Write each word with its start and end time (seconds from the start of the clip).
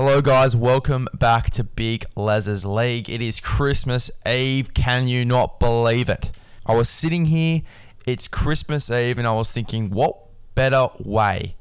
Hello, 0.00 0.22
guys. 0.22 0.54
Welcome 0.54 1.08
back 1.12 1.50
to 1.50 1.64
Big 1.64 2.04
Les's 2.14 2.64
League. 2.64 3.10
It 3.10 3.20
is 3.20 3.40
Christmas 3.40 4.12
Eve. 4.24 4.72
Can 4.72 5.08
you 5.08 5.24
not 5.24 5.58
believe 5.58 6.08
it? 6.08 6.30
I 6.64 6.76
was 6.76 6.88
sitting 6.88 7.24
here, 7.24 7.62
it's 8.06 8.28
Christmas 8.28 8.92
Eve, 8.92 9.18
and 9.18 9.26
I 9.26 9.32
was 9.32 9.52
thinking, 9.52 9.90
what 9.90 10.16
better 10.54 10.86
way 11.00 11.56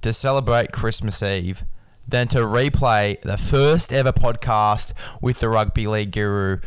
to 0.00 0.14
celebrate 0.14 0.72
Christmas 0.72 1.22
Eve 1.22 1.64
than 2.08 2.28
to 2.28 2.38
replay 2.38 3.20
the 3.20 3.36
first 3.36 3.92
ever 3.92 4.10
podcast 4.10 4.94
with 5.20 5.40
the 5.40 5.50
Rugby 5.50 5.86
League 5.86 6.12
Guru? 6.12 6.60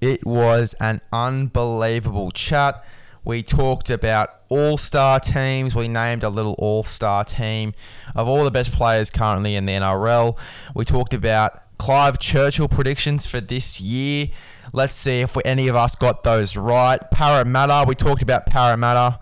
It 0.00 0.26
was 0.26 0.74
an 0.80 1.00
unbelievable 1.12 2.32
chat. 2.32 2.84
We 3.24 3.44
talked 3.44 3.88
about 3.88 4.30
all 4.48 4.76
star 4.76 5.20
teams. 5.20 5.74
We 5.74 5.88
named 5.88 6.22
a 6.22 6.28
little 6.28 6.54
all 6.58 6.82
star 6.82 7.24
team 7.24 7.74
of 8.14 8.28
all 8.28 8.44
the 8.44 8.50
best 8.50 8.72
players 8.72 9.10
currently 9.10 9.54
in 9.54 9.66
the 9.66 9.72
NRL. 9.72 10.38
We 10.74 10.84
talked 10.84 11.14
about 11.14 11.60
Clive 11.78 12.18
Churchill 12.18 12.68
predictions 12.68 13.26
for 13.26 13.40
this 13.40 13.80
year. 13.80 14.28
Let's 14.72 14.94
see 14.94 15.20
if 15.20 15.36
we, 15.36 15.42
any 15.44 15.68
of 15.68 15.76
us 15.76 15.94
got 15.96 16.22
those 16.22 16.56
right. 16.56 16.98
Parramatta, 17.10 17.84
we 17.86 17.94
talked 17.94 18.22
about 18.22 18.46
Parramatta. 18.46 19.18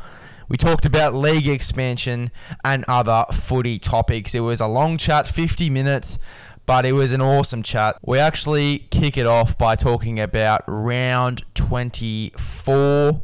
We 0.48 0.56
talked 0.56 0.86
about 0.86 1.14
league 1.14 1.48
expansion 1.48 2.30
and 2.64 2.84
other 2.86 3.24
footy 3.32 3.78
topics. 3.78 4.34
It 4.34 4.40
was 4.40 4.60
a 4.60 4.66
long 4.66 4.98
chat, 4.98 5.26
50 5.26 5.70
minutes, 5.70 6.18
but 6.66 6.84
it 6.84 6.92
was 6.92 7.12
an 7.12 7.20
awesome 7.20 7.62
chat. 7.62 7.96
We 8.02 8.18
actually 8.18 8.86
kick 8.90 9.16
it 9.16 9.26
off 9.26 9.56
by 9.56 9.74
talking 9.74 10.20
about 10.20 10.62
round 10.66 11.44
24 11.54 13.22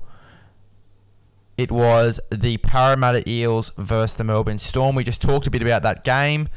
it 1.61 1.71
was 1.71 2.19
the 2.31 2.57
Parramatta 2.57 3.23
Eels 3.29 3.69
versus 3.77 4.17
the 4.17 4.25
Melbourne 4.25 4.57
Storm. 4.57 4.97
We 4.97 5.05
just 5.05 5.21
talked 5.21 5.47
a 5.47 5.51
bit 5.51 5.61
about 5.61 5.83
that 5.83 6.05
game, 6.05 6.49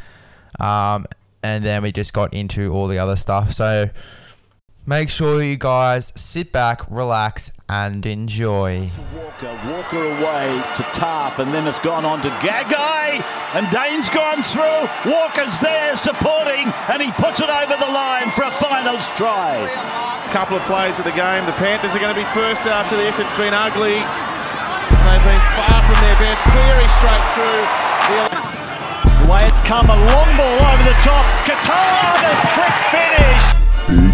um, 0.61 1.05
and 1.43 1.65
then 1.65 1.83
we 1.83 1.91
just 1.91 2.13
got 2.13 2.33
into 2.33 2.71
all 2.71 2.87
the 2.87 2.99
other 2.99 3.17
stuff. 3.17 3.51
So 3.51 3.89
make 4.87 5.09
sure 5.09 5.43
you 5.43 5.57
guys 5.57 6.13
sit 6.15 6.53
back, 6.53 6.89
relax, 6.89 7.59
and 7.67 8.05
enjoy. 8.05 8.91
Walker, 9.13 9.59
Walker 9.67 10.05
away 10.05 10.63
to 10.75 10.83
Tarp, 10.95 11.39
and 11.39 11.53
then 11.53 11.67
it's 11.67 11.81
gone 11.81 12.05
on 12.05 12.21
to 12.21 12.29
Gagai, 12.39 13.19
and 13.55 13.69
Dane's 13.71 14.07
gone 14.07 14.41
through. 14.41 15.11
Walker's 15.11 15.59
there 15.59 15.97
supporting, 15.97 16.71
and 16.87 17.01
he 17.01 17.11
puts 17.19 17.41
it 17.41 17.49
over 17.49 17.75
the 17.75 17.91
line 17.91 18.31
for 18.31 18.45
a 18.45 18.51
finals 18.51 19.11
try. 19.17 19.67
A 19.67 20.31
couple 20.31 20.55
of 20.55 20.63
plays 20.63 20.97
of 20.97 21.03
the 21.03 21.11
game. 21.11 21.45
The 21.45 21.51
Panthers 21.59 21.93
are 21.93 21.99
going 21.99 22.15
to 22.15 22.21
be 22.21 22.27
first 22.31 22.61
after 22.61 22.95
this. 22.95 23.19
It's 23.19 23.37
been 23.37 23.53
ugly. 23.53 23.99
They've 24.93 25.25
been 25.25 25.43
far 25.57 25.81
from 25.81 25.97
their 26.03 26.17
best. 26.21 26.43
Cleary 26.53 26.89
straight 27.01 27.25
through. 27.33 27.65
The 29.23 29.31
way 29.31 29.43
it's 29.47 29.61
come, 29.61 29.89
a 29.89 29.95
long 29.95 30.29
ball 30.37 30.59
over 30.69 30.83
the 30.83 30.95
top. 31.01 31.25
Qatar, 31.47 32.17
the 32.21 32.33
trick 32.53 32.75
finish. 32.91 33.43
Big 33.87 34.13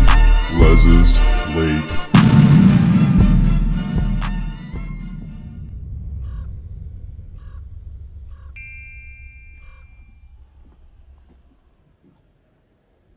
Les's 0.62 1.20
League. 1.56 1.90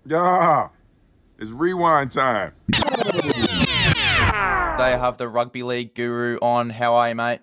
Yeah, 0.04 0.68
it's 1.38 1.50
rewind 1.50 2.10
time. 2.10 2.52
They 2.72 2.78
have 4.98 5.16
the 5.16 5.28
Rugby 5.28 5.62
League 5.62 5.94
Guru 5.94 6.38
on. 6.42 6.70
How 6.70 6.94
are 6.94 7.08
you, 7.10 7.14
mate? 7.14 7.40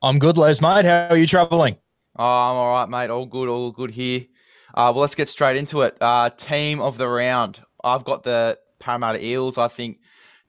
I'm 0.00 0.20
good, 0.20 0.36
Les, 0.36 0.60
mate. 0.60 0.84
How 0.84 1.08
are 1.10 1.16
you 1.16 1.26
traveling? 1.26 1.76
Oh, 2.16 2.24
I'm 2.24 2.56
all 2.56 2.70
right, 2.70 2.88
mate. 2.88 3.10
All 3.10 3.26
good, 3.26 3.48
all 3.48 3.72
good 3.72 3.90
here. 3.90 4.26
Uh, 4.72 4.92
well, 4.94 5.00
let's 5.00 5.16
get 5.16 5.28
straight 5.28 5.56
into 5.56 5.82
it. 5.82 5.96
Uh, 6.00 6.30
team 6.30 6.80
of 6.80 6.98
the 6.98 7.08
round. 7.08 7.60
I've 7.82 8.04
got 8.04 8.22
the 8.22 8.58
Parramatta 8.78 9.24
Eels. 9.24 9.58
I 9.58 9.66
think 9.66 9.98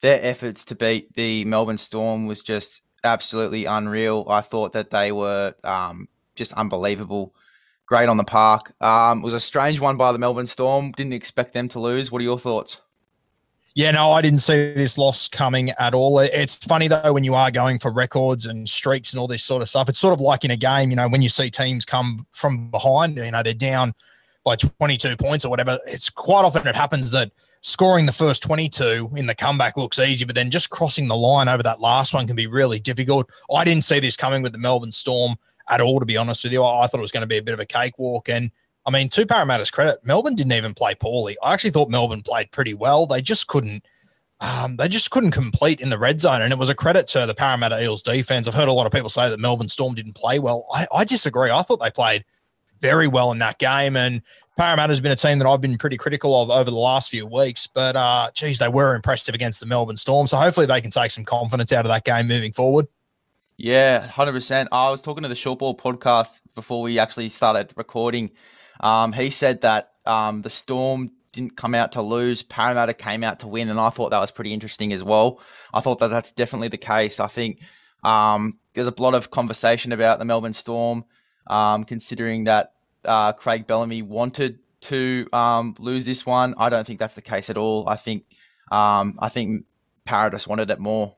their 0.02 0.20
efforts 0.22 0.66
to 0.66 0.75
beat 0.75 1.14
the 1.16 1.45
Melbourne 1.45 1.80
Storm 1.80 2.27
was 2.27 2.44
just 2.44 2.83
absolutely 3.03 3.65
unreal. 3.65 4.26
I 4.30 4.42
thought 4.42 4.73
that 4.73 4.92
they 4.92 5.11
were 5.11 5.55
um, 5.64 6.09
just 6.36 6.54
unbelievable. 6.54 7.33
Great 7.88 8.08
on 8.08 8.17
the 8.17 8.23
park. 8.23 8.73
Um, 8.82 9.20
it 9.20 9.23
was 9.23 9.33
a 9.33 9.39
strange 9.39 9.80
one 9.80 9.98
by 9.98 10.11
the 10.11 10.20
Melbourne 10.20 10.45
Storm. 10.45 10.92
Didn't 10.92 11.14
expect 11.14 11.55
them 11.55 11.67
to 11.70 11.80
lose. 11.80 12.11
What 12.11 12.21
are 12.21 12.26
your 12.26 12.38
thoughts? 12.38 12.82
Yeah, 13.76 13.92
no, 13.92 14.12
I 14.12 14.22
didn't 14.22 14.40
see 14.40 14.74
this 14.74 14.98
loss 14.98 15.28
coming 15.28 15.70
at 15.72 15.94
all. 15.94 16.20
It's 16.20 16.58
funny 16.58 16.88
though 16.88 17.14
when 17.14 17.24
you 17.24 17.36
are 17.36 17.52
going 17.52 17.80
for 17.80 17.92
records 17.92 18.46
and 18.46 18.68
streaks 18.68 19.14
and 19.14 19.20
all 19.20 19.28
this 19.28 19.44
sort 19.44 19.62
of 19.62 19.70
stuff. 19.70 19.90
It's 19.90 20.00
sort 20.00 20.14
of 20.14 20.22
like 20.22 20.44
in 20.44 20.52
a 20.52 20.58
game, 20.58 20.90
you 20.90 20.96
know, 20.96 21.08
when 21.08 21.22
you 21.22 21.30
see 21.30 21.50
teams 21.50 21.86
come 21.86 22.26
from 22.32 22.70
behind, 22.72 23.18
you 23.18 23.32
know, 23.32 23.44
they're 23.44 23.54
down 23.54 23.94
by 24.44 24.56
22 24.56 25.16
points 25.16 25.46
or 25.46 25.50
whatever. 25.50 25.80
It's 25.86 26.10
quite 26.10 26.46
often 26.46 26.68
it 26.68 26.76
happens 26.76 27.12
that 27.12 27.32
scoring 27.62 28.06
the 28.06 28.12
first 28.12 28.42
22 28.44 29.12
in 29.16 29.28
the 29.28 29.36
comeback 29.36 29.78
looks 29.78 30.00
easy, 30.00 30.26
but 30.26 30.36
then 30.36 30.50
just 30.50 30.70
crossing 30.70 31.08
the 31.08 31.16
line 31.16 31.48
over 31.48 31.64
that 31.64 31.80
last 31.80 32.14
one 32.14 32.26
can 32.26 32.36
be 32.36 32.48
really 32.48 32.80
difficult. 32.80 33.30
I 33.54 33.64
didn't 33.64 33.84
see 33.84 34.00
this 34.00 34.18
coming 34.18 34.42
with 34.42 34.52
the 34.54 34.58
Melbourne 34.58 34.92
Storm 34.92 35.36
at 35.70 35.82
all, 35.82 36.00
to 36.00 36.06
be 36.06 36.18
honest 36.18 36.44
with 36.44 36.54
you. 36.54 36.64
I 36.64 36.88
thought 36.88 36.98
it 36.98 37.02
was 37.02 37.12
going 37.12 37.22
to 37.22 37.28
be 37.28 37.38
a 37.38 37.44
bit 37.44 37.54
of 37.54 37.60
a 37.60 37.66
cakewalk. 37.66 38.30
And 38.30 38.50
I 38.89 38.92
mean, 38.92 39.08
to 39.10 39.23
Parramatta's 39.23 39.70
credit, 39.70 40.04
Melbourne 40.04 40.33
didn't 40.33 40.54
even 40.54 40.73
play 40.73 40.95
poorly. 40.95 41.38
I 41.44 41.54
actually 41.54 41.70
thought 41.70 41.92
Melbourne 41.92 42.23
played 42.23 42.50
pretty 42.50 42.73
well. 42.73 43.05
They 43.05 43.22
just 43.22 43.45
couldn't. 43.45 43.86
Um, 44.42 44.77
they 44.77 44.88
just 44.88 45.11
couldn't 45.11 45.30
complete 45.30 45.80
in 45.80 45.92
the 45.92 46.00
red 46.00 46.20
zone, 46.20 46.42
and 46.42 46.52
it 46.52 46.58
was 46.58 46.70
a 46.70 46.76
credit 46.76 47.08
to 47.10 47.27
the 47.27 47.36
Parramatta 47.36 47.83
Eels 47.83 48.02
defense. 48.02 48.48
I've 48.48 48.55
heard 48.55 48.67
a 48.67 48.73
lot 48.73 48.88
of 48.88 48.92
people 48.92 49.10
say 49.10 49.30
that 49.30 49.39
Melbourne 49.39 49.70
Storm 49.70 49.94
didn't 49.94 50.16
play 50.16 50.39
well. 50.39 50.66
I, 50.73 50.88
I 50.92 51.04
disagree. 51.04 51.52
I 51.52 51.61
thought 51.61 51.80
they 51.80 51.92
played 51.92 52.26
very 52.82 53.08
well 53.08 53.32
in 53.32 53.38
that 53.39 53.60
game, 53.60 53.95
and 53.95 54.23
Parramatta's 54.58 55.02
been 55.02 55.11
a 55.11 55.16
team 55.16 55.38
that 55.38 55.48
I've 55.48 55.61
been 55.61 55.77
pretty 55.77 55.98
critical 55.98 56.42
of 56.42 56.50
over 56.50 56.71
the 56.71 56.77
last 56.77 57.11
few 57.11 57.27
weeks. 57.27 57.67
But 57.67 57.95
uh, 57.95 58.32
geez, 58.33 58.58
they 58.58 58.70
were 58.70 58.95
impressive 58.95 59.36
against 59.36 59.60
the 59.60 59.67
Melbourne 59.67 59.98
Storm, 59.98 60.26
so 60.26 60.38
hopefully 60.38 60.66
they 60.66 60.82
can 60.82 60.89
take 60.89 61.11
some 61.11 61.26
confidence 61.26 61.71
out 61.71 61.86
of 61.86 61.92
that 61.92 62.06
game 62.06 62.27
moving 62.27 62.54
forward. 62.54 62.88
Yeah, 63.56 64.08
hundred 64.08 64.32
percent. 64.32 64.70
I 64.71 64.89
was 64.89 65.04
talking 65.04 65.21
to 65.21 65.30
the 65.30 65.36
Short 65.36 65.60
Ball 65.60 65.76
podcast 65.76 66.42
before 66.56 66.82
we 66.82 66.98
actually 66.98 67.30
started 67.30 67.71
recording. 67.76 68.32
Um, 68.80 69.14
he 69.14 69.30
said 69.30 69.62
that 69.62 69.92
um, 70.06 70.42
the 70.42 70.50
Storm 70.50 71.12
didn't 71.32 71.58
come 71.58 71.76
out 71.76 71.92
to 71.94 72.02
lose. 72.02 72.44
Parramatta 72.44 72.94
came 72.94 73.23
out 73.23 73.40
to 73.42 73.48
win, 73.48 73.70
and 73.70 73.80
I 73.80 73.90
thought 73.90 74.10
that 74.12 74.20
was 74.20 74.32
pretty 74.32 74.54
interesting 74.54 74.94
as 74.94 75.04
well. 75.04 75.40
I 75.73 75.80
thought 75.80 76.00
that 76.00 76.08
that's 76.10 76.32
definitely 76.32 76.70
the 76.70 76.78
case. 76.78 77.20
I 77.20 77.28
think 77.28 77.62
um, 78.04 78.60
there's 78.73 78.88
a 78.88 78.94
lot 78.98 79.14
of 79.14 79.32
conversation 79.32 79.92
about 79.92 80.20
the 80.20 80.26
Melbourne 80.26 80.54
Storm, 80.54 81.06
um, 81.48 81.84
considering 81.84 82.45
that 82.45 82.73
uh, 83.06 83.34
Craig 83.34 83.68
Bellamy 83.68 84.02
wanted 84.02 84.60
to 84.82 85.28
um, 85.34 85.76
lose 85.80 86.06
this 86.06 86.26
one. 86.26 86.54
I 86.58 86.70
don't 86.70 86.86
think 86.86 87.00
that's 87.00 87.16
the 87.16 87.22
case 87.22 87.50
at 87.50 87.58
all. 87.58 87.88
I 87.88 87.95
think 87.95 88.26
um, 88.72 89.18
I 89.20 89.30
think 89.30 89.66
Paradise 90.06 90.48
wanted 90.48 90.70
it 90.72 90.80
more. 90.80 91.16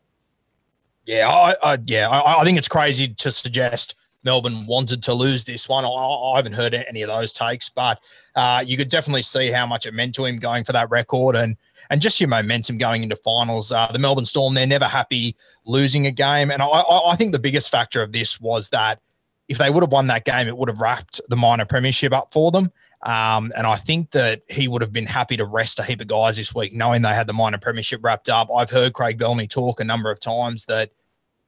Yeah, 1.06 1.30
I, 1.30 1.56
I 1.64 1.78
yeah, 1.86 2.10
I, 2.10 2.42
I 2.42 2.44
think 2.44 2.58
it's 2.58 2.68
crazy 2.68 3.08
to 3.08 3.32
suggest 3.32 3.96
Melbourne 4.24 4.66
wanted 4.66 5.02
to 5.04 5.14
lose 5.14 5.46
this 5.46 5.68
one. 5.68 5.86
I, 5.86 5.88
I 5.88 6.36
haven't 6.36 6.54
heard 6.54 6.74
any 6.74 7.02
of 7.02 7.08
those 7.08 7.34
takes, 7.34 7.70
but 7.70 8.00
uh, 8.36 8.64
you 8.66 8.78
could 8.78 8.90
definitely 8.90 9.24
see 9.24 9.52
how 9.52 9.66
much 9.66 9.86
it 9.86 9.94
meant 9.94 10.16
to 10.16 10.26
him 10.26 10.38
going 10.38 10.64
for 10.64 10.74
that 10.74 10.90
record 10.90 11.36
and 11.36 11.58
and 11.90 12.02
just 12.02 12.22
your 12.22 12.30
momentum 12.30 12.78
going 12.78 13.04
into 13.04 13.18
finals. 13.18 13.72
Uh, 13.72 13.92
the 13.92 14.00
Melbourne 14.00 14.24
Storm, 14.24 14.54
they're 14.54 14.66
never 14.66 14.86
happy 14.86 15.36
losing 15.66 16.08
a 16.08 16.12
game, 16.12 16.50
and 16.50 16.62
I, 16.62 16.66
I, 16.68 17.16
think 17.18 17.34
the 17.34 17.40
biggest 17.40 17.70
factor 17.70 18.02
of 18.02 18.14
this 18.14 18.40
was 18.40 18.70
that 18.70 19.02
if 19.50 19.58
they 19.58 19.70
would 19.70 19.84
have 19.84 19.92
won 19.92 20.08
that 20.08 20.24
game, 20.24 20.48
it 20.48 20.58
would 20.58 20.70
have 20.70 20.80
wrapped 20.80 21.20
the 21.28 21.36
minor 21.36 21.66
premiership 21.66 22.14
up 22.14 22.32
for 22.32 22.50
them. 22.52 22.72
Um, 23.04 23.52
and 23.58 23.66
I 23.68 23.76
think 23.76 24.12
that 24.12 24.44
he 24.48 24.68
would 24.68 24.82
have 24.82 24.94
been 24.94 25.08
happy 25.08 25.36
to 25.36 25.46
rest 25.46 25.80
a 25.80 25.84
heap 25.84 26.00
of 26.00 26.08
guys 26.08 26.38
this 26.38 26.56
week, 26.56 26.74
knowing 26.74 27.02
they 27.02 27.10
had 27.10 27.28
the 27.28 27.34
minor 27.34 27.58
premiership 27.58 28.02
wrapped 28.04 28.30
up. 28.30 28.50
I've 28.56 28.70
heard 28.70 28.94
Craig 28.94 29.18
Bellamy 29.18 29.48
talk 29.48 29.80
a 29.80 29.84
number 29.84 30.12
of 30.12 30.20
times 30.20 30.66
that 30.66 30.92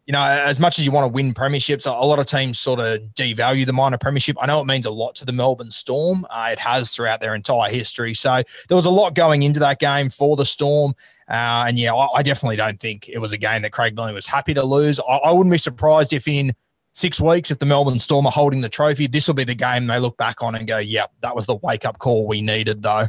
you 0.05 0.11
know, 0.11 0.21
as 0.21 0.59
much 0.59 0.79
as 0.79 0.85
you 0.85 0.91
want 0.91 1.05
to 1.05 1.07
win 1.07 1.33
premierships, 1.33 1.85
a 1.85 2.05
lot 2.05 2.19
of 2.19 2.25
teams 2.25 2.59
sort 2.59 2.79
of 2.79 2.99
devalue 3.15 3.65
the 3.65 3.71
minor 3.71 3.97
premiership. 3.97 4.35
I 4.41 4.47
know 4.47 4.59
it 4.59 4.65
means 4.65 4.85
a 4.85 4.91
lot 4.91 5.15
to 5.15 5.25
the 5.25 5.31
Melbourne 5.31 5.69
Storm. 5.69 6.25
Uh, 6.29 6.49
it 6.51 6.59
has 6.59 6.93
throughout 6.93 7.21
their 7.21 7.35
entire 7.35 7.69
history. 7.69 8.13
So 8.13 8.43
there 8.67 8.75
was 8.75 8.85
a 8.85 8.89
lot 8.89 9.15
going 9.15 9.43
into 9.43 9.61
that 9.61 9.79
game 9.79 10.09
for 10.09 10.35
the 10.35 10.45
Storm. 10.45 10.93
Uh, 11.29 11.65
and 11.67 11.79
yeah, 11.79 11.93
I, 11.93 12.19
I, 12.19 12.21
definitely 12.21 12.57
don't 12.57 12.79
think 12.81 13.07
it 13.07 13.19
was 13.19 13.31
a 13.31 13.37
game 13.37 13.61
that 13.61 13.71
Craig 13.71 13.95
Bellamy 13.95 14.13
was 14.13 14.27
happy 14.27 14.53
to 14.53 14.63
lose. 14.63 14.99
I, 14.99 15.15
I 15.17 15.31
wouldn't 15.31 15.51
be 15.51 15.57
surprised 15.57 16.11
if 16.11 16.27
in 16.27 16.51
six 16.91 17.21
weeks, 17.21 17.49
if 17.49 17.59
the 17.59 17.65
Melbourne 17.65 17.97
Storm 17.97 18.25
are 18.25 18.31
holding 18.31 18.59
the 18.59 18.67
trophy, 18.67 19.07
this 19.07 19.27
will 19.27 19.35
be 19.35 19.45
the 19.45 19.55
game 19.55 19.87
they 19.87 19.99
look 19.99 20.17
back 20.17 20.43
on 20.43 20.53
and 20.53 20.67
go, 20.67 20.79
yep, 20.79 21.11
that 21.21 21.33
was 21.33 21.45
the 21.45 21.55
wake 21.55 21.85
up 21.85 21.99
call 21.99 22.27
we 22.27 22.41
needed, 22.41 22.81
though. 22.81 23.07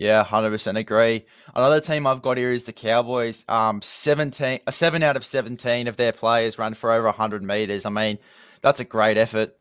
Yeah, 0.00 0.24
hundred 0.24 0.52
percent 0.52 0.78
agree. 0.78 1.26
Another 1.54 1.78
team 1.78 2.06
I've 2.06 2.22
got 2.22 2.38
here 2.38 2.52
is 2.52 2.64
the 2.64 2.72
Cowboys. 2.72 3.44
Um, 3.50 3.82
seventeen, 3.82 4.60
uh, 4.66 4.70
seven 4.70 5.02
out 5.02 5.14
of 5.14 5.26
seventeen 5.26 5.86
of 5.88 5.98
their 5.98 6.12
players 6.12 6.58
run 6.58 6.72
for 6.72 6.90
over 6.90 7.12
hundred 7.12 7.44
meters. 7.44 7.84
I 7.84 7.90
mean, 7.90 8.16
that's 8.62 8.80
a 8.80 8.84
great 8.84 9.18
effort. 9.18 9.58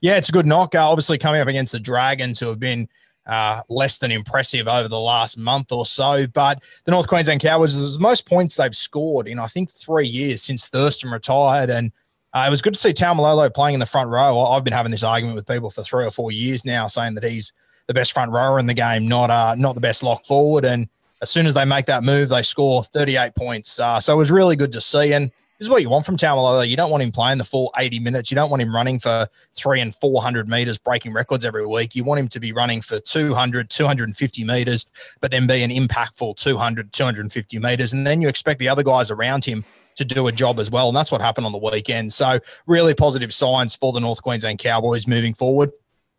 Yeah, 0.00 0.16
it's 0.16 0.30
a 0.30 0.32
good 0.32 0.46
knock. 0.46 0.74
Uh, 0.74 0.88
obviously, 0.88 1.18
coming 1.18 1.42
up 1.42 1.48
against 1.48 1.72
the 1.72 1.80
Dragons, 1.80 2.40
who 2.40 2.46
have 2.46 2.58
been 2.58 2.88
uh, 3.26 3.60
less 3.68 3.98
than 3.98 4.10
impressive 4.10 4.68
over 4.68 4.88
the 4.88 4.98
last 4.98 5.36
month 5.36 5.70
or 5.70 5.84
so. 5.84 6.26
But 6.26 6.62
the 6.84 6.90
North 6.90 7.06
Queensland 7.06 7.42
Cowboys 7.42 7.74
is 7.74 7.94
the 7.94 8.00
most 8.00 8.26
points 8.26 8.56
they've 8.56 8.74
scored 8.74 9.28
in 9.28 9.38
I 9.38 9.48
think 9.48 9.70
three 9.70 10.08
years 10.08 10.42
since 10.42 10.70
Thurston 10.70 11.10
retired, 11.10 11.68
and 11.68 11.92
uh, 12.32 12.44
it 12.46 12.50
was 12.50 12.62
good 12.62 12.72
to 12.72 12.80
see 12.80 12.94
Taumalolo 12.94 13.52
playing 13.52 13.74
in 13.74 13.80
the 13.80 13.86
front 13.86 14.08
row. 14.08 14.40
I've 14.40 14.64
been 14.64 14.72
having 14.72 14.92
this 14.92 15.04
argument 15.04 15.36
with 15.36 15.46
people 15.46 15.68
for 15.68 15.82
three 15.82 16.06
or 16.06 16.10
four 16.10 16.32
years 16.32 16.64
now, 16.64 16.86
saying 16.86 17.16
that 17.16 17.24
he's 17.24 17.52
the 17.86 17.94
best 17.94 18.12
front 18.12 18.32
rower 18.32 18.58
in 18.58 18.66
the 18.66 18.74
game, 18.74 19.06
not 19.08 19.30
uh, 19.30 19.54
not 19.56 19.74
the 19.74 19.80
best 19.80 20.02
lock 20.02 20.24
forward. 20.24 20.64
And 20.64 20.88
as 21.22 21.30
soon 21.30 21.46
as 21.46 21.54
they 21.54 21.64
make 21.64 21.86
that 21.86 22.04
move, 22.04 22.28
they 22.28 22.42
score 22.42 22.84
38 22.84 23.34
points. 23.34 23.78
Uh, 23.80 24.00
so 24.00 24.14
it 24.14 24.16
was 24.16 24.30
really 24.30 24.56
good 24.56 24.72
to 24.72 24.80
see. 24.80 25.12
And 25.12 25.30
this 25.58 25.66
is 25.66 25.70
what 25.70 25.82
you 25.82 25.88
want 25.88 26.04
from 26.04 26.16
Taumalolo. 26.16 26.68
You 26.68 26.76
don't 26.76 26.90
want 26.90 27.02
him 27.02 27.12
playing 27.12 27.38
the 27.38 27.44
full 27.44 27.72
80 27.78 28.00
minutes. 28.00 28.30
You 28.30 28.34
don't 28.34 28.50
want 28.50 28.60
him 28.60 28.74
running 28.74 28.98
for 28.98 29.28
three 29.54 29.80
and 29.80 29.94
400 29.94 30.48
meters, 30.48 30.78
breaking 30.78 31.12
records 31.12 31.44
every 31.44 31.64
week. 31.64 31.94
You 31.94 32.02
want 32.02 32.18
him 32.18 32.28
to 32.28 32.40
be 32.40 32.52
running 32.52 32.82
for 32.82 32.98
200, 32.98 33.70
250 33.70 34.44
meters, 34.44 34.86
but 35.20 35.30
then 35.30 35.46
be 35.46 35.62
an 35.62 35.70
impactful 35.70 36.36
200, 36.36 36.92
250 36.92 37.58
meters. 37.60 37.92
And 37.92 38.04
then 38.04 38.20
you 38.20 38.28
expect 38.28 38.58
the 38.58 38.68
other 38.68 38.82
guys 38.82 39.12
around 39.12 39.44
him 39.44 39.64
to 39.94 40.04
do 40.04 40.26
a 40.26 40.32
job 40.32 40.58
as 40.58 40.72
well. 40.72 40.88
And 40.88 40.96
that's 40.96 41.12
what 41.12 41.20
happened 41.20 41.46
on 41.46 41.52
the 41.52 41.58
weekend. 41.58 42.12
So, 42.12 42.40
really 42.66 42.92
positive 42.92 43.32
signs 43.32 43.76
for 43.76 43.92
the 43.92 44.00
North 44.00 44.22
Queensland 44.22 44.58
Cowboys 44.58 45.06
moving 45.06 45.34
forward. 45.34 45.70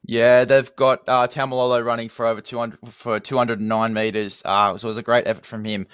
Yeah, 0.08 0.46
they've 0.46 0.76
got 0.76 1.02
uh, 1.08 1.28
Taumalolo 1.28 1.84
running 1.84 2.10
for 2.10 2.26
over 2.26 2.42
200 2.42 2.80
for 2.90 3.20
209 3.20 3.94
meters. 3.94 4.42
Uh, 4.46 4.78
so 4.78 4.88
it 4.88 4.90
was 4.90 4.98
a 4.98 5.04
great 5.04 5.28
effort 5.28 5.46
from 5.46 5.66
him. 5.66 5.88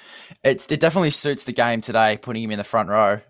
It's, 0.44 0.69
it 0.69 0.80
definitely 0.80 1.12
suits 1.12 1.46
the 1.46 1.54
game 1.54 1.81
today, 1.81 2.18
putting 2.22 2.44
him 2.44 2.52
in 2.52 2.58
the 2.58 2.63
front 2.63 2.90
row. 2.90 3.22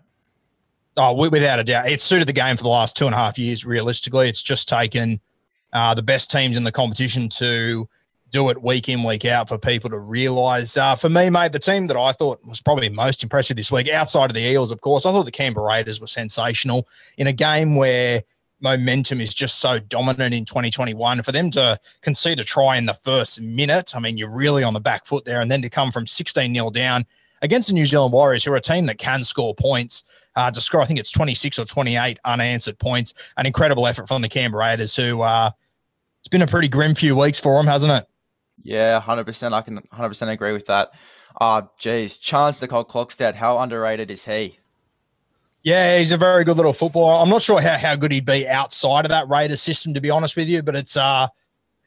Oh, 0.96 1.14
without 1.14 1.58
a 1.58 1.64
doubt, 1.64 1.88
it's 1.88 2.04
suited 2.04 2.28
the 2.28 2.34
game 2.34 2.56
for 2.56 2.64
the 2.64 2.68
last 2.68 2.96
two 2.96 3.06
and 3.06 3.14
a 3.14 3.18
half 3.18 3.38
years. 3.38 3.64
Realistically, 3.64 4.28
it's 4.28 4.42
just 4.42 4.68
taken 4.68 5.20
uh, 5.72 5.94
the 5.94 6.02
best 6.02 6.30
teams 6.30 6.56
in 6.56 6.64
the 6.64 6.72
competition 6.72 7.28
to 7.30 7.88
do 8.30 8.48
it 8.50 8.62
week 8.62 8.88
in, 8.88 9.02
week 9.02 9.24
out 9.24 9.48
for 9.48 9.58
people 9.58 9.88
to 9.90 9.98
realise. 9.98 10.76
Uh, 10.76 10.96
for 10.96 11.08
me, 11.08 11.30
mate, 11.30 11.52
the 11.52 11.58
team 11.58 11.86
that 11.86 11.96
I 11.96 12.12
thought 12.12 12.44
was 12.44 12.60
probably 12.60 12.88
most 12.88 13.22
impressive 13.22 13.56
this 13.56 13.70
week, 13.70 13.88
outside 13.88 14.30
of 14.30 14.34
the 14.34 14.42
Eels, 14.42 14.72
of 14.72 14.80
course, 14.80 15.06
I 15.06 15.12
thought 15.12 15.24
the 15.24 15.30
Canberra 15.30 15.66
Raiders 15.66 16.00
were 16.00 16.06
sensational 16.06 16.88
in 17.16 17.26
a 17.26 17.32
game 17.32 17.76
where 17.76 18.22
momentum 18.62 19.20
is 19.20 19.34
just 19.34 19.58
so 19.58 19.78
dominant 19.78 20.34
in 20.34 20.44
2021. 20.44 21.22
For 21.22 21.32
them 21.32 21.50
to 21.52 21.78
concede 22.00 22.40
a 22.40 22.44
try 22.44 22.76
in 22.76 22.86
the 22.86 22.94
first 22.94 23.40
minute, 23.40 23.94
I 23.94 24.00
mean, 24.00 24.16
you're 24.16 24.30
really 24.30 24.62
on 24.62 24.74
the 24.74 24.80
back 24.80 25.04
foot 25.04 25.24
there. 25.24 25.40
And 25.40 25.50
then 25.50 25.62
to 25.62 25.68
come 25.68 25.90
from 25.90 26.06
16 26.06 26.54
0 26.54 26.70
down 26.70 27.04
against 27.42 27.68
the 27.68 27.74
New 27.74 27.84
Zealand 27.84 28.12
Warriors, 28.12 28.44
who 28.44 28.52
are 28.52 28.56
a 28.56 28.60
team 28.60 28.86
that 28.86 28.98
can 28.98 29.24
score 29.24 29.54
points. 29.54 30.04
Uh, 30.34 30.50
to 30.50 30.62
score, 30.62 30.80
I 30.80 30.86
think 30.86 30.98
it's 30.98 31.10
26 31.10 31.58
or 31.58 31.66
28 31.66 32.18
unanswered 32.24 32.78
points. 32.78 33.12
An 33.36 33.44
incredible 33.44 33.86
effort 33.86 34.08
from 34.08 34.22
the 34.22 34.30
Canberra 34.30 34.64
Raiders, 34.64 34.96
who 34.96 35.20
uh, 35.20 35.50
it's 36.20 36.28
been 36.28 36.40
a 36.40 36.46
pretty 36.46 36.68
grim 36.68 36.94
few 36.94 37.14
weeks 37.14 37.38
for 37.38 37.56
them, 37.56 37.66
hasn't 37.66 37.92
it? 37.92 38.06
Yeah, 38.62 39.00
hundred 39.00 39.24
percent. 39.24 39.54
I 39.54 39.60
can 39.60 39.82
hundred 39.92 40.08
percent 40.08 40.30
agree 40.30 40.52
with 40.52 40.66
that. 40.66 40.92
Ah, 41.40 41.58
uh, 41.58 41.66
geez, 41.78 42.18
Charnze 42.18 42.60
Nicoll-Klokstad, 42.60 43.34
how 43.34 43.58
underrated 43.58 44.10
is 44.10 44.24
he? 44.24 44.58
Yeah, 45.62 45.98
he's 45.98 46.10
a 46.10 46.16
very 46.16 46.44
good 46.44 46.56
little 46.56 46.72
footballer. 46.72 47.22
I'm 47.22 47.28
not 47.28 47.42
sure 47.42 47.60
how, 47.60 47.78
how 47.78 47.94
good 47.94 48.10
he'd 48.10 48.24
be 48.24 48.48
outside 48.48 49.04
of 49.04 49.10
that 49.10 49.28
Raiders 49.28 49.62
system, 49.62 49.94
to 49.94 50.00
be 50.00 50.10
honest 50.10 50.36
with 50.36 50.48
you, 50.48 50.62
but 50.62 50.74
it's 50.74 50.96
uh 50.96 51.28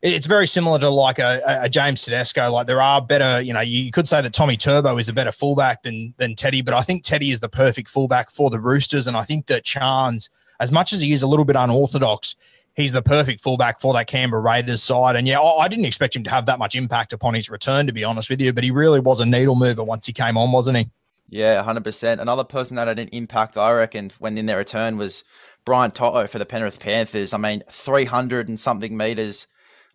it's 0.01 0.27
very 0.27 0.45
similar 0.45 0.77
to 0.79 0.89
like 0.89 1.19
a, 1.19 1.41
a 1.63 1.69
James 1.69 2.03
Tedesco. 2.03 2.51
Like 2.51 2.67
there 2.67 2.81
are 2.81 3.01
better, 3.01 3.41
you 3.41 3.53
know, 3.53 3.61
you 3.61 3.91
could 3.91 4.07
say 4.07 4.21
that 4.21 4.33
Tommy 4.33 4.55
Turbo 4.55 4.97
is 4.97 5.09
a 5.09 5.13
better 5.13 5.31
fullback 5.31 5.83
than 5.83 6.13
than 6.17 6.35
Teddy, 6.35 6.61
but 6.61 6.73
I 6.73 6.81
think 6.81 7.03
Teddy 7.03 7.31
is 7.31 7.39
the 7.39 7.49
perfect 7.49 7.89
fullback 7.89 8.29
for 8.29 8.49
the 8.49 8.59
Roosters, 8.59 9.07
and 9.07 9.17
I 9.17 9.23
think 9.23 9.47
that 9.47 9.63
Charnze, 9.63 10.29
as 10.59 10.71
much 10.71 10.93
as 10.93 11.01
he 11.01 11.11
is 11.11 11.23
a 11.23 11.27
little 11.27 11.45
bit 11.45 11.55
unorthodox, 11.55 12.35
he's 12.75 12.93
the 12.93 13.01
perfect 13.01 13.41
fullback 13.41 13.81
for 13.81 13.93
that 13.93 14.07
Canberra 14.07 14.41
Raiders 14.41 14.83
side. 14.83 15.15
And 15.15 15.27
yeah, 15.27 15.41
I 15.41 15.67
didn't 15.67 15.85
expect 15.85 16.15
him 16.15 16.23
to 16.23 16.29
have 16.29 16.45
that 16.45 16.59
much 16.59 16.75
impact 16.75 17.11
upon 17.11 17.33
his 17.33 17.49
return, 17.49 17.87
to 17.87 17.93
be 17.93 18.03
honest 18.03 18.29
with 18.29 18.39
you, 18.39 18.53
but 18.53 18.63
he 18.63 18.71
really 18.71 18.99
was 18.99 19.19
a 19.19 19.25
needle 19.25 19.55
mover 19.55 19.83
once 19.83 20.05
he 20.05 20.13
came 20.13 20.37
on, 20.37 20.51
wasn't 20.51 20.77
he? 20.77 20.89
Yeah, 21.27 21.63
100%. 21.63 22.19
Another 22.19 22.43
person 22.43 22.75
that 22.77 22.87
had 22.87 22.99
an 22.99 23.09
impact, 23.09 23.57
I 23.57 23.71
reckon, 23.71 24.11
when 24.19 24.37
in 24.37 24.45
their 24.45 24.57
return 24.57 24.97
was 24.97 25.23
Brian 25.65 25.91
To'o 25.91 26.27
for 26.27 26.37
the 26.37 26.45
Penrith 26.45 26.79
Panthers. 26.79 27.33
I 27.33 27.37
mean, 27.37 27.63
300 27.69 28.47
and 28.47 28.59
something 28.59 28.95
meters. 28.95 29.47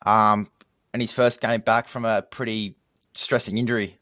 Um, 0.05 0.51
and 0.93 1.01
his 1.01 1.13
first 1.13 1.41
game 1.41 1.61
back 1.61 1.87
from 1.87 2.05
a 2.05 2.23
pretty 2.23 2.77
stressing 3.15 3.59
injury. 3.59 3.99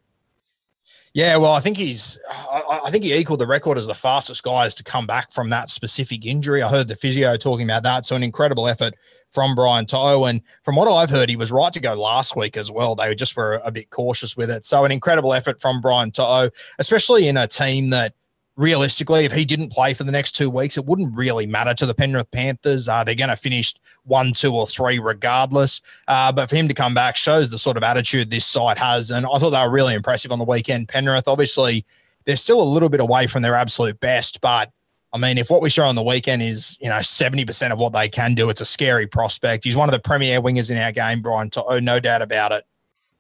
Yeah, 1.15 1.37
well, 1.37 1.53
I 1.53 1.61
think 1.61 1.77
he's. 1.77 2.19
I 2.31 2.91
think 2.91 3.03
he 3.03 3.15
equaled 3.15 3.41
the 3.41 3.47
record 3.47 3.79
as 3.79 3.87
the 3.87 3.95
fastest 3.95 4.43
guys 4.43 4.75
to 4.77 4.85
come 4.85 5.07
back 5.07 5.33
from 5.33 5.51
that 5.51 5.71
specific 5.71 6.25
injury. 6.25 6.63
I 6.63 6.69
heard 6.69 6.87
the 6.87 6.97
physio 6.97 7.37
talking 7.37 7.67
about 7.67 7.83
that. 7.83 8.07
So 8.07 8.15
an 8.15 8.23
incredible 8.23 8.69
effort 8.69 8.95
from 9.33 9.55
Brian 9.55 9.87
To'o. 9.87 10.25
And 10.25 10.41
from 10.63 10.77
what 10.77 10.91
I've 10.91 11.11
heard, 11.11 11.29
he 11.29 11.37
was 11.37 11.53
right 11.53 11.73
to 11.73 11.81
go 11.81 11.95
last 11.95 12.37
week 12.37 12.57
as 12.57 12.71
well. 12.71 12.95
They 12.95 13.15
just 13.15 13.37
were 13.37 13.61
a 13.65 13.71
bit 13.71 13.91
cautious 13.91 14.37
with 14.37 14.51
it. 14.51 14.65
So 14.65 14.85
an 14.85 14.93
incredible 14.93 15.35
effort 15.35 15.61
from 15.61 15.81
Brian 15.81 16.11
To'o, 16.11 16.51
especially 16.79 17.29
in 17.29 17.37
a 17.37 17.47
team 17.47 17.91
that 17.91 18.15
realistically, 18.57 19.25
if 19.25 19.33
he 19.33 19.45
didn't 19.45 19.73
play 19.73 19.95
for 19.95 20.05
the 20.05 20.13
next 20.13 20.33
two 20.33 20.51
weeks, 20.51 20.77
it 20.77 20.85
wouldn't 20.85 21.17
really 21.17 21.47
matter 21.47 21.73
to 21.73 21.87
the 21.87 21.95
Penrith 21.95 22.31
Panthers. 22.33 22.89
Uh, 22.89 23.05
they're 23.05 23.15
going 23.15 23.31
to 23.31 23.37
finish 23.37 23.73
one, 24.03 24.33
two, 24.33 24.55
or 24.55 24.67
three 24.67 24.99
regardless. 24.99 25.81
Uh, 26.09 26.33
but 26.33 26.51
for 26.51 26.57
him 26.57 26.67
to 26.67 26.75
come 26.75 26.93
back 26.93 27.17
shows 27.17 27.51
the 27.51 27.59
sort 27.59 27.77
of 27.77 27.85
attitude 27.85 28.31
this 28.31 28.45
side 28.45 28.77
has. 28.77 29.11
And 29.11 29.25
I 29.27 29.39
thought 29.39 29.51
they 29.51 29.63
were 29.63 29.71
really 29.71 29.95
impressive 29.95 30.33
on 30.33 30.41
the 30.41 30.45
weekend. 30.45 30.89
Penrith, 30.89 31.29
obviously, 31.29 31.87
they're 32.25 32.37
still 32.37 32.61
a 32.61 32.65
little 32.65 32.89
bit 32.89 33.01
away 33.01 33.27
from 33.27 33.43
their 33.43 33.55
absolute 33.55 34.01
best, 34.01 34.41
but 34.41 34.73
I 35.13 35.19
mean, 35.19 35.39
if 35.39 35.49
what 35.49 35.63
we 35.63 35.71
show 35.71 35.87
on 35.87 35.95
the 35.95 36.03
weekend 36.03 36.43
is, 36.43 36.77
you 36.81 36.89
know, 36.89 36.97
70% 36.97 37.73
of 37.73 37.79
what 37.79 37.93
they 37.95 38.09
can 38.09 38.35
do, 38.35 38.51
it's 38.51 38.61
a 38.61 38.67
scary 38.67 39.07
prospect. 39.07 39.65
He's 39.65 39.77
one 39.77 39.89
of 39.89 39.93
the 39.93 40.01
premier 40.01 40.41
wingers 40.41 40.71
in 40.71 40.77
our 40.77 40.93
game, 40.93 41.23
Brian. 41.23 41.51
Oh, 41.57 41.79
no 41.79 41.99
doubt 41.99 42.21
about 42.21 42.53
it. 42.53 42.65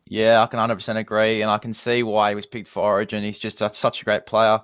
Yeah, 0.06 0.43
I 0.43 0.46
can 0.46 0.58
100% 0.58 0.96
agree. 0.96 1.40
And 1.40 1.50
I 1.50 1.58
can 1.58 1.73
see 1.73 2.02
why 2.02 2.31
he 2.31 2.35
was 2.35 2.46
picked 2.46 2.69
for 2.69 2.82
Origin. 2.82 3.25
He's 3.25 3.38
just 3.38 3.62
a, 3.62 3.73
such 3.73 4.02
a 4.02 4.05
great 4.05 4.26
player. 4.26 4.61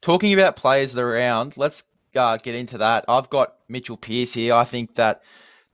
Talking 0.00 0.32
about 0.32 0.54
players 0.54 0.92
that 0.92 1.02
are 1.02 1.16
around, 1.16 1.56
let's 1.56 1.84
uh, 2.14 2.36
get 2.36 2.54
into 2.54 2.78
that. 2.78 3.04
I've 3.08 3.28
got 3.28 3.54
Mitchell 3.68 3.96
Pearce 3.96 4.34
here. 4.34 4.54
I 4.54 4.64
think 4.64 4.94
that 4.94 5.22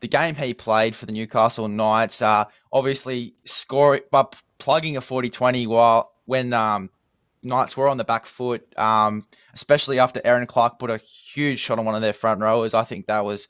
the 0.00 0.08
game 0.08 0.34
he 0.34 0.54
played 0.54 0.96
for 0.96 1.04
the 1.04 1.12
Newcastle 1.12 1.68
Knights, 1.68 2.22
uh, 2.22 2.44
obviously 2.72 3.34
scoring, 3.44 4.02
but 4.10 4.40
plugging 4.58 4.96
a 4.96 5.02
40 5.02 5.28
20 5.28 5.66
while 5.66 6.12
when 6.24 6.54
um, 6.54 6.90
Knights 7.44 7.76
were 7.76 7.88
on 7.88 7.96
the 7.96 8.04
back 8.04 8.26
foot, 8.26 8.66
um, 8.78 9.26
especially 9.52 9.98
after 9.98 10.20
Aaron 10.24 10.46
Clark 10.46 10.78
put 10.78 10.90
a 10.90 10.98
huge 10.98 11.58
shot 11.58 11.78
on 11.78 11.84
one 11.84 11.94
of 11.94 12.02
their 12.02 12.12
front 12.12 12.40
rowers. 12.40 12.74
I 12.74 12.84
think 12.84 13.06
that 13.06 13.24
was 13.24 13.48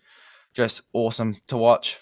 just 0.54 0.82
awesome 0.92 1.36
to 1.48 1.56
watch. 1.56 1.98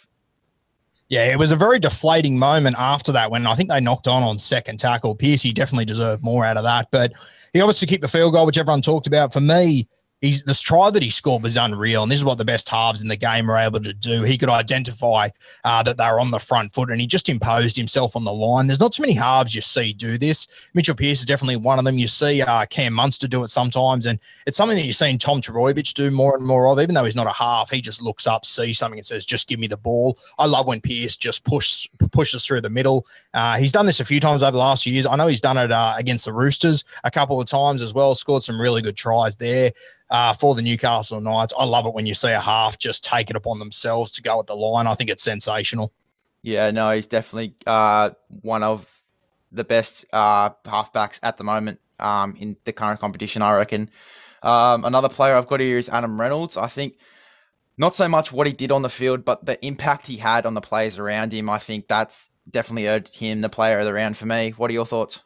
Yeah, 1.09 1.31
it 1.31 1.39
was 1.39 1.53
a 1.53 1.57
very 1.57 1.79
deflating 1.79 2.39
moment 2.39 2.77
after 2.79 3.13
that 3.13 3.31
when 3.31 3.47
I 3.47 3.55
think 3.55 3.69
they 3.69 3.81
knocked 3.81 4.09
on 4.09 4.23
on 4.23 4.39
second 4.39 4.79
tackle. 4.79 5.15
Piercy 5.15 5.53
definitely 5.53 5.85
deserved 5.85 6.23
more 6.23 6.45
out 6.45 6.57
of 6.57 6.65
that, 6.65 6.89
but 6.91 7.13
he 7.53 7.61
obviously 7.61 7.87
kicked 7.87 8.03
the 8.03 8.09
field 8.09 8.33
goal, 8.33 8.47
which 8.47 8.57
everyone 8.57 8.81
talked 8.81 9.07
about. 9.07 9.33
For 9.33 9.41
me, 9.41 9.89
he's 10.23 10.43
this 10.45 10.61
try 10.63 10.89
that 10.89 11.03
he 11.03 11.11
scored 11.11 11.43
was 11.43 11.59
unreal, 11.59 12.03
and 12.03 12.11
this 12.11 12.21
is 12.21 12.25
what 12.25 12.39
the 12.39 12.45
best 12.45 12.69
halves 12.69 13.03
in 13.03 13.09
the 13.09 13.17
game 13.17 13.51
are 13.51 13.59
able 13.59 13.81
to 13.81 13.93
do. 13.93 14.23
He 14.23 14.39
could 14.39 14.49
identify 14.49 15.29
uh, 15.65 15.83
that 15.83 15.99
they 15.99 16.07
were 16.07 16.21
on 16.21 16.31
the 16.31 16.39
front 16.39 16.73
foot, 16.73 16.91
and 16.91 17.01
he 17.01 17.07
just 17.07 17.29
imposed 17.29 17.77
himself 17.77 18.17
on 18.17 18.25
the 18.25 18.33
line. 18.33 18.67
There's 18.67 18.81
not 18.81 18.93
too 18.93 19.03
many 19.03 19.13
halves 19.13 19.55
you 19.55 19.61
see 19.61 19.93
do 19.93 20.17
this. 20.17 20.49
Mitchell 20.73 20.95
Pearce 20.95 21.21
is 21.21 21.27
definitely 21.27 21.57
one 21.57 21.79
of 21.79 21.85
them. 21.85 21.99
You 21.99 22.09
see 22.09 22.41
uh, 22.41 22.65
Cam 22.67 22.95
Munster 22.95 23.29
do 23.29 23.45
it 23.45 23.49
sometimes, 23.49 24.07
and 24.07 24.19
it's 24.47 24.57
something 24.57 24.77
that 24.77 24.85
you've 24.85 24.97
seen 24.97 25.19
Tom 25.19 25.43
Trbojevic 25.43 25.93
do 25.93 26.11
more 26.11 26.37
and 26.37 26.47
more 26.47 26.69
of. 26.69 26.81
Even 26.81 26.95
though 26.95 27.05
he's 27.05 27.17
not 27.17 27.27
a 27.27 27.33
half, 27.33 27.71
he 27.71 27.81
just 27.81 28.01
looks 28.01 28.27
up, 28.27 28.47
sees 28.47 28.79
something, 28.79 28.99
and 28.99 29.07
says, 29.07 29.27
"Just 29.27 29.49
give 29.49 29.59
me 29.59 29.67
the 29.67 29.77
ball." 29.77 30.17
I 30.39 30.47
love 30.47 30.69
when 30.69 30.81
Pearce 30.81 31.17
just 31.17 31.45
push 31.45 31.89
pushes 32.13 32.47
through 32.47 32.61
the 32.61 32.71
middle. 32.71 33.07
Uh, 33.35 33.57
he's 33.57 33.73
done 33.73 33.87
this 33.87 34.01
a 34.01 34.05
few 34.05 34.21
times 34.21 34.43
over 34.43 34.53
the 34.53 34.59
last 34.59 34.85
few 34.85 34.93
years. 34.93 35.07
I 35.07 35.17
know 35.17 35.27
he's 35.27 35.41
done 35.41 35.59
it 35.59 35.73
uh, 35.73 35.95
against 35.97 36.25
the 36.25 36.33
Roosters 36.33 36.85
a 37.03 37.11
couple 37.11 37.41
of 37.41 37.49
times 37.49 37.83
as 37.83 37.93
well. 37.93 38.15
Scored 38.15 38.43
some 38.43 38.61
really 38.61 38.83
good 38.83 38.97
tries 38.97 39.37
there 39.37 39.73
uh, 40.13 40.35
for 40.35 40.55
the 40.55 40.63
Newcastle 40.63 41.21
Knights. 41.23 41.55
I 41.59 41.65
love 41.65 41.87
it 41.87 41.95
when 41.95 42.05
you 42.05 42.15
see 42.15 42.31
a 42.31 42.39
half 42.39 42.79
just 42.79 43.03
take 43.03 43.31
it 43.31 43.37
upon 43.37 43.59
themselves 43.59 44.13
to 44.13 44.23
go 44.23 44.39
at 44.39 44.47
the 44.47 44.55
line. 44.55 44.87
I 44.87 44.95
think 44.95 45.09
it's 45.09 45.23
sensational. 45.23 45.91
Yeah, 46.43 46.71
no, 46.71 46.91
he's 46.91 47.07
definitely 47.07 47.55
uh, 47.67 48.11
one 48.43 48.63
of 48.63 49.01
the 49.51 49.65
best 49.65 50.05
uh, 50.13 50.51
halfbacks 50.67 51.19
at 51.23 51.39
the 51.39 51.45
moment 51.45 51.81
um, 51.99 52.37
in 52.39 52.57
the 52.65 52.73
current 52.73 53.01
competition, 53.01 53.41
I 53.41 53.57
reckon. 53.57 53.89
Um, 54.43 54.85
another 54.85 55.09
player 55.09 55.35
I've 55.35 55.47
got 55.47 55.61
here 55.61 55.79
is 55.79 55.89
Adam 55.89 56.21
Reynolds. 56.21 56.59
I 56.59 56.67
think 56.67 56.99
not 57.79 57.95
so 57.95 58.07
much 58.07 58.33
what 58.33 58.47
he 58.47 58.53
did 58.53 58.71
on 58.71 58.83
the 58.83 58.91
field, 58.91 59.25
but 59.25 59.47
the 59.47 59.65
impact 59.65 60.09
he 60.09 60.19
had 60.19 60.45
on 60.45 60.53
the 60.53 60.61
players 60.61 60.99
around 60.99 61.33
him. 61.33 61.49
I 61.49 61.59
think 61.59 61.89
that's 61.89 62.29
definitely 62.51 62.87
earned 62.87 63.09
him 63.09 63.41
the 63.41 63.49
player 63.49 63.79
of 63.79 63.87
the 63.87 63.95
round 63.95 64.19
for 64.19 64.27
me. 64.27 64.51
What 64.51 64.71
are 64.71 64.75
your 64.75 64.85
thoughts? 64.85 65.21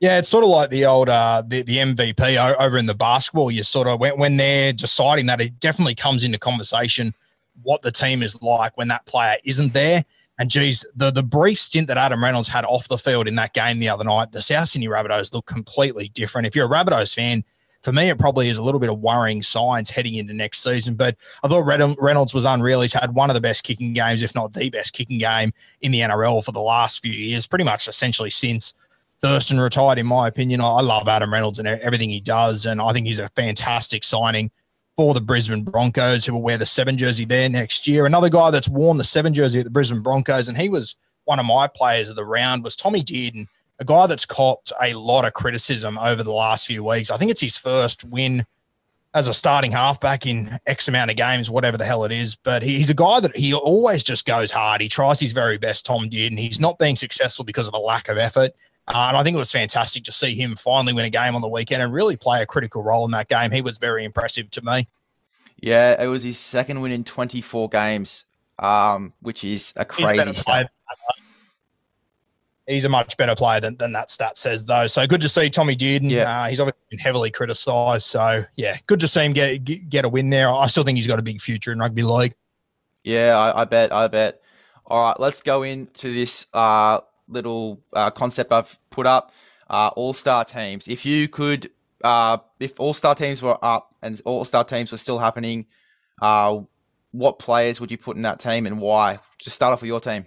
Yeah, 0.00 0.18
it's 0.18 0.28
sort 0.28 0.44
of 0.44 0.50
like 0.50 0.68
the 0.68 0.84
old 0.84 1.08
uh, 1.08 1.42
the, 1.46 1.62
the 1.62 1.78
MVP 1.78 2.56
over 2.60 2.76
in 2.76 2.86
the 2.86 2.94
basketball. 2.94 3.50
You 3.50 3.62
sort 3.62 3.88
of 3.88 3.98
when, 3.98 4.18
when 4.18 4.36
they're 4.36 4.72
deciding 4.72 5.26
that, 5.26 5.40
it 5.40 5.58
definitely 5.58 5.94
comes 5.94 6.22
into 6.22 6.38
conversation 6.38 7.14
what 7.62 7.80
the 7.80 7.90
team 7.90 8.22
is 8.22 8.40
like 8.42 8.76
when 8.76 8.88
that 8.88 9.06
player 9.06 9.36
isn't 9.44 9.72
there. 9.72 10.04
And 10.38 10.50
geez, 10.50 10.84
the 10.94 11.10
the 11.10 11.22
brief 11.22 11.58
stint 11.58 11.88
that 11.88 11.96
Adam 11.96 12.22
Reynolds 12.22 12.48
had 12.48 12.66
off 12.66 12.88
the 12.88 12.98
field 12.98 13.26
in 13.26 13.36
that 13.36 13.54
game 13.54 13.78
the 13.78 13.88
other 13.88 14.04
night, 14.04 14.32
the 14.32 14.42
South 14.42 14.68
Sydney 14.68 14.88
Rabbitohs 14.88 15.32
look 15.32 15.46
completely 15.46 16.08
different. 16.08 16.46
If 16.46 16.54
you're 16.54 16.66
a 16.66 16.68
Rabbitohs 16.68 17.14
fan, 17.14 17.42
for 17.80 17.92
me, 17.92 18.10
it 18.10 18.18
probably 18.18 18.50
is 18.50 18.58
a 18.58 18.62
little 18.62 18.80
bit 18.80 18.90
of 18.90 18.98
worrying 18.98 19.40
signs 19.40 19.88
heading 19.88 20.16
into 20.16 20.34
next 20.34 20.62
season. 20.62 20.94
But 20.94 21.16
I 21.42 21.48
thought 21.48 21.64
Reynolds 21.98 22.34
was 22.34 22.44
unreal. 22.44 22.82
He's 22.82 22.92
had 22.92 23.14
one 23.14 23.30
of 23.30 23.34
the 23.34 23.40
best 23.40 23.64
kicking 23.64 23.94
games, 23.94 24.22
if 24.22 24.34
not 24.34 24.52
the 24.52 24.68
best 24.68 24.92
kicking 24.92 25.18
game 25.18 25.54
in 25.80 25.92
the 25.92 26.00
NRL 26.00 26.44
for 26.44 26.52
the 26.52 26.60
last 26.60 27.00
few 27.00 27.12
years, 27.12 27.46
pretty 27.46 27.64
much 27.64 27.88
essentially 27.88 28.28
since 28.28 28.74
Thurston 29.26 29.58
retired, 29.58 29.98
in 29.98 30.06
my 30.06 30.28
opinion. 30.28 30.60
I 30.60 30.80
love 30.82 31.08
Adam 31.08 31.32
Reynolds 31.32 31.58
and 31.58 31.66
everything 31.66 32.10
he 32.10 32.20
does, 32.20 32.64
and 32.64 32.80
I 32.80 32.92
think 32.92 33.08
he's 33.08 33.18
a 33.18 33.28
fantastic 33.30 34.04
signing 34.04 34.52
for 34.96 35.14
the 35.14 35.20
Brisbane 35.20 35.64
Broncos, 35.64 36.24
who 36.24 36.34
will 36.34 36.42
wear 36.42 36.56
the 36.56 36.64
seven 36.64 36.96
jersey 36.96 37.24
there 37.24 37.48
next 37.48 37.88
year. 37.88 38.06
Another 38.06 38.28
guy 38.28 38.52
that's 38.52 38.68
worn 38.68 38.98
the 38.98 39.04
seven 39.04 39.34
jersey 39.34 39.58
at 39.58 39.64
the 39.64 39.70
Brisbane 39.70 40.00
Broncos, 40.00 40.48
and 40.48 40.56
he 40.56 40.68
was 40.68 40.94
one 41.24 41.40
of 41.40 41.44
my 41.44 41.66
players 41.66 42.08
of 42.08 42.14
the 42.14 42.24
round, 42.24 42.62
was 42.62 42.76
Tommy 42.76 43.02
Dearden, 43.02 43.48
a 43.80 43.84
guy 43.84 44.06
that's 44.06 44.24
copped 44.24 44.72
a 44.80 44.94
lot 44.94 45.24
of 45.24 45.32
criticism 45.32 45.98
over 45.98 46.22
the 46.22 46.32
last 46.32 46.68
few 46.68 46.84
weeks. 46.84 47.10
I 47.10 47.16
think 47.16 47.32
it's 47.32 47.40
his 47.40 47.58
first 47.58 48.04
win 48.04 48.46
as 49.12 49.26
a 49.26 49.34
starting 49.34 49.72
halfback 49.72 50.24
in 50.24 50.56
X 50.66 50.86
amount 50.86 51.10
of 51.10 51.16
games, 51.16 51.50
whatever 51.50 51.76
the 51.76 51.84
hell 51.84 52.04
it 52.04 52.12
is. 52.12 52.36
But 52.36 52.62
he's 52.62 52.90
a 52.90 52.94
guy 52.94 53.18
that 53.18 53.34
he 53.34 53.52
always 53.52 54.04
just 54.04 54.24
goes 54.24 54.52
hard. 54.52 54.80
He 54.80 54.88
tries 54.88 55.18
his 55.18 55.32
very 55.32 55.58
best, 55.58 55.84
Tom 55.84 56.08
Dearden. 56.08 56.38
He's 56.38 56.60
not 56.60 56.78
being 56.78 56.94
successful 56.94 57.44
because 57.44 57.66
of 57.66 57.74
a 57.74 57.78
lack 57.78 58.08
of 58.08 58.18
effort. 58.18 58.52
Uh, 58.88 59.06
and 59.08 59.16
I 59.16 59.22
think 59.24 59.34
it 59.34 59.38
was 59.38 59.50
fantastic 59.50 60.04
to 60.04 60.12
see 60.12 60.34
him 60.34 60.54
finally 60.54 60.92
win 60.92 61.04
a 61.04 61.10
game 61.10 61.34
on 61.34 61.40
the 61.40 61.48
weekend 61.48 61.82
and 61.82 61.92
really 61.92 62.16
play 62.16 62.42
a 62.42 62.46
critical 62.46 62.82
role 62.82 63.04
in 63.04 63.10
that 63.12 63.28
game. 63.28 63.50
He 63.50 63.60
was 63.60 63.78
very 63.78 64.04
impressive 64.04 64.50
to 64.52 64.64
me. 64.64 64.86
Yeah, 65.56 66.00
it 66.00 66.06
was 66.06 66.22
his 66.22 66.38
second 66.38 66.80
win 66.80 66.92
in 66.92 67.02
24 67.02 67.68
games, 67.68 68.26
um, 68.58 69.12
which 69.20 69.42
is 69.42 69.72
a 69.76 69.84
crazy 69.84 70.32
stat. 70.34 70.70
He's 72.68 72.84
a 72.84 72.88
much 72.88 73.16
better 73.16 73.36
player 73.36 73.60
than, 73.60 73.76
than 73.76 73.92
that 73.92 74.10
stat 74.10 74.36
says, 74.36 74.64
though. 74.64 74.88
So 74.88 75.06
good 75.06 75.20
to 75.20 75.28
see 75.28 75.48
Tommy 75.48 75.76
Dearden. 75.76 76.10
Yeah. 76.10 76.42
Uh, 76.42 76.48
he's 76.48 76.58
obviously 76.58 76.82
been 76.90 76.98
heavily 76.98 77.30
criticised. 77.30 78.02
So, 78.02 78.44
yeah, 78.56 78.76
good 78.88 78.98
to 79.00 79.08
see 79.08 79.24
him 79.24 79.32
get, 79.32 79.64
get 79.64 79.88
get 79.88 80.04
a 80.04 80.08
win 80.08 80.30
there. 80.30 80.50
I 80.50 80.66
still 80.66 80.82
think 80.82 80.96
he's 80.96 81.06
got 81.06 81.20
a 81.20 81.22
big 81.22 81.40
future 81.40 81.70
in 81.70 81.78
rugby 81.78 82.02
league. 82.02 82.34
Yeah, 83.04 83.36
I, 83.36 83.62
I 83.62 83.64
bet. 83.66 83.92
I 83.92 84.08
bet. 84.08 84.42
All 84.84 85.02
right, 85.02 85.18
let's 85.20 85.42
go 85.42 85.62
into 85.62 86.12
this 86.12 86.46
uh, 86.52 87.00
little 87.28 87.82
uh, 87.92 88.10
concept 88.10 88.52
I've 88.52 88.78
put 88.90 89.06
up. 89.06 89.32
Uh, 89.68 89.90
all 89.96 90.12
star 90.12 90.44
teams. 90.44 90.86
If 90.86 91.04
you 91.04 91.26
could, 91.28 91.70
uh, 92.04 92.38
if 92.60 92.78
all 92.78 92.94
star 92.94 93.14
teams 93.14 93.42
were 93.42 93.58
up 93.64 93.94
and 94.00 94.20
all 94.24 94.44
star 94.44 94.62
teams 94.62 94.92
were 94.92 94.98
still 94.98 95.18
happening, 95.18 95.66
uh, 96.22 96.60
what 97.10 97.38
players 97.38 97.80
would 97.80 97.90
you 97.90 97.98
put 97.98 98.16
in 98.16 98.22
that 98.22 98.38
team 98.38 98.66
and 98.66 98.80
why? 98.80 99.18
Just 99.38 99.56
start 99.56 99.72
off 99.72 99.82
with 99.82 99.88
your 99.88 100.00
team. 100.00 100.26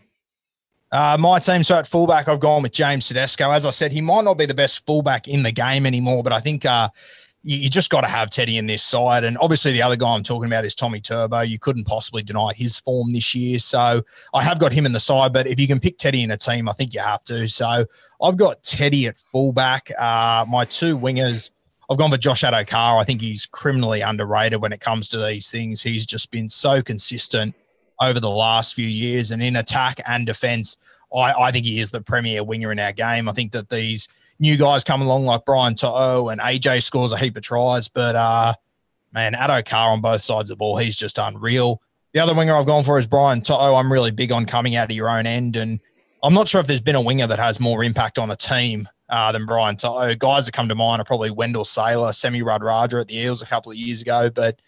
Uh, 0.91 1.17
my 1.19 1.39
team, 1.39 1.63
so 1.63 1.75
at 1.75 1.87
fullback, 1.87 2.27
I've 2.27 2.39
gone 2.39 2.63
with 2.63 2.71
James 2.71 3.07
Tedesco. 3.07 3.51
As 3.51 3.65
I 3.65 3.69
said, 3.69 3.91
he 3.91 4.01
might 4.01 4.23
not 4.23 4.37
be 4.37 4.47
the 4.47 4.55
best 4.55 4.85
fullback 4.85 5.27
in 5.27 5.43
the 5.43 5.51
game 5.51 5.85
anymore, 5.85 6.23
but 6.23 6.33
I 6.33 6.39
think 6.39 6.65
uh, 6.65 6.89
you, 7.49 7.57
you 7.57 7.69
just 7.69 7.89
got 7.89 8.01
to 8.01 8.07
have 8.07 8.29
Teddy 8.29 8.59
in 8.59 8.67
this 8.67 8.83
side. 8.83 9.23
And 9.23 9.35
obviously, 9.39 9.71
the 9.71 9.81
other 9.81 9.95
guy 9.95 10.13
I'm 10.13 10.21
talking 10.21 10.47
about 10.47 10.65
is 10.65 10.75
Tommy 10.75 11.01
Turbo. 11.01 11.41
You 11.41 11.57
couldn't 11.57 11.85
possibly 11.85 12.21
deny 12.21 12.53
his 12.53 12.77
form 12.77 13.11
this 13.11 13.33
year. 13.33 13.57
So 13.57 14.03
I 14.35 14.43
have 14.43 14.59
got 14.59 14.71
him 14.71 14.85
in 14.85 14.93
the 14.93 14.99
side, 14.99 15.33
but 15.33 15.47
if 15.47 15.59
you 15.59 15.67
can 15.67 15.79
pick 15.79 15.97
Teddy 15.97 16.21
in 16.21 16.29
a 16.29 16.37
team, 16.37 16.69
I 16.69 16.73
think 16.73 16.93
you 16.93 16.99
have 16.99 17.23
to. 17.23 17.47
So 17.49 17.85
I've 18.21 18.37
got 18.37 18.61
Teddy 18.61 19.07
at 19.07 19.17
fullback. 19.17 19.89
Uh, 19.97 20.45
my 20.47 20.63
two 20.65 20.95
wingers, 20.95 21.49
I've 21.89 21.97
gone 21.97 22.11
for 22.11 22.17
Josh 22.17 22.43
Addo-Carr. 22.43 22.99
I 22.99 23.03
think 23.03 23.19
he's 23.19 23.47
criminally 23.47 24.01
underrated 24.01 24.61
when 24.61 24.71
it 24.71 24.79
comes 24.79 25.09
to 25.09 25.25
these 25.25 25.49
things. 25.49 25.81
He's 25.81 26.05
just 26.05 26.29
been 26.29 26.49
so 26.49 26.83
consistent 26.83 27.55
over 27.99 28.19
the 28.19 28.29
last 28.29 28.75
few 28.75 28.87
years. 28.87 29.31
And 29.31 29.41
in 29.41 29.55
attack 29.55 29.99
and 30.07 30.25
defense, 30.27 30.77
I, 31.15 31.33
I 31.33 31.51
think 31.51 31.65
he 31.65 31.79
is 31.79 31.89
the 31.89 32.01
premier 32.01 32.43
winger 32.43 32.71
in 32.71 32.77
our 32.79 32.91
game. 32.91 33.27
I 33.27 33.31
think 33.31 33.51
that 33.53 33.69
these 33.69 34.07
new 34.39 34.57
guys 34.57 34.83
come 34.83 35.01
along 35.01 35.25
like 35.25 35.45
Brian 35.45 35.75
To'o 35.75 36.29
and 36.29 36.39
AJ 36.39 36.83
scores 36.83 37.11
a 37.11 37.17
heap 37.17 37.35
of 37.35 37.43
tries, 37.43 37.89
but 37.89 38.15
uh, 38.15 38.53
man, 39.13 39.33
Addo-Carr 39.33 39.91
on 39.91 40.01
both 40.01 40.21
sides 40.21 40.49
of 40.49 40.57
the 40.57 40.59
ball, 40.59 40.77
he's 40.77 40.95
just 40.95 41.17
unreal. 41.17 41.81
The 42.13 42.19
other 42.19 42.33
winger 42.33 42.55
I've 42.55 42.65
gone 42.65 42.83
for 42.83 42.97
is 42.97 43.05
Brian 43.05 43.41
To'o. 43.41 43.75
I'm 43.75 43.91
really 43.91 44.11
big 44.11 44.31
on 44.31 44.45
coming 44.45 44.75
out 44.75 44.89
of 44.89 44.95
your 44.95 45.09
own 45.09 45.25
end, 45.25 45.55
and 45.55 45.79
I'm 46.23 46.33
not 46.33 46.47
sure 46.47 46.59
if 46.59 46.67
there's 46.67 46.81
been 46.81 46.95
a 46.95 47.01
winger 47.01 47.27
that 47.27 47.39
has 47.39 47.59
more 47.59 47.83
impact 47.83 48.17
on 48.17 48.31
a 48.31 48.35
team 48.35 48.87
uh, 49.09 49.31
than 49.31 49.45
Brian 49.45 49.75
To'o. 49.75 50.15
Guys 50.15 50.45
that 50.45 50.53
come 50.53 50.69
to 50.69 50.75
mind 50.75 51.01
are 51.01 51.05
probably 51.05 51.31
Wendell 51.31 51.65
Sailor, 51.65 52.13
Semi 52.13 52.41
Radradra 52.41 53.01
at 53.01 53.07
the 53.07 53.17
Eels 53.17 53.41
a 53.41 53.45
couple 53.45 53.71
of 53.71 53.77
years 53.77 54.01
ago, 54.01 54.29
but 54.29 54.59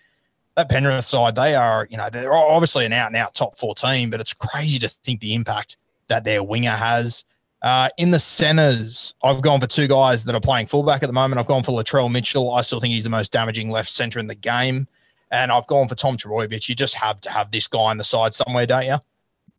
that 0.56 0.70
Penrith 0.70 1.06
side, 1.06 1.36
they 1.36 1.56
are, 1.56 1.88
you 1.90 1.98
know, 1.98 2.10
they're 2.10 2.34
obviously 2.34 2.86
an 2.86 2.94
out 2.94 3.08
and 3.08 3.16
out 3.16 3.34
top 3.34 3.58
four 3.58 3.74
team, 3.74 4.10
but 4.10 4.20
it's 4.20 4.34
crazy 4.34 4.80
to 4.80 4.90
think 4.90 5.22
the 5.22 5.34
impact 5.34 5.78
that 6.08 6.24
their 6.24 6.44
winger 6.44 6.72
has. 6.72 7.24
Uh, 7.62 7.90
in 7.98 8.10
the 8.10 8.20
centers, 8.20 9.14
I've 9.24 9.42
gone 9.42 9.60
for 9.60 9.68
two 9.68 9.88
guys 9.88 10.26
that 10.26 10.34
are 10.34 10.42
playing 10.42 10.68
fullback 10.68 11.04
at 11.04 11.08
the 11.08 11.14
moment. 11.14 11.40
I've 11.40 11.48
gone 11.48 11.64
for 11.64 11.72
Latrell 11.72 12.12
Mitchell. 12.12 12.54
I 12.54 12.62
still 12.62 12.80
think 12.80 12.94
he's 12.94 13.04
the 13.04 13.10
most 13.10 13.32
damaging 13.32 13.70
left 13.70 13.90
center 13.90 14.20
in 14.20 14.28
the 14.28 14.36
game. 14.36 14.88
And 15.30 15.52
I've 15.52 15.68
gone 15.68 15.88
for 15.88 15.96
Tom 15.96 16.18
Trbojevic. 16.18 16.68
You 16.68 16.76
just 16.76 16.96
have 16.96 17.22
to 17.22 17.30
have 17.30 17.52
this 17.52 17.68
guy 17.68 17.80
on 17.80 17.98
the 17.98 18.04
side 18.04 18.34
somewhere, 18.34 18.66
don't 18.66 18.86
you? 18.86 18.98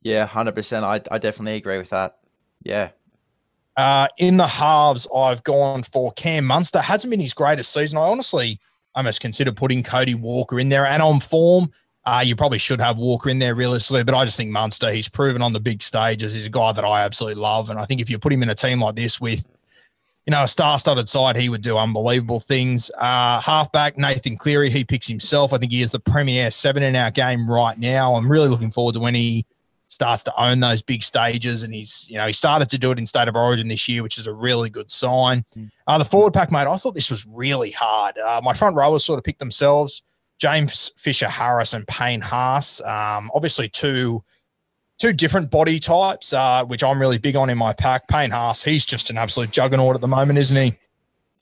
Yeah, 0.02 0.26
100%. 0.26 0.82
I, 0.82 1.00
I 1.14 1.18
definitely 1.18 1.56
agree 1.56 1.78
with 1.78 1.90
that. 1.90 2.18
Yeah. 2.62 2.90
Uh, 3.76 4.08
in 4.18 4.36
the 4.36 4.46
halves, 4.46 5.06
I've 5.14 5.42
gone 5.44 5.82
for 5.84 6.12
Cam 6.12 6.44
Munster. 6.44 6.80
Hasn't 6.80 7.10
been 7.10 7.20
his 7.20 7.32
greatest 7.32 7.72
season. 7.72 7.98
I 7.98 8.02
honestly 8.02 8.58
almost 8.94 9.20
consider 9.20 9.52
putting 9.52 9.82
Cody 9.82 10.14
Walker 10.14 10.58
in 10.60 10.68
there 10.68 10.86
and 10.86 11.02
on 11.02 11.20
form. 11.20 11.70
Uh, 12.04 12.22
you 12.24 12.34
probably 12.34 12.58
should 12.58 12.80
have 12.80 12.98
Walker 12.98 13.30
in 13.30 13.38
there 13.38 13.54
realistically, 13.54 14.02
but 14.02 14.14
I 14.14 14.24
just 14.24 14.36
think 14.36 14.50
Munster, 14.50 14.90
he's 14.90 15.08
proven 15.08 15.40
on 15.40 15.52
the 15.52 15.60
big 15.60 15.82
stages. 15.82 16.34
He's 16.34 16.46
a 16.46 16.50
guy 16.50 16.72
that 16.72 16.84
I 16.84 17.02
absolutely 17.02 17.40
love. 17.40 17.70
And 17.70 17.78
I 17.78 17.84
think 17.84 18.00
if 18.00 18.10
you 18.10 18.18
put 18.18 18.32
him 18.32 18.42
in 18.42 18.48
a 18.50 18.54
team 18.54 18.80
like 18.80 18.96
this 18.96 19.20
with, 19.20 19.46
you 20.26 20.32
know, 20.32 20.42
a 20.42 20.48
star 20.48 20.80
studded 20.80 21.08
side, 21.08 21.36
he 21.36 21.48
would 21.48 21.62
do 21.62 21.78
unbelievable 21.78 22.40
things. 22.40 22.90
Uh, 22.98 23.40
halfback, 23.40 23.98
Nathan 23.98 24.36
Cleary, 24.36 24.68
he 24.68 24.84
picks 24.84 25.06
himself. 25.06 25.52
I 25.52 25.58
think 25.58 25.70
he 25.70 25.82
is 25.82 25.92
the 25.92 26.00
premier 26.00 26.50
seven 26.50 26.82
in 26.82 26.96
our 26.96 27.12
game 27.12 27.48
right 27.48 27.78
now. 27.78 28.16
I'm 28.16 28.30
really 28.30 28.48
looking 28.48 28.72
forward 28.72 28.94
to 28.94 29.00
when 29.00 29.14
he 29.14 29.46
starts 29.86 30.24
to 30.24 30.42
own 30.42 30.58
those 30.58 30.82
big 30.82 31.04
stages. 31.04 31.62
And 31.62 31.72
he's, 31.72 32.06
you 32.08 32.16
know, 32.18 32.26
he 32.26 32.32
started 32.32 32.68
to 32.70 32.78
do 32.78 32.90
it 32.90 32.98
in 32.98 33.06
State 33.06 33.28
of 33.28 33.36
Origin 33.36 33.68
this 33.68 33.88
year, 33.88 34.02
which 34.02 34.18
is 34.18 34.26
a 34.26 34.32
really 34.32 34.70
good 34.70 34.90
sign. 34.90 35.44
Uh, 35.86 35.98
the 35.98 36.04
forward 36.04 36.34
pack, 36.34 36.50
mate, 36.50 36.66
I 36.66 36.76
thought 36.76 36.94
this 36.94 37.10
was 37.10 37.26
really 37.26 37.70
hard. 37.70 38.18
Uh, 38.18 38.40
my 38.42 38.54
front 38.54 38.74
rowers 38.74 39.04
sort 39.04 39.18
of 39.18 39.24
picked 39.24 39.38
themselves. 39.38 40.02
James 40.38 40.90
Fisher 40.96 41.28
Harris 41.28 41.72
and 41.72 41.86
Payne 41.86 42.20
Haas. 42.20 42.80
Um, 42.80 43.30
obviously, 43.34 43.68
two 43.68 44.22
two 44.98 45.12
different 45.12 45.50
body 45.50 45.78
types, 45.78 46.32
uh, 46.32 46.64
which 46.64 46.84
I'm 46.84 47.00
really 47.00 47.18
big 47.18 47.34
on 47.36 47.50
in 47.50 47.58
my 47.58 47.72
pack. 47.72 48.06
Payne 48.08 48.30
Haas, 48.30 48.62
he's 48.62 48.86
just 48.86 49.10
an 49.10 49.18
absolute 49.18 49.50
juggernaut 49.50 49.96
at 49.96 50.00
the 50.00 50.08
moment, 50.08 50.38
isn't 50.38 50.56
he? 50.56 50.78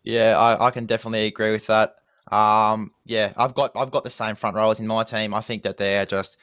Yeah, 0.03 0.39
I, 0.39 0.67
I 0.69 0.71
can 0.71 0.87
definitely 0.87 1.27
agree 1.27 1.51
with 1.53 1.67
that. 1.67 1.97
Um, 2.31 2.93
yeah, 3.05 3.33
I've 3.37 3.55
got 3.55 3.73
I've 3.75 3.91
got 3.91 4.05
the 4.05 4.11
same 4.11 4.35
front 4.35 4.57
rowers 4.57 4.81
in 4.81 4.87
my 4.87 5.05
team. 5.05 5.35
I 5.35 5.41
think 5.41 5.63
that 5.65 5.77
they're 5.77 6.07
just 6.07 6.37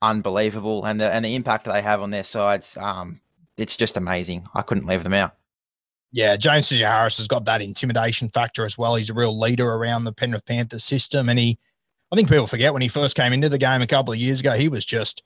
unbelievable, 0.00 0.84
and 0.84 1.00
the 1.00 1.12
and 1.12 1.24
the 1.24 1.34
impact 1.34 1.64
that 1.64 1.72
they 1.72 1.82
have 1.82 2.02
on 2.02 2.10
their 2.10 2.24
sides, 2.24 2.76
um, 2.76 3.20
it's 3.56 3.76
just 3.76 3.96
amazing. 3.96 4.46
I 4.54 4.62
couldn't 4.62 4.86
leave 4.86 5.02
them 5.02 5.14
out. 5.14 5.32
Yeah, 6.12 6.36
James 6.36 6.68
Fisher 6.68 6.86
Harris 6.86 7.16
has 7.16 7.26
got 7.26 7.46
that 7.46 7.62
intimidation 7.62 8.28
factor 8.28 8.64
as 8.66 8.76
well. 8.76 8.96
He's 8.96 9.08
a 9.08 9.14
real 9.14 9.38
leader 9.38 9.72
around 9.72 10.04
the 10.04 10.12
Penrith 10.12 10.44
Panthers 10.44 10.84
system, 10.84 11.28
and 11.28 11.38
he 11.38 11.58
I 12.12 12.16
think 12.16 12.28
people 12.28 12.46
forget 12.46 12.74
when 12.74 12.82
he 12.82 12.88
first 12.88 13.16
came 13.16 13.32
into 13.32 13.48
the 13.48 13.56
game 13.56 13.80
a 13.80 13.86
couple 13.86 14.12
of 14.12 14.18
years 14.18 14.40
ago, 14.40 14.52
he 14.52 14.68
was 14.68 14.84
just 14.84 15.22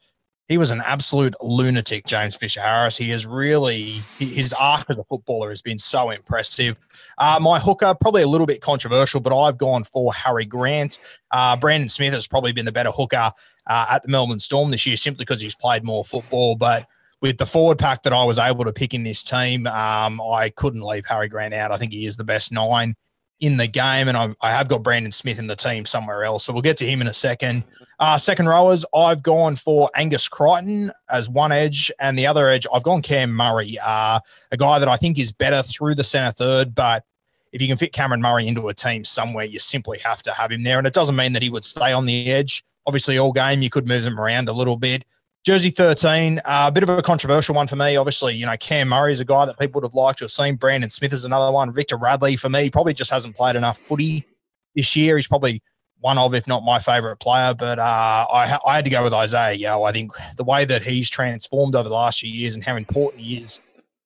he 0.47 0.57
was 0.57 0.71
an 0.71 0.81
absolute 0.87 1.35
lunatic, 1.43 2.07
James 2.07 2.37
Fisher 2.37 2.61
Harris. 2.61 2.97
He 2.97 3.11
has 3.11 3.26
really 3.26 4.00
his 4.19 4.52
arc 4.52 4.88
as 4.88 4.97
a 4.97 5.02
footballer 5.02 5.50
has 5.50 5.61
been 5.61 5.78
so 5.78 6.11
impressive. 6.11 6.78
Uh, 7.19 7.40
my 7.43 7.59
hooker, 7.59 7.93
probably 8.00 8.23
a 8.23 8.28
little 8.28 8.47
bit 8.47 8.61
controversial, 8.61 9.21
but 9.21 9.37
I've 9.37 9.59
gone 9.59 9.83
for 9.83 10.14
Harry 10.14 10.45
Grant. 10.45 11.00
Uh, 11.33 11.57
Brandon 11.57 11.88
Smith 11.88 12.14
has 12.14 12.28
probably 12.28 12.52
been 12.52 12.64
the 12.64 12.71
better 12.71 12.93
hooker 12.93 13.33
uh, 13.66 13.87
at 13.90 14.05
the 14.05 14.09
Melbourne 14.09 14.38
Storm 14.38 14.71
this 14.71 14.87
year, 14.87 14.97
simply 14.97 15.25
because 15.25 15.40
he's 15.40 15.57
played 15.57 15.83
more 15.83 16.05
football. 16.05 16.55
But 16.55 16.87
with 17.21 17.38
the 17.38 17.47
forward 17.47 17.81
pack 17.81 18.05
that 18.05 18.12
I 18.12 18.23
was 18.23 18.38
able 18.38 18.64
to 18.64 18.73
pick 18.73 18.95
in 18.95 19.02
this 19.02 19.25
team, 19.25 19.66
um, 19.66 20.21
I 20.21 20.50
couldn't 20.50 20.83
leave 20.83 21.05
Harry 21.07 21.28
Grant 21.28 21.52
out. 21.52 21.73
I 21.73 21.78
think 21.78 21.93
he 21.93 22.07
is 22.07 22.16
the 22.16 22.23
best 22.23 22.52
nine 22.52 22.95
in 23.40 23.57
the 23.57 23.66
game, 23.66 24.09
and 24.09 24.16
I, 24.16 24.35
I 24.40 24.50
have 24.50 24.69
got 24.69 24.83
Brandon 24.83 25.12
Smith 25.12 25.38
in 25.38 25.47
the 25.47 25.57
team 25.57 25.85
somewhere 25.85 26.25
else. 26.25 26.45
So 26.45 26.52
we'll 26.52 26.62
get 26.62 26.76
to 26.78 26.87
him 26.87 27.00
in 27.00 27.07
a 27.07 27.14
second. 27.14 27.64
Uh, 27.99 28.19
second 28.19 28.49
rowers, 28.49 28.85
I've 28.95 29.23
gone 29.23 29.57
for 29.57 29.90
Angus 29.95 30.28
Crichton 30.28 30.93
as 31.11 31.28
one 31.28 31.52
edge, 31.52 31.90
and 31.99 32.19
the 32.19 32.26
other 32.26 32.49
edge, 32.49 32.66
I've 32.73 32.83
gone 32.83 33.02
Cam 33.02 33.33
Murray, 33.33 33.78
uh, 33.85 34.21
a 34.52 34.57
guy 34.57 34.78
that 34.78 34.88
I 34.88 34.97
think 34.97 35.19
is 35.19 35.33
better 35.33 35.62
through 35.62 35.95
the 35.95 36.05
centre 36.05 36.33
third, 36.33 36.75
but 36.75 37.05
if 37.52 37.62
you 37.62 37.69
can 37.69 37.78
fit 37.78 37.93
Cameron 37.93 38.21
Murray 38.21 38.47
into 38.47 38.69
a 38.69 38.75
team 38.75 39.05
somewhere, 39.05 39.45
you 39.45 39.59
simply 39.59 39.99
have 39.99 40.23
to 40.25 40.33
have 40.33 40.52
him 40.52 40.62
there. 40.62 40.78
And 40.78 40.87
it 40.87 40.93
doesn't 40.93 41.16
mean 41.16 41.33
that 41.33 41.43
he 41.43 41.49
would 41.49 41.64
stay 41.64 41.93
on 41.93 42.05
the 42.05 42.31
edge. 42.31 42.64
Obviously, 42.87 43.16
all 43.19 43.33
game, 43.33 43.62
you 43.62 43.71
could 43.71 43.88
move 43.88 44.05
him 44.05 44.21
around 44.21 44.49
a 44.49 44.52
little 44.52 44.76
bit. 44.76 45.05
Jersey 45.46 45.70
13, 45.70 46.40
uh, 46.40 46.64
a 46.66 46.72
bit 46.72 46.82
of 46.82 46.88
a 46.88 47.00
controversial 47.00 47.54
one 47.54 47.68
for 47.68 47.76
me. 47.76 47.96
Obviously, 47.96 48.34
you 48.34 48.44
know, 48.44 48.56
Cam 48.56 48.88
Murray 48.88 49.12
is 49.12 49.20
a 49.20 49.24
guy 49.24 49.44
that 49.44 49.56
people 49.60 49.80
would 49.80 49.86
have 49.86 49.94
liked 49.94 50.18
to 50.18 50.24
have 50.24 50.32
seen. 50.32 50.56
Brandon 50.56 50.90
Smith 50.90 51.12
is 51.12 51.24
another 51.24 51.52
one. 51.52 51.72
Victor 51.72 51.96
Radley, 51.96 52.34
for 52.34 52.48
me, 52.48 52.68
probably 52.68 52.92
just 52.92 53.12
hasn't 53.12 53.36
played 53.36 53.54
enough 53.54 53.78
footy 53.78 54.26
this 54.74 54.96
year. 54.96 55.14
He's 55.14 55.28
probably 55.28 55.62
one 56.00 56.18
of, 56.18 56.34
if 56.34 56.48
not 56.48 56.64
my 56.64 56.80
favourite 56.80 57.20
player. 57.20 57.54
But 57.54 57.78
uh, 57.78 58.26
I, 58.28 58.58
I 58.66 58.74
had 58.74 58.84
to 58.86 58.90
go 58.90 59.04
with 59.04 59.12
Isaah 59.12 59.52
Yeo. 59.52 59.84
I 59.84 59.92
think 59.92 60.10
the 60.36 60.42
way 60.42 60.64
that 60.64 60.82
he's 60.82 61.08
transformed 61.08 61.76
over 61.76 61.88
the 61.88 61.94
last 61.94 62.18
few 62.18 62.30
years 62.30 62.56
and 62.56 62.64
how 62.64 62.74
important 62.74 63.22
he 63.22 63.36
is 63.36 63.60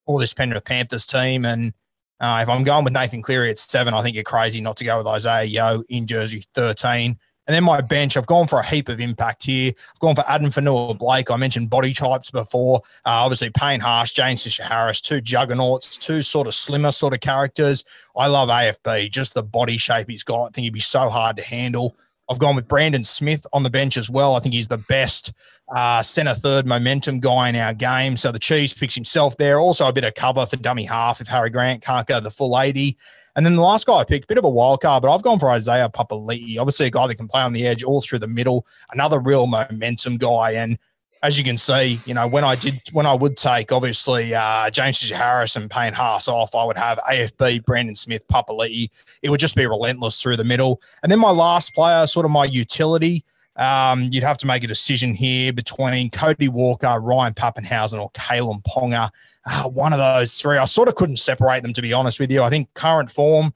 for 0.04 0.20
this 0.20 0.34
Penrith 0.34 0.66
Panthers 0.66 1.06
team. 1.06 1.46
And 1.46 1.72
uh, 2.20 2.40
if 2.42 2.50
I'm 2.50 2.64
going 2.64 2.84
with 2.84 2.92
Nathan 2.92 3.22
Cleary 3.22 3.48
at 3.48 3.56
seven, 3.56 3.94
I 3.94 4.02
think 4.02 4.14
you're 4.14 4.24
crazy 4.24 4.60
not 4.60 4.76
to 4.76 4.84
go 4.84 4.98
with 4.98 5.06
Isaah 5.06 5.44
Yeo 5.44 5.84
in 5.88 6.06
Jersey 6.06 6.44
13. 6.54 7.18
And 7.50 7.54
then 7.56 7.64
my 7.64 7.80
bench, 7.80 8.16
I've 8.16 8.28
gone 8.28 8.46
for 8.46 8.60
a 8.60 8.64
heap 8.64 8.88
of 8.88 9.00
impact 9.00 9.42
here. 9.42 9.72
I've 9.76 9.98
gone 9.98 10.14
for 10.14 10.22
Addin 10.28 10.50
Fonua-Blake. 10.50 11.32
I 11.32 11.36
mentioned 11.36 11.68
body 11.68 11.92
types 11.92 12.30
before. 12.30 12.80
Uh, 13.04 13.26
obviously, 13.26 13.50
Payne 13.50 13.80
Haas, 13.80 14.12
James 14.12 14.44
Fisher 14.44 14.62
Harris, 14.62 15.00
two 15.00 15.20
juggernauts, 15.20 15.96
two 15.96 16.22
sort 16.22 16.46
of 16.46 16.54
slimmer 16.54 16.92
sort 16.92 17.12
of 17.12 17.18
characters. 17.18 17.84
I 18.16 18.28
love 18.28 18.50
AFB, 18.50 19.10
just 19.10 19.34
the 19.34 19.42
body 19.42 19.78
shape 19.78 20.08
he's 20.08 20.22
got. 20.22 20.44
I 20.44 20.50
think 20.50 20.62
he'd 20.62 20.72
be 20.72 20.78
so 20.78 21.08
hard 21.08 21.36
to 21.38 21.42
handle. 21.42 21.96
I've 22.28 22.38
gone 22.38 22.54
with 22.54 22.68
Brandon 22.68 23.02
Smith 23.02 23.44
on 23.52 23.64
the 23.64 23.70
bench 23.70 23.96
as 23.96 24.08
well. 24.08 24.36
I 24.36 24.38
think 24.38 24.54
he's 24.54 24.68
the 24.68 24.78
best 24.78 25.32
uh, 25.74 26.04
centre 26.04 26.34
third 26.34 26.66
momentum 26.66 27.18
guy 27.18 27.48
in 27.48 27.56
our 27.56 27.74
game. 27.74 28.16
So 28.16 28.30
the 28.30 28.38
Cheese 28.38 28.72
picks 28.72 28.94
himself 28.94 29.36
there. 29.38 29.58
Also 29.58 29.88
a 29.88 29.92
bit 29.92 30.04
of 30.04 30.14
cover 30.14 30.46
for 30.46 30.54
dummy 30.54 30.84
half 30.84 31.20
if 31.20 31.26
Harry 31.26 31.50
Grant 31.50 31.82
can't 31.82 32.06
go 32.06 32.20
the 32.20 32.30
full 32.30 32.60
80. 32.60 32.96
And 33.36 33.46
then 33.46 33.56
the 33.56 33.62
last 33.62 33.86
guy 33.86 33.94
I 33.94 34.04
picked, 34.04 34.28
bit 34.28 34.38
of 34.38 34.44
a 34.44 34.50
wild 34.50 34.80
card, 34.80 35.02
but 35.02 35.14
I've 35.14 35.22
gone 35.22 35.38
for 35.38 35.50
Isaiah 35.50 35.88
Papali'i. 35.88 36.58
Obviously, 36.58 36.86
a 36.86 36.90
guy 36.90 37.06
that 37.06 37.14
can 37.14 37.28
play 37.28 37.42
on 37.42 37.52
the 37.52 37.66
edge 37.66 37.82
all 37.82 38.00
through 38.00 38.18
the 38.18 38.26
middle, 38.26 38.66
another 38.92 39.18
real 39.18 39.46
momentum 39.46 40.16
guy. 40.16 40.52
And 40.52 40.78
as 41.22 41.38
you 41.38 41.44
can 41.44 41.56
see, 41.56 41.98
you 42.06 42.14
know, 42.14 42.26
when 42.26 42.44
I 42.44 42.56
did, 42.56 42.80
when 42.92 43.06
I 43.06 43.14
would 43.14 43.36
take 43.36 43.72
obviously 43.72 44.34
uh, 44.34 44.70
James 44.70 45.08
Harris 45.10 45.56
and 45.56 45.70
Payne 45.70 45.92
Haas 45.92 46.28
off, 46.28 46.54
I 46.54 46.64
would 46.64 46.78
have 46.78 46.98
AFB, 46.98 47.64
Brandon 47.64 47.94
Smith, 47.94 48.26
Papali'i. 48.28 48.88
It 49.22 49.30
would 49.30 49.40
just 49.40 49.54
be 49.54 49.66
relentless 49.66 50.20
through 50.20 50.36
the 50.36 50.44
middle. 50.44 50.80
And 51.02 51.12
then 51.12 51.18
my 51.18 51.30
last 51.30 51.74
player, 51.74 52.06
sort 52.06 52.24
of 52.24 52.32
my 52.32 52.46
utility, 52.46 53.24
um, 53.56 54.08
you'd 54.10 54.22
have 54.22 54.38
to 54.38 54.46
make 54.46 54.64
a 54.64 54.66
decision 54.66 55.12
here 55.12 55.52
between 55.52 56.10
Cody 56.10 56.48
Walker, 56.48 56.98
Ryan 56.98 57.34
Papenhuyzen, 57.34 58.00
or 58.00 58.10
Kalyn 58.12 58.62
Ponga. 58.62 59.10
Uh, 59.52 59.68
one 59.68 59.92
of 59.92 59.98
those 59.98 60.40
three. 60.40 60.56
I 60.58 60.64
sort 60.64 60.86
of 60.86 60.94
couldn't 60.94 61.16
separate 61.16 61.62
them, 61.62 61.72
to 61.72 61.82
be 61.82 61.92
honest 61.92 62.20
with 62.20 62.30
you. 62.30 62.40
I 62.40 62.50
think 62.50 62.72
current 62.74 63.10
form 63.10 63.52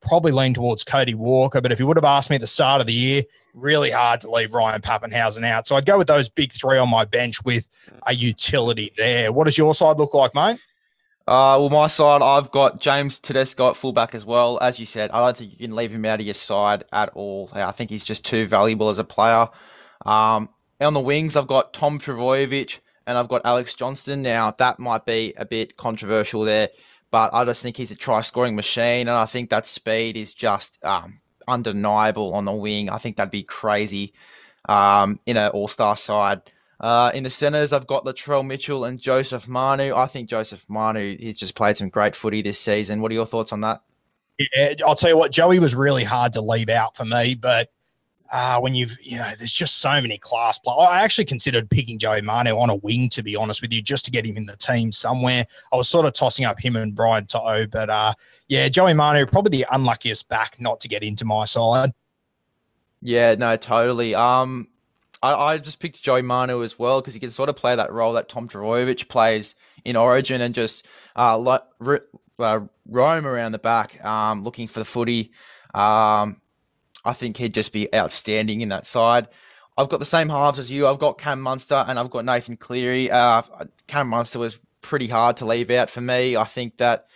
probably 0.00 0.30
lean 0.30 0.54
towards 0.54 0.84
Cody 0.84 1.14
Walker, 1.14 1.60
but 1.60 1.72
if 1.72 1.80
you 1.80 1.86
would 1.88 1.96
have 1.96 2.04
asked 2.04 2.30
me 2.30 2.36
at 2.36 2.40
the 2.40 2.46
start 2.46 2.80
of 2.80 2.86
the 2.86 2.92
year, 2.92 3.24
really 3.52 3.90
hard 3.90 4.20
to 4.20 4.30
leave 4.30 4.54
Ryan 4.54 4.80
Papenhuyzen 4.80 5.44
out. 5.44 5.66
So 5.66 5.74
I'd 5.74 5.84
go 5.84 5.98
with 5.98 6.06
those 6.06 6.28
big 6.28 6.52
three 6.52 6.78
on 6.78 6.88
my 6.88 7.04
bench 7.04 7.44
with 7.44 7.68
a 8.06 8.14
utility 8.14 8.92
there. 8.96 9.32
What 9.32 9.44
does 9.44 9.58
your 9.58 9.74
side 9.74 9.98
look 9.98 10.14
like, 10.14 10.32
mate? 10.32 10.60
Uh, 11.26 11.58
well, 11.58 11.70
my 11.70 11.86
side, 11.88 12.22
I've 12.22 12.50
got 12.52 12.80
James 12.80 13.18
Tedesco 13.18 13.70
at 13.70 13.76
fullback 13.76 14.14
as 14.14 14.24
well. 14.24 14.58
As 14.60 14.78
you 14.78 14.86
said, 14.86 15.10
I 15.10 15.24
don't 15.24 15.36
think 15.36 15.52
you 15.52 15.66
can 15.66 15.74
leave 15.74 15.92
him 15.92 16.04
out 16.04 16.20
of 16.20 16.26
your 16.26 16.34
side 16.34 16.84
at 16.92 17.10
all. 17.10 17.50
I 17.52 17.72
think 17.72 17.90
he's 17.90 18.04
just 18.04 18.24
too 18.24 18.46
valuable 18.46 18.90
as 18.90 18.98
a 18.98 19.04
player. 19.04 19.48
Um, 20.06 20.48
on 20.80 20.94
the 20.94 21.00
wings, 21.00 21.36
I've 21.36 21.46
got 21.46 21.72
Tom 21.72 21.98
Trbojevic 21.98 22.80
and 23.06 23.18
I've 23.18 23.28
got 23.28 23.42
Alex 23.44 23.74
Johnston. 23.74 24.22
Now, 24.22 24.50
that 24.52 24.78
might 24.78 25.04
be 25.04 25.34
a 25.36 25.44
bit 25.44 25.76
controversial 25.76 26.42
there, 26.42 26.68
but 27.10 27.32
I 27.32 27.44
just 27.44 27.62
think 27.62 27.76
he's 27.76 27.90
a 27.90 27.96
try 27.96 28.20
scoring 28.20 28.56
machine, 28.56 29.08
and 29.08 29.10
I 29.10 29.26
think 29.26 29.50
that 29.50 29.66
speed 29.66 30.16
is 30.16 30.34
just 30.34 30.82
um, 30.84 31.20
undeniable 31.46 32.34
on 32.34 32.44
the 32.44 32.52
wing. 32.52 32.90
I 32.90 32.98
think 32.98 33.16
that'd 33.16 33.30
be 33.30 33.42
crazy 33.42 34.12
um, 34.68 35.18
in 35.26 35.36
an 35.36 35.50
all 35.50 35.68
star 35.68 35.96
side. 35.96 36.42
Uh, 36.80 37.12
in 37.14 37.22
the 37.22 37.30
centres, 37.30 37.72
I've 37.72 37.86
got 37.86 38.04
Latrell 38.04 38.44
Mitchell 38.44 38.84
and 38.84 39.00
Joseph 39.00 39.46
Manu. 39.46 39.94
I 39.94 40.06
think 40.06 40.28
Joseph 40.28 40.64
Manu, 40.68 41.16
he's 41.16 41.36
just 41.36 41.54
played 41.54 41.76
some 41.76 41.90
great 41.90 42.16
footy 42.16 42.42
this 42.42 42.58
season. 42.58 43.00
What 43.00 43.12
are 43.12 43.14
your 43.14 43.26
thoughts 43.26 43.52
on 43.52 43.60
that? 43.60 43.82
Yeah, 44.56 44.74
I'll 44.84 44.96
tell 44.96 45.10
you 45.10 45.16
what, 45.16 45.30
Joey 45.30 45.60
was 45.60 45.76
really 45.76 46.02
hard 46.02 46.32
to 46.32 46.40
leave 46.40 46.68
out 46.68 46.96
for 46.96 47.04
me, 47.04 47.34
but 47.34 47.68
uh, 48.30 48.58
when 48.60 48.74
you've, 48.74 48.96
you 49.02 49.18
know, 49.18 49.30
there's 49.38 49.52
just 49.52 49.78
so 49.78 50.00
many 50.00 50.18
class 50.18 50.58
players. 50.58 50.88
I 50.90 51.02
actually 51.02 51.24
considered 51.24 51.68
picking 51.70 51.98
Joey 51.98 52.22
Manu 52.22 52.58
on 52.58 52.70
a 52.70 52.76
wing, 52.76 53.08
to 53.10 53.22
be 53.22 53.36
honest 53.36 53.62
with 53.62 53.72
you, 53.72 53.82
just 53.82 54.04
to 54.06 54.10
get 54.10 54.26
him 54.26 54.36
in 54.36 54.46
the 54.46 54.56
team 54.56 54.92
somewhere. 54.92 55.46
I 55.72 55.76
was 55.76 55.88
sort 55.88 56.06
of 56.06 56.12
tossing 56.12 56.44
up 56.44 56.60
him 56.60 56.76
and 56.76 56.94
Brian 56.94 57.26
To'o, 57.26 57.66
but 57.66 57.90
uh, 57.90 58.14
yeah, 58.48 58.68
Joey 58.68 58.94
Manu, 58.94 59.26
probably 59.26 59.58
the 59.58 59.66
unluckiest 59.70 60.28
back 60.28 60.60
not 60.60 60.80
to 60.80 60.88
get 60.88 61.02
into 61.02 61.24
my 61.24 61.44
side. 61.44 61.92
Yeah, 63.00 63.34
no, 63.34 63.56
totally. 63.56 64.14
Um, 64.14 64.68
I, 65.22 65.34
I 65.34 65.58
just 65.58 65.80
picked 65.80 66.02
Joey 66.02 66.22
Manu 66.22 66.62
as 66.62 66.78
well 66.78 67.00
because 67.00 67.14
he 67.14 67.20
can 67.20 67.30
sort 67.30 67.48
of 67.48 67.56
play 67.56 67.76
that 67.76 67.92
role 67.92 68.12
that 68.14 68.28
Tom 68.28 68.48
Trbojevic 68.48 69.08
plays 69.08 69.54
in 69.84 69.96
Origin 69.96 70.40
and 70.40 70.54
just 70.54 70.86
uh, 71.16 71.38
like 71.38 71.62
uh, 72.38 72.60
roam 72.88 73.26
around 73.26 73.52
the 73.52 73.58
back, 73.58 74.04
um, 74.04 74.44
looking 74.44 74.68
for 74.68 74.78
the 74.78 74.84
footy. 74.84 75.32
Um, 75.74 76.41
I 77.04 77.12
think 77.12 77.36
he'd 77.36 77.54
just 77.54 77.72
be 77.72 77.92
outstanding 77.94 78.60
in 78.60 78.68
that 78.70 78.86
side. 78.86 79.28
I've 79.76 79.88
got 79.88 80.00
the 80.00 80.06
same 80.06 80.28
halves 80.28 80.58
as 80.58 80.70
you. 80.70 80.86
I've 80.86 80.98
got 80.98 81.18
Cam 81.18 81.40
Munster 81.40 81.84
and 81.88 81.98
I've 81.98 82.10
got 82.10 82.24
Nathan 82.24 82.56
Cleary. 82.56 83.10
Uh, 83.10 83.42
Cam 83.86 84.08
Munster 84.08 84.38
was 84.38 84.58
pretty 84.82 85.08
hard 85.08 85.38
to 85.38 85.46
leave 85.46 85.70
out 85.70 85.88
for 85.88 86.00
me. 86.00 86.36
I 86.36 86.44
think 86.44 86.76
that 86.78 87.06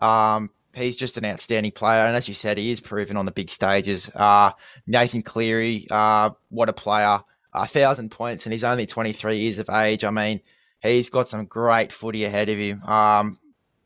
um, 0.00 0.50
he's 0.74 0.96
just 0.96 1.18
an 1.18 1.24
outstanding 1.24 1.72
player, 1.72 2.06
and 2.06 2.16
as 2.16 2.28
you 2.28 2.34
said, 2.34 2.58
he 2.58 2.70
is 2.70 2.80
proven 2.80 3.16
on 3.16 3.24
the 3.24 3.32
big 3.32 3.50
stages. 3.50 4.08
Uh, 4.14 4.52
Nathan 4.86 5.22
Cleary, 5.22 5.86
uh, 5.90 6.30
what 6.50 6.68
a 6.68 6.72
player! 6.72 7.20
a 7.54 7.66
thousand 7.66 8.10
points, 8.10 8.46
and 8.46 8.52
he's 8.52 8.64
only 8.64 8.84
23 8.86 9.38
years 9.38 9.58
of 9.58 9.70
age. 9.70 10.04
I 10.04 10.10
mean, 10.10 10.40
he's 10.82 11.08
got 11.08 11.28
some 11.28 11.46
great 11.46 11.92
footy 11.92 12.24
ahead 12.24 12.48
of 12.48 12.58
him. 12.58 12.82
Um, 12.82 13.38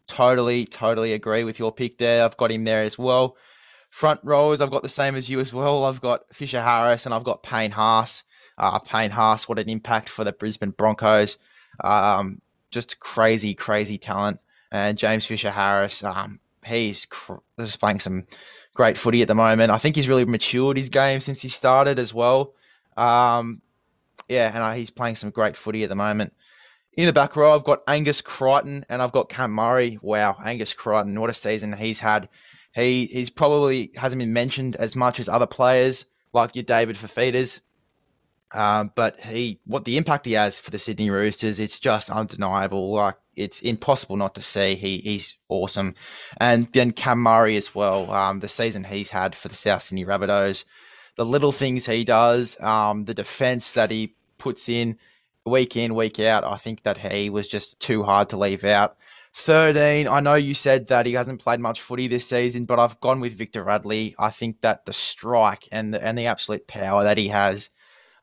totally, 0.06 0.64
totally 0.64 1.12
agree 1.12 1.44
with 1.44 1.58
your 1.58 1.72
pick 1.72 1.98
there. 1.98 2.24
I've 2.24 2.36
got 2.36 2.50
him 2.50 2.64
there 2.64 2.82
as 2.82 2.98
well. 2.98 3.36
Front 3.90 4.20
rows, 4.22 4.60
I've 4.60 4.70
got 4.70 4.82
the 4.82 4.88
same 4.88 5.14
as 5.16 5.28
you 5.28 5.40
as 5.40 5.52
well. 5.52 5.84
I've 5.84 6.00
got 6.00 6.24
Fisher 6.32 6.62
Harris 6.62 7.06
and 7.06 7.14
I've 7.14 7.24
got 7.24 7.42
Payne 7.42 7.72
Haas. 7.72 8.22
Uh, 8.56 8.78
Payne 8.78 9.10
Haas, 9.10 9.48
what 9.48 9.58
an 9.58 9.68
impact 9.68 10.08
for 10.08 10.24
the 10.24 10.32
Brisbane 10.32 10.70
Broncos. 10.70 11.38
Um, 11.82 12.40
just 12.70 13.00
crazy, 13.00 13.54
crazy 13.54 13.98
talent. 13.98 14.40
And 14.70 14.98
James 14.98 15.24
Fisher 15.24 15.50
Harris, 15.50 16.04
um, 16.04 16.40
he's 16.64 17.06
cr- 17.06 17.36
just 17.58 17.80
playing 17.80 18.00
some 18.00 18.26
great 18.74 18.98
footy 18.98 19.22
at 19.22 19.28
the 19.28 19.34
moment. 19.34 19.70
I 19.70 19.78
think 19.78 19.96
he's 19.96 20.08
really 20.08 20.24
matured 20.24 20.76
his 20.76 20.88
game 20.88 21.20
since 21.20 21.42
he 21.42 21.48
started 21.48 21.98
as 21.98 22.12
well. 22.12 22.54
Um, 22.96 23.62
yeah, 24.28 24.52
and 24.52 24.62
uh, 24.62 24.72
he's 24.72 24.90
playing 24.90 25.14
some 25.14 25.30
great 25.30 25.56
footy 25.56 25.82
at 25.82 25.88
the 25.88 25.96
moment. 25.96 26.34
In 26.94 27.06
the 27.06 27.12
back 27.12 27.36
row, 27.36 27.54
I've 27.54 27.64
got 27.64 27.82
Angus 27.86 28.20
Crichton 28.20 28.84
and 28.88 29.00
I've 29.00 29.12
got 29.12 29.28
Cam 29.28 29.52
Murray. 29.52 29.98
Wow, 30.02 30.36
Angus 30.44 30.74
Crichton, 30.74 31.18
what 31.20 31.30
a 31.30 31.34
season 31.34 31.72
he's 31.74 32.00
had. 32.00 32.28
He 32.78 33.06
he's 33.06 33.30
probably 33.30 33.90
hasn't 33.96 34.20
been 34.20 34.32
mentioned 34.32 34.76
as 34.76 34.94
much 34.94 35.18
as 35.18 35.28
other 35.28 35.46
players 35.46 36.06
like 36.32 36.54
your 36.54 36.62
David 36.62 36.96
Fifitas. 36.96 37.60
Um, 38.50 38.92
but 38.94 39.20
he, 39.20 39.60
what 39.66 39.84
the 39.84 39.98
impact 39.98 40.24
he 40.24 40.32
has 40.32 40.58
for 40.58 40.70
the 40.70 40.78
Sydney 40.78 41.10
Roosters, 41.10 41.60
it's 41.60 41.78
just 41.78 42.08
undeniable. 42.08 42.92
Like 42.92 43.16
it's 43.36 43.60
impossible 43.60 44.16
not 44.16 44.34
to 44.36 44.42
see. 44.42 44.74
He 44.74 44.98
he's 44.98 45.36
awesome, 45.48 45.94
and 46.38 46.72
then 46.72 46.92
Cam 46.92 47.18
Murray 47.22 47.56
as 47.56 47.74
well. 47.74 48.10
Um, 48.10 48.40
the 48.40 48.48
season 48.48 48.84
he's 48.84 49.10
had 49.10 49.34
for 49.34 49.48
the 49.48 49.54
South 49.54 49.82
Sydney 49.82 50.04
Rabbitohs 50.04 50.64
the 51.18 51.26
little 51.26 51.50
things 51.50 51.86
he 51.86 52.04
does, 52.04 52.58
um, 52.60 53.04
the 53.04 53.12
defense 53.12 53.72
that 53.72 53.90
he 53.90 54.14
puts 54.38 54.68
in 54.68 54.96
week 55.44 55.76
in, 55.76 55.96
week 55.96 56.20
out, 56.20 56.44
I 56.44 56.56
think 56.56 56.84
that 56.84 56.98
he 56.98 57.28
was 57.28 57.48
just 57.48 57.80
too 57.80 58.04
hard 58.04 58.28
to 58.30 58.36
leave 58.36 58.62
out. 58.64 58.96
13, 59.40 60.08
I 60.08 60.20
know 60.20 60.34
you 60.34 60.52
said 60.52 60.88
that 60.88 61.06
he 61.06 61.12
hasn't 61.12 61.40
played 61.40 61.60
much 61.60 61.80
footy 61.80 62.08
this 62.08 62.28
season, 62.28 62.64
but 62.64 62.80
I've 62.80 63.00
gone 63.00 63.20
with 63.20 63.38
Victor 63.38 63.62
Radley. 63.62 64.16
I 64.18 64.30
think 64.30 64.60
that 64.62 64.84
the 64.84 64.92
strike 64.92 65.68
and 65.70 65.94
the, 65.94 66.04
and 66.04 66.18
the 66.18 66.26
absolute 66.26 66.66
power 66.66 67.04
that 67.04 67.18
he 67.18 67.28
has, 67.28 67.70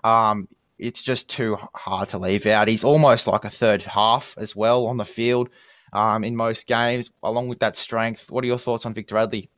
um, 0.03 0.49
it's 0.77 1.01
just 1.01 1.29
too 1.29 1.57
hard 1.73 2.09
to 2.09 2.17
leave 2.17 2.45
out. 2.45 2.67
He's 2.67 2.83
almost 2.83 3.27
like 3.27 3.45
a 3.45 3.49
third 3.49 3.83
half 3.83 4.35
as 4.37 4.55
well 4.57 4.87
on 4.87 4.97
the 4.97 5.05
field 5.05 5.49
um, 5.93 6.25
in 6.25 6.35
most 6.35 6.67
games, 6.67 7.09
along 7.23 7.47
with 7.47 7.59
that 7.59 7.77
strength. 7.77 8.29
What 8.29 8.43
are 8.43 8.47
your 8.47 8.57
thoughts 8.57 8.85
on 8.85 8.93
Victor 8.93 9.15
Radley? 9.15 9.49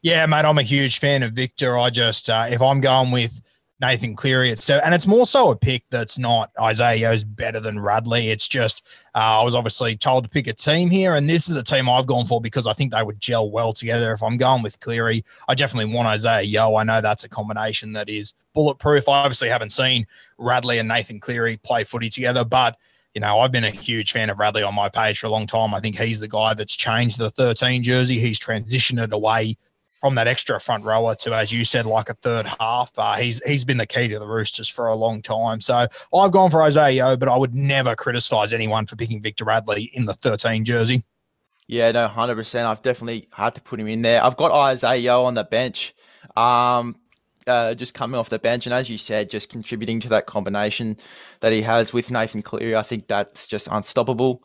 Yeah, 0.00 0.24
mate, 0.24 0.46
I'm 0.46 0.58
a 0.58 0.62
huge 0.62 1.00
fan 1.00 1.22
of 1.22 1.32
Victor. 1.32 1.76
I 1.78 1.90
just, 1.90 2.30
uh, 2.30 2.46
if 2.48 2.62
I'm 2.62 2.80
going 2.80 3.10
with 3.10 3.40
Nathan 3.80 4.16
Cleary, 4.16 4.50
it's 4.50 4.64
so, 4.64 4.80
and 4.84 4.92
it's 4.92 5.06
more 5.06 5.24
so 5.24 5.50
a 5.50 5.56
pick 5.56 5.84
that's 5.90 6.18
not 6.18 6.50
Isaah's 6.58 7.22
better 7.22 7.60
than 7.60 7.78
Radley. 7.78 8.30
It's 8.30 8.48
just, 8.48 8.84
uh, 9.14 9.40
I 9.40 9.44
was 9.44 9.54
obviously 9.54 9.96
told 9.96 10.24
to 10.24 10.30
pick 10.30 10.48
a 10.48 10.52
team 10.52 10.90
here, 10.90 11.14
and 11.14 11.30
this 11.30 11.48
is 11.48 11.54
the 11.54 11.62
team 11.62 11.88
I've 11.88 12.06
gone 12.06 12.26
for 12.26 12.40
because 12.40 12.66
I 12.66 12.72
think 12.72 12.92
they 12.92 13.02
would 13.04 13.20
gel 13.20 13.50
well 13.50 13.72
together. 13.72 14.12
If 14.12 14.22
I'm 14.22 14.36
going 14.36 14.62
with 14.62 14.80
Cleary, 14.80 15.24
I 15.46 15.54
definitely 15.54 15.94
want 15.94 16.08
Isaah 16.08 16.42
Yeo. 16.42 16.74
I 16.74 16.82
know 16.82 17.00
that's 17.00 17.22
a 17.22 17.28
combination 17.28 17.92
that 17.92 18.08
is 18.08 18.34
bulletproof. 18.52 19.08
I 19.08 19.22
obviously 19.22 19.48
haven't 19.48 19.70
seen 19.70 20.06
Radley 20.38 20.78
and 20.78 20.88
Nathan 20.88 21.20
Cleary 21.20 21.56
play 21.58 21.84
footy 21.84 22.10
together, 22.10 22.44
but 22.44 22.76
you 23.14 23.20
know, 23.20 23.38
I've 23.38 23.52
been 23.52 23.64
a 23.64 23.70
huge 23.70 24.12
fan 24.12 24.28
of 24.30 24.38
Radley 24.38 24.62
on 24.62 24.74
my 24.74 24.88
page 24.88 25.18
for 25.18 25.28
a 25.28 25.30
long 25.30 25.46
time. 25.46 25.74
I 25.74 25.80
think 25.80 25.96
he's 25.96 26.20
the 26.20 26.28
guy 26.28 26.54
that's 26.54 26.76
changed 26.76 27.18
the 27.18 27.30
13 27.30 27.82
jersey. 27.82 28.18
He's 28.18 28.38
transitioned 28.38 29.02
it 29.02 29.12
away 29.12 29.56
from 30.00 30.14
that 30.14 30.28
extra 30.28 30.60
front 30.60 30.84
rower 30.84 31.14
to, 31.16 31.34
as 31.34 31.52
you 31.52 31.64
said, 31.64 31.86
like 31.86 32.08
a 32.08 32.14
third 32.14 32.46
half. 32.60 32.90
Uh, 32.96 33.16
he's 33.16 33.42
he's 33.44 33.64
been 33.64 33.78
the 33.78 33.86
key 33.86 34.08
to 34.08 34.18
the 34.18 34.26
Roosters 34.26 34.68
for 34.68 34.86
a 34.86 34.94
long 34.94 35.22
time. 35.22 35.60
So 35.60 35.86
I've 36.14 36.32
gone 36.32 36.50
for 36.50 36.62
Isaah, 36.62 37.16
but 37.16 37.28
I 37.28 37.36
would 37.36 37.54
never 37.54 37.94
criticise 37.96 38.52
anyone 38.52 38.86
for 38.86 38.96
picking 38.96 39.20
Victor 39.20 39.44
Radley 39.44 39.90
in 39.94 40.06
the 40.06 40.14
13 40.14 40.64
jersey. 40.64 41.04
Yeah, 41.66 41.92
no, 41.92 42.08
hundred 42.08 42.36
percent. 42.36 42.66
I've 42.66 42.82
definitely 42.82 43.28
had 43.32 43.54
to 43.54 43.60
put 43.60 43.78
him 43.78 43.88
in 43.88 44.02
there. 44.02 44.24
I've 44.24 44.36
got 44.36 44.52
Isaah 44.52 45.22
on 45.22 45.34
the 45.34 45.44
bench, 45.44 45.94
um, 46.34 46.96
uh, 47.46 47.74
just 47.74 47.92
coming 47.92 48.18
off 48.18 48.30
the 48.30 48.38
bench, 48.38 48.66
and 48.66 48.74
as 48.74 48.88
you 48.88 48.96
said, 48.96 49.28
just 49.28 49.50
contributing 49.50 50.00
to 50.00 50.08
that 50.08 50.24
combination 50.24 50.96
that 51.40 51.52
he 51.52 51.62
has 51.62 51.92
with 51.92 52.10
Nathan 52.10 52.40
Cleary. 52.40 52.74
I 52.74 52.82
think 52.82 53.06
that's 53.06 53.46
just 53.46 53.68
unstoppable. 53.70 54.42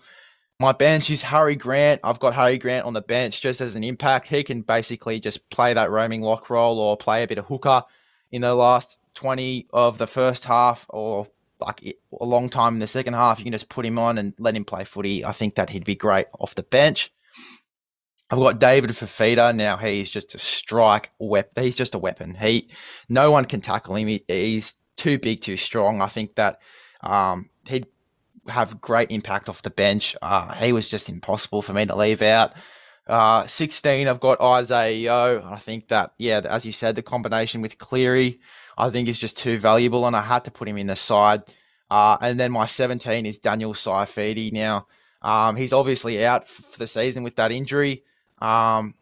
My 0.60 0.72
bench 0.72 1.10
is 1.10 1.24
Harry 1.24 1.56
Grant. 1.56 2.00
I've 2.04 2.20
got 2.20 2.36
Harry 2.36 2.58
Grant 2.58 2.86
on 2.86 2.94
the 2.94 3.02
bench 3.02 3.42
just 3.42 3.60
as 3.60 3.76
an 3.76 3.84
impact. 3.84 4.28
He 4.28 4.44
can 4.44 4.62
basically 4.62 5.20
just 5.20 5.50
play 5.50 5.74
that 5.74 5.90
roaming 5.90 6.22
lock 6.22 6.50
role 6.50 6.80
or 6.80 6.96
play 6.96 7.24
a 7.24 7.28
bit 7.28 7.38
of 7.38 7.46
hooker 7.46 7.84
in 8.32 8.42
the 8.42 8.54
last 8.54 8.98
20 9.16 9.68
of 9.74 9.98
the 9.98 10.08
first 10.08 10.46
half 10.46 10.86
or 10.90 11.28
like 11.60 11.84
a 12.20 12.26
long 12.26 12.50
time 12.50 12.74
in 12.74 12.80
the 12.80 12.88
second 12.88 13.14
half. 13.14 13.40
You 13.40 13.46
can 13.46 13.54
just 13.54 13.70
put 13.70 13.86
him 13.86 13.98
on 13.98 14.18
and 14.18 14.34
let 14.38 14.56
him 14.56 14.66
play 14.66 14.84
footy. 14.84 15.26
I 15.26 15.32
think 15.32 15.56
that 15.56 15.72
he'd 15.72 15.86
be 15.86 15.96
great 15.96 16.28
off 16.40 16.56
the 16.56 16.64
bench. 16.64 17.12
I've 18.30 18.40
got 18.40 18.60
David 18.60 18.92
Fifita 18.92 19.56
now. 19.56 19.78
He's 19.78 20.10
just 20.10 20.34
a 20.34 20.40
strike 20.40 21.12
weapon. 21.20 21.64
He's 21.64 21.76
just 21.76 21.94
a 21.94 22.00
weapon. 22.00 22.36
He, 22.36 22.70
no 23.08 23.32
one 23.32 23.46
can 23.46 23.62
tackle 23.62 23.96
him. 23.96 24.08
He, 24.08 24.24
he's 24.28 24.76
too 24.96 25.20
big, 25.20 25.42
too 25.42 25.58
strong. 25.58 26.02
I 26.02 26.08
think 26.08 26.36
that 26.36 26.60
um, 27.02 27.50
have 28.48 28.82
great 28.82 29.12
impact 29.12 29.50
off 29.50 29.62
the 29.62 29.70
bench. 29.70 30.16
Uh, 30.22 30.54
he 30.56 30.74
was 30.74 30.90
just 30.90 31.10
impossible 31.10 31.62
for 31.62 31.74
me 31.74 31.86
to 31.86 31.96
leave 31.96 32.22
out. 32.22 32.54
Uh, 33.08 33.46
16, 33.46 34.08
I've 34.08 34.20
got 34.20 34.42
Isaah. 34.42 35.44
I 35.46 35.58
think 35.58 35.90
that, 35.90 36.14
yeah, 36.18 36.42
as 36.46 36.66
you 36.66 36.72
said, 36.72 36.96
the 36.96 37.02
combination 37.02 37.62
with 37.62 37.78
Cleary, 37.78 38.40
I 38.78 38.90
think 38.90 39.08
is 39.08 39.20
just 39.20 39.38
too 39.38 39.58
valuable, 39.58 40.08
and 40.08 40.16
I 40.16 40.22
had 40.22 40.46
to 40.46 40.52
put 40.52 40.68
him 40.68 40.78
in 40.78 40.88
the 40.88 40.96
side. 40.96 41.44
Uh, 41.92 42.18
and 42.22 42.40
then 42.40 42.52
my 42.52 42.66
17 42.66 43.26
is 43.26 43.40
Daniel 43.40 43.74
Saifiti. 43.74 44.52
Now, 44.52 44.88
um, 45.22 45.56
he's 45.56 45.74
obviously 45.74 46.26
out 46.26 46.48
for 46.48 46.80
the 46.80 46.88
season 46.88 47.24
with 47.24 47.36
that 47.36 47.52
injury, 47.52 48.04
um, 48.40 48.96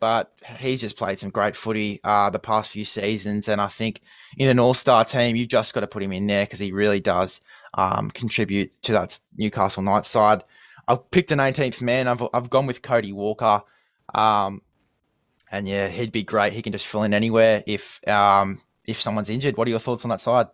but 0.00 0.32
he's 0.58 0.80
just 0.80 0.96
played 0.96 1.18
some 1.18 1.30
great 1.30 1.56
footy 1.56 2.00
uh, 2.04 2.30
the 2.30 2.38
past 2.38 2.70
few 2.70 2.84
seasons. 2.84 3.48
And 3.48 3.60
I 3.60 3.66
think 3.66 4.00
in 4.36 4.48
an 4.48 4.58
all 4.58 4.74
star 4.74 5.04
team, 5.04 5.36
you've 5.36 5.48
just 5.48 5.74
got 5.74 5.80
to 5.80 5.86
put 5.86 6.02
him 6.02 6.12
in 6.12 6.26
there 6.26 6.44
because 6.44 6.60
he 6.60 6.72
really 6.72 7.00
does 7.00 7.40
um, 7.78 8.10
contribute 8.10 8.70
to 8.82 8.92
that 8.92 9.18
Newcastle 9.36 9.84
Knights 9.84 10.08
side. 10.08 10.42
I've 10.88 11.08
picked 11.12 11.30
an 11.30 11.38
18th 11.38 11.80
man. 11.80 12.08
I've, 12.08 12.22
I've 12.34 12.50
gone 12.50 12.66
with 12.66 12.82
Cody 12.82 13.12
Walker. 13.12 13.62
Um, 14.14 14.62
and 15.52 15.68
yeah, 15.68 15.86
he'd 15.86 16.10
be 16.10 16.24
great. 16.24 16.52
He 16.52 16.60
can 16.60 16.72
just 16.72 16.88
fill 16.88 17.04
in 17.04 17.14
anywhere 17.14 17.62
if 17.66 18.06
um, 18.08 18.60
if 18.84 19.00
someone's 19.00 19.30
injured. 19.30 19.56
What 19.56 19.68
are 19.68 19.70
your 19.70 19.78
thoughts 19.78 20.04
on 20.04 20.08
that 20.08 20.20
side? 20.20 20.48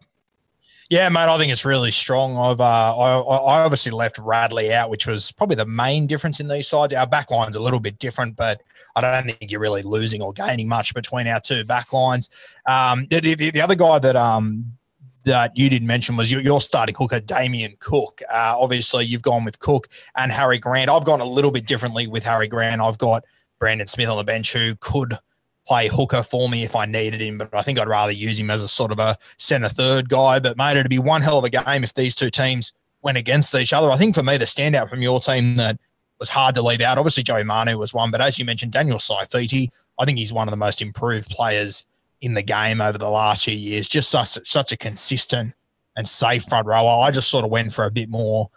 Yeah, 0.91 1.09
mate, 1.09 1.29
I 1.29 1.39
think 1.39 1.51
it's 1.51 1.65
really 1.65 1.91
strong. 1.91 2.37
I've 2.37 2.61
uh, 2.61 2.97
I, 2.97 3.19
I 3.19 3.63
obviously 3.63 3.91
left 3.91 4.19
Radley 4.19 4.73
out, 4.73 4.91
which 4.91 5.07
was 5.07 5.33
probably 5.33 5.57
the 5.57 5.67
main 5.67 6.07
difference 6.07 6.41
in 6.41 6.49
these 6.49 6.69
sides. 6.69 6.93
Our 6.93 7.07
back 7.07 7.31
line's 7.31 7.57
a 7.57 7.61
little 7.61 7.81
bit 7.81 7.99
different, 7.99 8.37
but 8.37 8.61
I 8.95 9.01
don't 9.01 9.25
think 9.25 9.51
you're 9.51 9.61
really 9.61 9.83
losing 9.83 10.21
or 10.21 10.35
gaining 10.35 10.69
much 10.69 10.95
between 10.95 11.27
our 11.27 11.41
two 11.41 11.65
back 11.65 11.93
lines. 11.93 12.29
Um, 12.67 13.07
the, 13.11 13.21
the, 13.21 13.51
the 13.51 13.63
other 13.63 13.75
guy 13.75 13.99
that 13.99 14.15
um, 14.15 14.77
that 15.25 15.57
you 15.57 15.69
didn't 15.69 15.89
mention 15.89 16.17
was 16.17 16.31
your, 16.31 16.41
your 16.41 16.61
starting 16.61 16.95
hooker, 16.95 17.21
Damien 17.21 17.77
Cook. 17.79 18.23
Uh, 18.31 18.57
obviously, 18.59 19.05
you've 19.05 19.23
gone 19.23 19.45
with 19.45 19.59
Cook 19.59 19.89
and 20.17 20.31
Harry 20.31 20.59
Grant. 20.59 20.91
I've 20.91 21.05
gone 21.05 21.21
a 21.21 21.25
little 21.25 21.51
bit 21.51 21.67
differently 21.67 22.07
with 22.07 22.25
Harry 22.25 22.49
Grant. 22.49 22.81
I've 22.81 22.99
got 22.99 23.25
Brandon 23.59 23.87
Smith 23.87 24.09
on 24.09 24.17
the 24.17 24.25
bench 24.25 24.53
who 24.53 24.77
could 24.81 25.19
play 25.67 25.89
hooker 25.89 26.23
for 26.23 26.49
me 26.49 26.63
if 26.63 26.77
I 26.77 26.85
needed 26.85 27.21
him, 27.21 27.39
but 27.39 27.49
I 27.55 27.63
think 27.63 27.79
I'd 27.79 27.89
rather 27.89 28.13
use 28.13 28.39
him 28.39 28.51
as 28.51 28.63
a 28.63 28.69
sort 28.69 28.93
of 28.93 28.99
a 28.99 29.17
centre 29.39 29.69
third 29.69 30.09
guy. 30.09 30.39
But 30.39 30.57
mate, 30.57 30.77
it'd 30.77 30.91
be 30.91 30.99
one 30.99 31.23
hell 31.23 31.39
of 31.39 31.45
a 31.45 31.51
game 31.51 31.85
if 31.85 31.95
these 31.95 32.15
two 32.15 32.31
teams 32.31 32.73
went 33.03 33.19
against 33.19 33.55
each 33.55 33.73
other. 33.73 33.91
I 33.91 33.97
think 33.97 34.15
for 34.15 34.23
me, 34.23 34.37
the 34.37 34.45
standout 34.45 34.91
from 34.91 35.01
your 35.01 35.21
team 35.21 35.57
that 35.57 35.79
was 36.19 36.31
hard 36.31 36.55
to 36.57 36.63
leave 36.63 36.81
out, 36.81 36.99
obviously 36.99 37.23
Joey 37.23 37.45
Manu 37.45 37.79
was 37.79 37.95
one, 37.95 38.11
but 38.11 38.21
as 38.21 38.39
you 38.39 38.45
mentioned, 38.45 38.73
Daniel 38.73 38.99
Saifiti, 38.99 39.69
I 39.99 40.05
think 40.05 40.19
he's 40.19 40.33
one 40.33 40.49
of 40.49 40.53
the 40.53 40.57
most 40.57 40.83
improved 40.83 41.31
players 41.31 41.87
in 42.25 42.33
the 42.33 42.43
game 42.43 42.81
over 42.81 42.97
the 42.97 43.11
last 43.11 43.45
few 43.45 43.55
years. 43.55 43.87
Just 43.87 44.09
such, 44.09 44.39
such 44.49 44.73
a 44.73 44.77
consistent 44.79 45.53
and 45.95 46.09
safe 46.09 46.45
front 46.45 46.67
rower. 46.67 47.05
I 47.05 47.11
just 47.11 47.29
sort 47.29 47.45
of 47.45 47.51
went 47.51 47.73
for 47.73 47.85
a 47.85 47.91
bit 47.91 48.09
more 48.09 48.49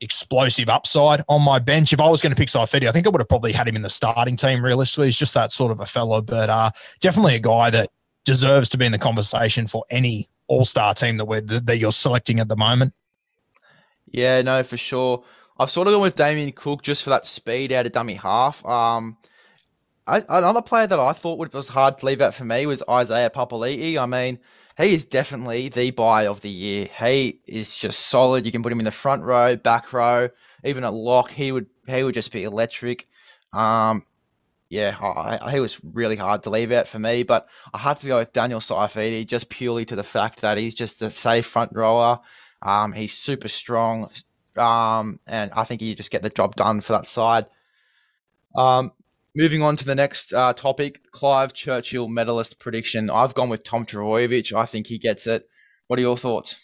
explosive 0.00 0.68
upside 0.68 1.24
on 1.28 1.42
my 1.42 1.58
bench. 1.58 1.92
If 1.92 2.00
I 2.00 2.08
was 2.08 2.22
going 2.22 2.30
to 2.30 2.36
pick 2.36 2.48
Saifiti, 2.48 2.86
I 2.86 2.92
think 2.92 3.06
I 3.06 3.10
would 3.10 3.20
have 3.20 3.28
probably 3.28 3.50
had 3.50 3.66
him 3.66 3.74
in 3.74 3.82
the 3.82 3.90
starting 3.90 4.36
team. 4.36 4.64
Realistically, 4.64 5.08
he's 5.08 5.18
just 5.18 5.34
that 5.34 5.50
sort 5.50 5.72
of 5.72 5.80
a 5.80 5.86
fellow, 5.86 6.22
but 6.22 6.48
uh, 6.48 6.70
definitely 7.00 7.34
a 7.34 7.40
guy 7.40 7.70
that 7.70 7.90
deserves 8.24 8.68
to 8.68 8.78
be 8.78 8.86
in 8.86 8.92
the 8.92 8.98
conversation 8.98 9.66
for 9.66 9.84
any 9.90 10.28
All 10.46 10.64
Star 10.64 10.94
team 10.94 11.16
that 11.16 11.24
we're 11.24 11.40
that 11.40 11.78
you're 11.78 11.90
selecting 11.90 12.38
at 12.38 12.46
the 12.46 12.56
moment. 12.56 12.94
Yeah, 14.06 14.42
no, 14.42 14.62
for 14.62 14.76
sure. 14.76 15.24
I've 15.58 15.70
sort 15.70 15.88
of 15.88 15.94
gone 15.94 16.02
with 16.02 16.14
Damien 16.14 16.52
Cook 16.52 16.82
just 16.82 17.02
for 17.02 17.10
that 17.10 17.26
speed 17.26 17.72
out 17.72 17.84
of 17.84 17.90
dummy 17.90 18.14
half. 18.14 18.64
Um, 18.64 19.16
I, 20.08 20.24
another 20.28 20.62
player 20.62 20.86
that 20.86 20.98
I 20.98 21.12
thought 21.12 21.38
would, 21.38 21.52
was 21.52 21.68
hard 21.68 21.98
to 21.98 22.06
leave 22.06 22.20
out 22.20 22.34
for 22.34 22.44
me 22.44 22.66
was 22.66 22.82
Isaiah 22.88 23.30
Papali'i. 23.30 23.98
I 23.98 24.06
mean, 24.06 24.38
he 24.78 24.94
is 24.94 25.04
definitely 25.04 25.68
the 25.68 25.90
buy 25.90 26.26
of 26.26 26.40
the 26.40 26.50
year. 26.50 26.88
He 26.98 27.40
is 27.46 27.76
just 27.76 28.06
solid. 28.06 28.46
You 28.46 28.52
can 28.52 28.62
put 28.62 28.72
him 28.72 28.78
in 28.78 28.84
the 28.84 28.90
front 28.90 29.24
row, 29.24 29.56
back 29.56 29.92
row, 29.92 30.30
even 30.64 30.84
a 30.84 30.90
lock. 30.90 31.32
He 31.32 31.52
would 31.52 31.66
he 31.86 32.02
would 32.02 32.14
just 32.14 32.32
be 32.32 32.44
electric. 32.44 33.08
Um, 33.52 34.04
yeah, 34.70 34.96
I, 35.00 35.38
I, 35.40 35.52
he 35.52 35.60
was 35.60 35.82
really 35.82 36.16
hard 36.16 36.42
to 36.42 36.50
leave 36.50 36.72
out 36.72 36.86
for 36.88 36.98
me, 36.98 37.22
but 37.22 37.48
I 37.72 37.78
had 37.78 37.96
to 37.98 38.06
go 38.06 38.18
with 38.18 38.32
Daniel 38.32 38.60
Saifiti 38.60 39.26
just 39.26 39.48
purely 39.48 39.84
to 39.86 39.96
the 39.96 40.04
fact 40.04 40.42
that 40.42 40.58
he's 40.58 40.74
just 40.74 41.00
a 41.02 41.10
safe 41.10 41.46
front 41.46 41.72
rower. 41.74 42.20
Um, 42.60 42.92
he's 42.92 43.16
super 43.16 43.48
strong, 43.48 44.10
um, 44.56 45.20
and 45.26 45.50
I 45.52 45.64
think 45.64 45.80
he 45.80 45.94
just 45.94 46.10
get 46.10 46.22
the 46.22 46.30
job 46.30 46.54
done 46.54 46.82
for 46.82 46.92
that 46.92 47.08
side. 47.08 47.46
Um, 48.54 48.92
Moving 49.38 49.62
on 49.62 49.76
to 49.76 49.84
the 49.84 49.94
next 49.94 50.34
uh, 50.34 50.52
topic, 50.52 51.12
Clive 51.12 51.52
Churchill 51.52 52.08
medalist 52.08 52.58
prediction. 52.58 53.08
I've 53.08 53.34
gone 53.34 53.48
with 53.48 53.62
Tom 53.62 53.86
Trbojevic. 53.86 54.52
I 54.52 54.66
think 54.66 54.88
he 54.88 54.98
gets 54.98 55.28
it. 55.28 55.48
What 55.86 56.00
are 56.00 56.02
your 56.02 56.16
thoughts? 56.16 56.56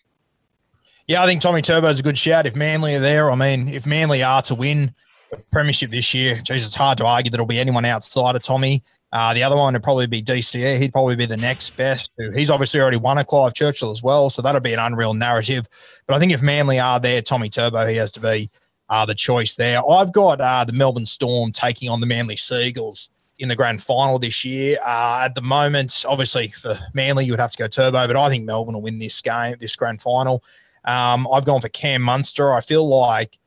Yeah, 1.06 1.22
I 1.22 1.26
think 1.26 1.40
Tommy 1.40 1.62
Turbo 1.62 1.86
is 1.86 2.00
a 2.00 2.02
good 2.02 2.18
shout. 2.18 2.46
If 2.46 2.56
Manly 2.56 2.96
are 2.96 2.98
there, 2.98 3.30
I 3.30 3.36
mean, 3.36 3.68
if 3.68 3.86
Manly 3.86 4.24
are 4.24 4.42
to 4.42 4.56
win 4.56 4.92
the 5.30 5.36
premiership 5.52 5.92
this 5.92 6.12
year, 6.14 6.40
geez, 6.42 6.66
it's 6.66 6.74
hard 6.74 6.98
to 6.98 7.06
argue 7.06 7.30
that 7.30 7.36
it'll 7.36 7.46
be 7.46 7.60
anyone 7.60 7.84
outside 7.84 8.34
of 8.34 8.42
Tommy. 8.42 8.82
Uh, 9.12 9.32
the 9.32 9.44
other 9.44 9.54
one 9.54 9.74
would 9.74 9.82
probably 9.84 10.08
be 10.08 10.20
DCE. 10.20 10.76
He'd 10.80 10.90
probably 10.90 11.14
be 11.14 11.26
the 11.26 11.36
next 11.36 11.76
best. 11.76 12.10
He's 12.34 12.50
obviously 12.50 12.80
already 12.80 12.96
won 12.96 13.18
a 13.18 13.24
Clive 13.24 13.54
Churchill 13.54 13.92
as 13.92 14.02
well, 14.02 14.30
so 14.30 14.42
that'll 14.42 14.60
be 14.60 14.72
an 14.72 14.80
unreal 14.80 15.14
narrative. 15.14 15.68
But 16.08 16.16
I 16.16 16.18
think 16.18 16.32
if 16.32 16.42
Manly 16.42 16.80
are 16.80 16.98
there, 16.98 17.22
Tommy 17.22 17.50
Turbo, 17.50 17.86
he 17.86 17.94
has 17.98 18.10
to 18.12 18.20
be 18.20 18.50
uh, 18.88 19.06
the 19.06 19.14
choice 19.14 19.54
there. 19.54 19.80
I've 19.88 20.12
got 20.12 20.40
uh, 20.40 20.64
the 20.64 20.72
Melbourne 20.72 21.06
Storm 21.06 21.52
taking 21.52 21.88
on 21.88 22.00
the 22.00 22.06
Manly 22.06 22.36
Sea 22.36 22.66
Eagles 22.66 23.10
in 23.38 23.48
the 23.48 23.56
grand 23.56 23.82
final 23.82 24.18
this 24.18 24.44
year. 24.44 24.78
Uh, 24.84 25.22
at 25.24 25.34
the 25.34 25.42
moment, 25.42 26.04
obviously 26.08 26.48
for 26.48 26.78
Manly, 26.92 27.24
you 27.24 27.32
would 27.32 27.40
have 27.40 27.52
to 27.52 27.58
go 27.58 27.68
turbo, 27.68 28.06
but 28.06 28.16
I 28.16 28.28
think 28.28 28.44
Melbourne 28.44 28.74
will 28.74 28.82
win 28.82 28.98
this 28.98 29.20
game, 29.20 29.56
this 29.58 29.76
grand 29.76 30.00
final. 30.00 30.44
Um, 30.84 31.26
I've 31.32 31.44
gone 31.44 31.60
for 31.60 31.68
Cam 31.70 32.02
Munster. 32.02 32.52
I 32.52 32.60
feel 32.60 32.86
like 32.86 33.38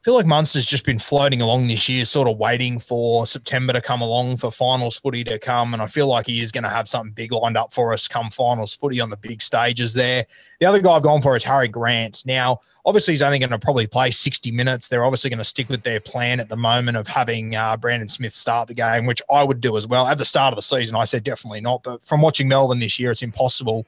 I 0.00 0.04
feel 0.04 0.14
like 0.16 0.26
Munster's 0.26 0.66
just 0.66 0.84
been 0.84 0.98
floating 0.98 1.40
along 1.40 1.66
this 1.66 1.88
year, 1.88 2.04
sort 2.04 2.28
of 2.28 2.36
waiting 2.36 2.78
for 2.78 3.24
September 3.24 3.72
to 3.72 3.80
come 3.80 4.02
along 4.02 4.36
for 4.36 4.50
finals 4.50 4.98
footy 4.98 5.24
to 5.24 5.38
come. 5.38 5.72
And 5.72 5.82
I 5.82 5.86
feel 5.86 6.06
like 6.06 6.26
he 6.26 6.42
is 6.42 6.52
going 6.52 6.64
to 6.64 6.68
have 6.68 6.88
something 6.88 7.12
big 7.12 7.32
lined 7.32 7.56
up 7.56 7.72
for 7.72 7.90
us 7.90 8.06
come 8.06 8.28
finals 8.28 8.74
footy 8.74 9.00
on 9.00 9.08
the 9.08 9.16
big 9.16 9.40
stages 9.40 9.94
there. 9.94 10.26
The 10.60 10.66
other 10.66 10.82
guy 10.82 10.90
I've 10.90 11.02
gone 11.02 11.22
for 11.22 11.36
is 11.36 11.44
Harry 11.44 11.68
Grant. 11.68 12.22
Now, 12.26 12.60
Obviously, 12.86 13.14
he's 13.14 13.22
only 13.22 13.38
going 13.38 13.50
to 13.50 13.58
probably 13.58 13.86
play 13.86 14.10
60 14.10 14.50
minutes. 14.50 14.88
They're 14.88 15.04
obviously 15.04 15.30
going 15.30 15.38
to 15.38 15.44
stick 15.44 15.70
with 15.70 15.82
their 15.82 16.00
plan 16.00 16.38
at 16.38 16.50
the 16.50 16.56
moment 16.56 16.98
of 16.98 17.06
having 17.06 17.56
uh, 17.56 17.78
Brandon 17.78 18.08
Smith 18.08 18.34
start 18.34 18.68
the 18.68 18.74
game, 18.74 19.06
which 19.06 19.22
I 19.30 19.42
would 19.42 19.60
do 19.60 19.76
as 19.78 19.86
well. 19.86 20.06
At 20.06 20.18
the 20.18 20.24
start 20.24 20.52
of 20.52 20.56
the 20.56 20.62
season, 20.62 20.94
I 20.94 21.04
said 21.04 21.24
definitely 21.24 21.62
not. 21.62 21.82
But 21.82 22.04
from 22.04 22.20
watching 22.20 22.46
Melbourne 22.46 22.80
this 22.80 22.98
year, 22.98 23.10
it's 23.10 23.22
impossible 23.22 23.86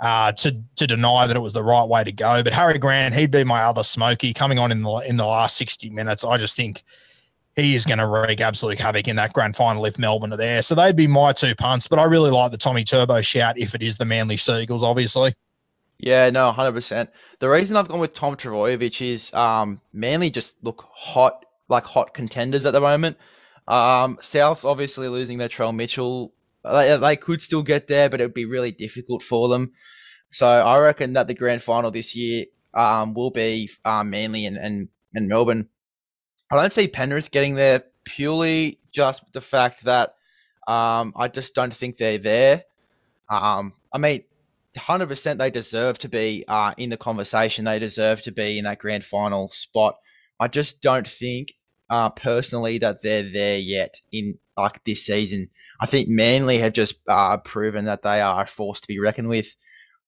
uh, 0.00 0.32
to 0.32 0.56
to 0.76 0.86
deny 0.86 1.26
that 1.26 1.36
it 1.36 1.40
was 1.40 1.52
the 1.52 1.62
right 1.62 1.86
way 1.86 2.04
to 2.04 2.12
go. 2.12 2.42
But 2.42 2.52
Harry 2.52 2.78
Grant, 2.78 3.14
he'd 3.14 3.30
be 3.30 3.44
my 3.44 3.62
other 3.62 3.82
smoky 3.82 4.32
coming 4.32 4.58
on 4.58 4.72
in 4.72 4.82
the 4.82 4.90
in 5.06 5.16
the 5.16 5.26
last 5.26 5.56
60 5.56 5.90
minutes. 5.90 6.24
I 6.24 6.36
just 6.38 6.56
think 6.56 6.82
he 7.56 7.74
is 7.74 7.84
going 7.84 7.98
to 7.98 8.06
wreak 8.06 8.40
absolute 8.40 8.80
havoc 8.80 9.06
in 9.06 9.16
that 9.16 9.32
grand 9.32 9.54
final 9.54 9.84
if 9.84 9.98
Melbourne 9.98 10.32
are 10.32 10.36
there. 10.36 10.62
So 10.62 10.74
they'd 10.74 10.96
be 10.96 11.06
my 11.06 11.32
two 11.32 11.54
punts. 11.54 11.86
But 11.86 11.98
I 11.98 12.04
really 12.04 12.30
like 12.30 12.50
the 12.50 12.58
Tommy 12.58 12.84
Turbo 12.84 13.20
shout 13.20 13.58
if 13.58 13.74
it 13.74 13.82
is 13.82 13.96
the 13.96 14.04
Manly 14.04 14.36
Sea 14.36 14.62
Eagles, 14.62 14.82
obviously. 14.82 15.34
Yeah, 15.98 16.30
no, 16.30 16.52
hundred 16.52 16.72
percent. 16.72 17.10
The 17.38 17.48
reason 17.48 17.76
I've 17.76 17.88
gone 17.88 18.00
with 18.00 18.12
Tom 18.12 18.36
Trbojevic 18.36 19.00
is 19.00 19.32
um, 19.32 19.80
Manly 19.92 20.30
just 20.30 20.62
look 20.62 20.86
hot, 20.92 21.44
like 21.68 21.84
hot 21.84 22.14
contenders 22.14 22.66
at 22.66 22.72
the 22.72 22.80
moment. 22.80 23.16
Um, 23.66 24.18
South's 24.20 24.64
obviously 24.64 25.08
losing 25.08 25.38
their 25.38 25.48
Trell 25.48 25.74
Mitchell. 25.74 26.34
They, 26.64 26.96
they 26.96 27.16
could 27.16 27.40
still 27.40 27.62
get 27.62 27.88
there, 27.88 28.08
but 28.08 28.20
it 28.20 28.24
would 28.24 28.34
be 28.34 28.44
really 28.44 28.72
difficult 28.72 29.22
for 29.22 29.48
them. 29.48 29.72
So 30.30 30.48
I 30.48 30.78
reckon 30.80 31.12
that 31.12 31.28
the 31.28 31.34
grand 31.34 31.62
final 31.62 31.90
this 31.90 32.16
year 32.16 32.46
um, 32.74 33.14
will 33.14 33.30
be 33.30 33.70
um, 33.84 34.10
Manly 34.10 34.46
and, 34.46 34.56
and, 34.56 34.88
and 35.14 35.28
Melbourne. 35.28 35.68
I 36.50 36.56
don't 36.56 36.72
see 36.72 36.88
Penrith 36.88 37.30
getting 37.30 37.54
there 37.54 37.84
purely 38.04 38.78
just 38.92 39.32
the 39.32 39.40
fact 39.40 39.84
that 39.84 40.16
um, 40.66 41.12
I 41.16 41.28
just 41.28 41.54
don't 41.54 41.72
think 41.72 41.96
they're 41.96 42.18
there. 42.18 42.64
Um, 43.28 43.74
I 43.92 43.98
mean, 43.98 44.24
hundred 44.76 45.08
percent 45.08 45.38
they 45.38 45.50
deserve 45.50 45.98
to 45.98 46.08
be 46.08 46.44
uh, 46.48 46.74
in 46.76 46.90
the 46.90 46.96
conversation. 46.96 47.64
They 47.64 47.78
deserve 47.78 48.22
to 48.22 48.32
be 48.32 48.58
in 48.58 48.64
that 48.64 48.78
grand 48.78 49.04
final 49.04 49.50
spot. 49.50 49.96
I 50.40 50.48
just 50.48 50.82
don't 50.82 51.06
think 51.06 51.52
uh, 51.90 52.10
personally 52.10 52.78
that 52.78 53.02
they're 53.02 53.30
there 53.30 53.58
yet 53.58 54.00
in 54.12 54.38
like 54.56 54.82
this 54.84 55.04
season. 55.04 55.50
I 55.80 55.86
think 55.86 56.08
Manly 56.08 56.58
have 56.58 56.72
just 56.72 57.00
uh, 57.08 57.36
proven 57.38 57.84
that 57.86 58.02
they 58.02 58.20
are 58.20 58.42
a 58.42 58.46
force 58.46 58.80
to 58.80 58.88
be 58.88 58.98
reckoned 58.98 59.28
with. 59.28 59.56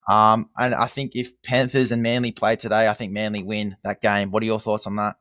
Um, 0.09 0.51
and 0.57 0.75
I 0.75 0.87
think 0.87 1.13
if 1.17 1.41
Panthers 1.43 1.91
and 1.91 2.03
Manly 2.03 2.31
play 2.31 2.57
today, 2.57 2.89
I 2.89 2.93
think 2.93 3.13
Manly 3.13 3.43
win 3.43 3.77
that 3.83 4.01
game. 4.01 4.31
What 4.31 4.43
are 4.43 4.47
your 4.47 4.61
thoughts 4.61 4.87
on 4.87 4.97
that? 4.97 5.17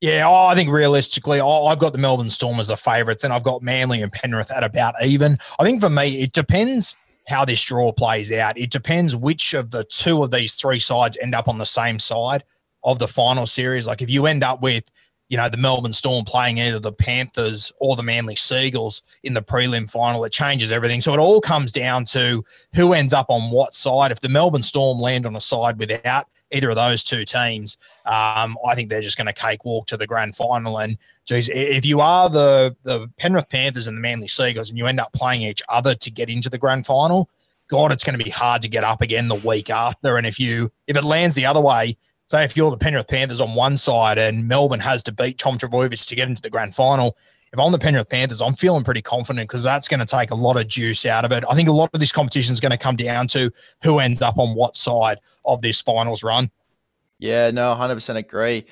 Yeah, 0.00 0.30
I 0.30 0.54
think 0.54 0.70
realistically, 0.70 1.40
I've 1.40 1.78
got 1.78 1.92
the 1.92 1.98
Melbourne 1.98 2.30
Storm 2.30 2.60
as 2.60 2.68
the 2.68 2.76
favourites, 2.76 3.24
and 3.24 3.32
I've 3.32 3.42
got 3.42 3.62
Manly 3.62 4.02
and 4.02 4.12
Penrith 4.12 4.52
at 4.52 4.62
about 4.62 4.94
even. 5.02 5.38
I 5.58 5.64
think 5.64 5.80
for 5.80 5.88
me, 5.88 6.22
it 6.22 6.32
depends 6.32 6.94
how 7.26 7.44
this 7.44 7.62
draw 7.62 7.92
plays 7.92 8.32
out. 8.32 8.58
It 8.58 8.70
depends 8.70 9.16
which 9.16 9.54
of 9.54 9.70
the 9.70 9.84
two 9.84 10.22
of 10.22 10.30
these 10.30 10.54
three 10.54 10.78
sides 10.78 11.18
end 11.20 11.34
up 11.34 11.48
on 11.48 11.58
the 11.58 11.66
same 11.66 11.98
side 11.98 12.44
of 12.84 12.98
the 12.98 13.08
final 13.08 13.46
series. 13.46 13.86
Like 13.86 14.02
if 14.02 14.10
you 14.10 14.26
end 14.26 14.44
up 14.44 14.62
with 14.62 14.84
you 15.28 15.36
know, 15.36 15.48
the 15.48 15.56
Melbourne 15.56 15.92
Storm 15.92 16.24
playing 16.24 16.60
either 16.60 16.78
the 16.78 16.92
Panthers 16.92 17.72
or 17.80 17.96
the 17.96 18.02
Manly 18.02 18.36
Sea 18.36 18.66
Eagles 18.66 19.02
in 19.24 19.34
the 19.34 19.42
prelim 19.42 19.90
final. 19.90 20.24
It 20.24 20.32
changes 20.32 20.70
everything. 20.70 21.00
So 21.00 21.12
it 21.14 21.18
all 21.18 21.40
comes 21.40 21.72
down 21.72 22.04
to 22.06 22.44
who 22.74 22.92
ends 22.92 23.12
up 23.12 23.26
on 23.28 23.50
what 23.50 23.74
side. 23.74 24.12
If 24.12 24.20
the 24.20 24.28
Melbourne 24.28 24.62
Storm 24.62 25.00
land 25.00 25.26
on 25.26 25.34
a 25.34 25.40
side 25.40 25.78
without 25.78 26.26
either 26.50 26.70
of 26.70 26.76
those 26.76 27.02
two 27.02 27.24
teams, 27.24 27.76
um, 28.04 28.56
I 28.66 28.74
think 28.74 28.90
they're 28.90 29.00
just 29.00 29.16
going 29.16 29.26
to 29.26 29.32
cakewalk 29.32 29.86
to 29.88 29.96
the 29.96 30.06
grand 30.06 30.36
final. 30.36 30.78
And 30.78 30.98
geez, 31.24 31.48
if 31.52 31.84
you 31.84 32.00
are 32.00 32.28
the 32.28 32.76
the 32.82 33.10
Penrith 33.18 33.48
Panthers 33.48 33.86
and 33.86 33.96
the 33.96 34.00
Manly 34.00 34.28
Sea 34.28 34.50
Eagles 34.50 34.70
and 34.70 34.78
you 34.78 34.86
end 34.86 35.00
up 35.00 35.12
playing 35.12 35.42
each 35.42 35.62
other 35.68 35.94
to 35.94 36.10
get 36.10 36.30
into 36.30 36.48
the 36.50 36.58
grand 36.58 36.86
final, 36.86 37.28
God, 37.68 37.92
it's 37.92 38.04
going 38.04 38.18
to 38.18 38.24
be 38.24 38.30
hard 38.30 38.62
to 38.62 38.68
get 38.68 38.84
up 38.84 39.02
again 39.02 39.28
the 39.28 39.34
week 39.34 39.70
after. 39.70 40.16
And 40.16 40.26
if 40.26 40.38
you 40.38 40.70
if 40.86 40.96
it 40.96 41.04
lands 41.04 41.34
the 41.34 41.46
other 41.46 41.60
way, 41.60 41.96
say 42.28 42.44
if 42.44 42.56
you're 42.56 42.70
the 42.70 42.78
Penrith 42.78 43.08
Panthers 43.08 43.40
on 43.40 43.54
one 43.54 43.76
side 43.76 44.18
and 44.18 44.46
Melbourne 44.46 44.80
has 44.80 45.02
to 45.04 45.12
beat 45.12 45.38
Tom 45.38 45.58
Trbojevic 45.58 46.06
to 46.06 46.14
get 46.14 46.28
into 46.28 46.42
the 46.42 46.50
grand 46.50 46.74
final, 46.74 47.16
if 47.52 47.58
I'm 47.58 47.72
the 47.72 47.78
Penrith 47.78 48.08
Panthers, 48.08 48.42
I'm 48.42 48.54
feeling 48.54 48.84
pretty 48.84 49.02
confident 49.02 49.48
because 49.48 49.62
that's 49.62 49.88
going 49.88 50.00
to 50.00 50.06
take 50.06 50.30
a 50.30 50.34
lot 50.34 50.58
of 50.58 50.68
juice 50.68 51.06
out 51.06 51.24
of 51.24 51.32
it. 51.32 51.44
I 51.48 51.54
think 51.54 51.68
a 51.68 51.72
lot 51.72 51.90
of 51.94 52.00
this 52.00 52.12
competition 52.12 52.52
is 52.52 52.60
going 52.60 52.72
to 52.72 52.78
come 52.78 52.96
down 52.96 53.28
to 53.28 53.50
who 53.82 53.98
ends 53.98 54.20
up 54.20 54.38
on 54.38 54.54
what 54.54 54.76
side 54.76 55.18
of 55.46 55.62
this 55.62 55.80
finals 55.80 56.22
run. 56.22 56.50
Yeah, 57.18 57.50
no, 57.50 57.74
100% 57.74 58.16
agree. 58.16 58.66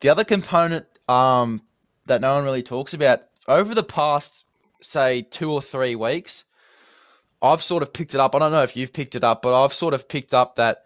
The 0.00 0.08
other 0.08 0.24
component 0.24 0.86
um, 1.08 1.62
that 2.06 2.20
no 2.20 2.34
one 2.34 2.44
really 2.44 2.62
talks 2.62 2.94
about 2.94 3.20
over 3.46 3.74
the 3.74 3.84
past, 3.84 4.44
say, 4.80 5.22
two 5.22 5.52
or 5.52 5.62
three 5.62 5.94
weeks, 5.94 6.44
I've 7.40 7.62
sort 7.62 7.82
of 7.82 7.92
picked 7.92 8.14
it 8.14 8.20
up. 8.20 8.34
I 8.34 8.38
don't 8.38 8.52
know 8.52 8.62
if 8.62 8.76
you've 8.76 8.92
picked 8.92 9.14
it 9.14 9.22
up, 9.22 9.42
but 9.42 9.62
I've 9.62 9.74
sort 9.74 9.94
of 9.94 10.08
picked 10.08 10.32
up 10.32 10.56
that 10.56 10.82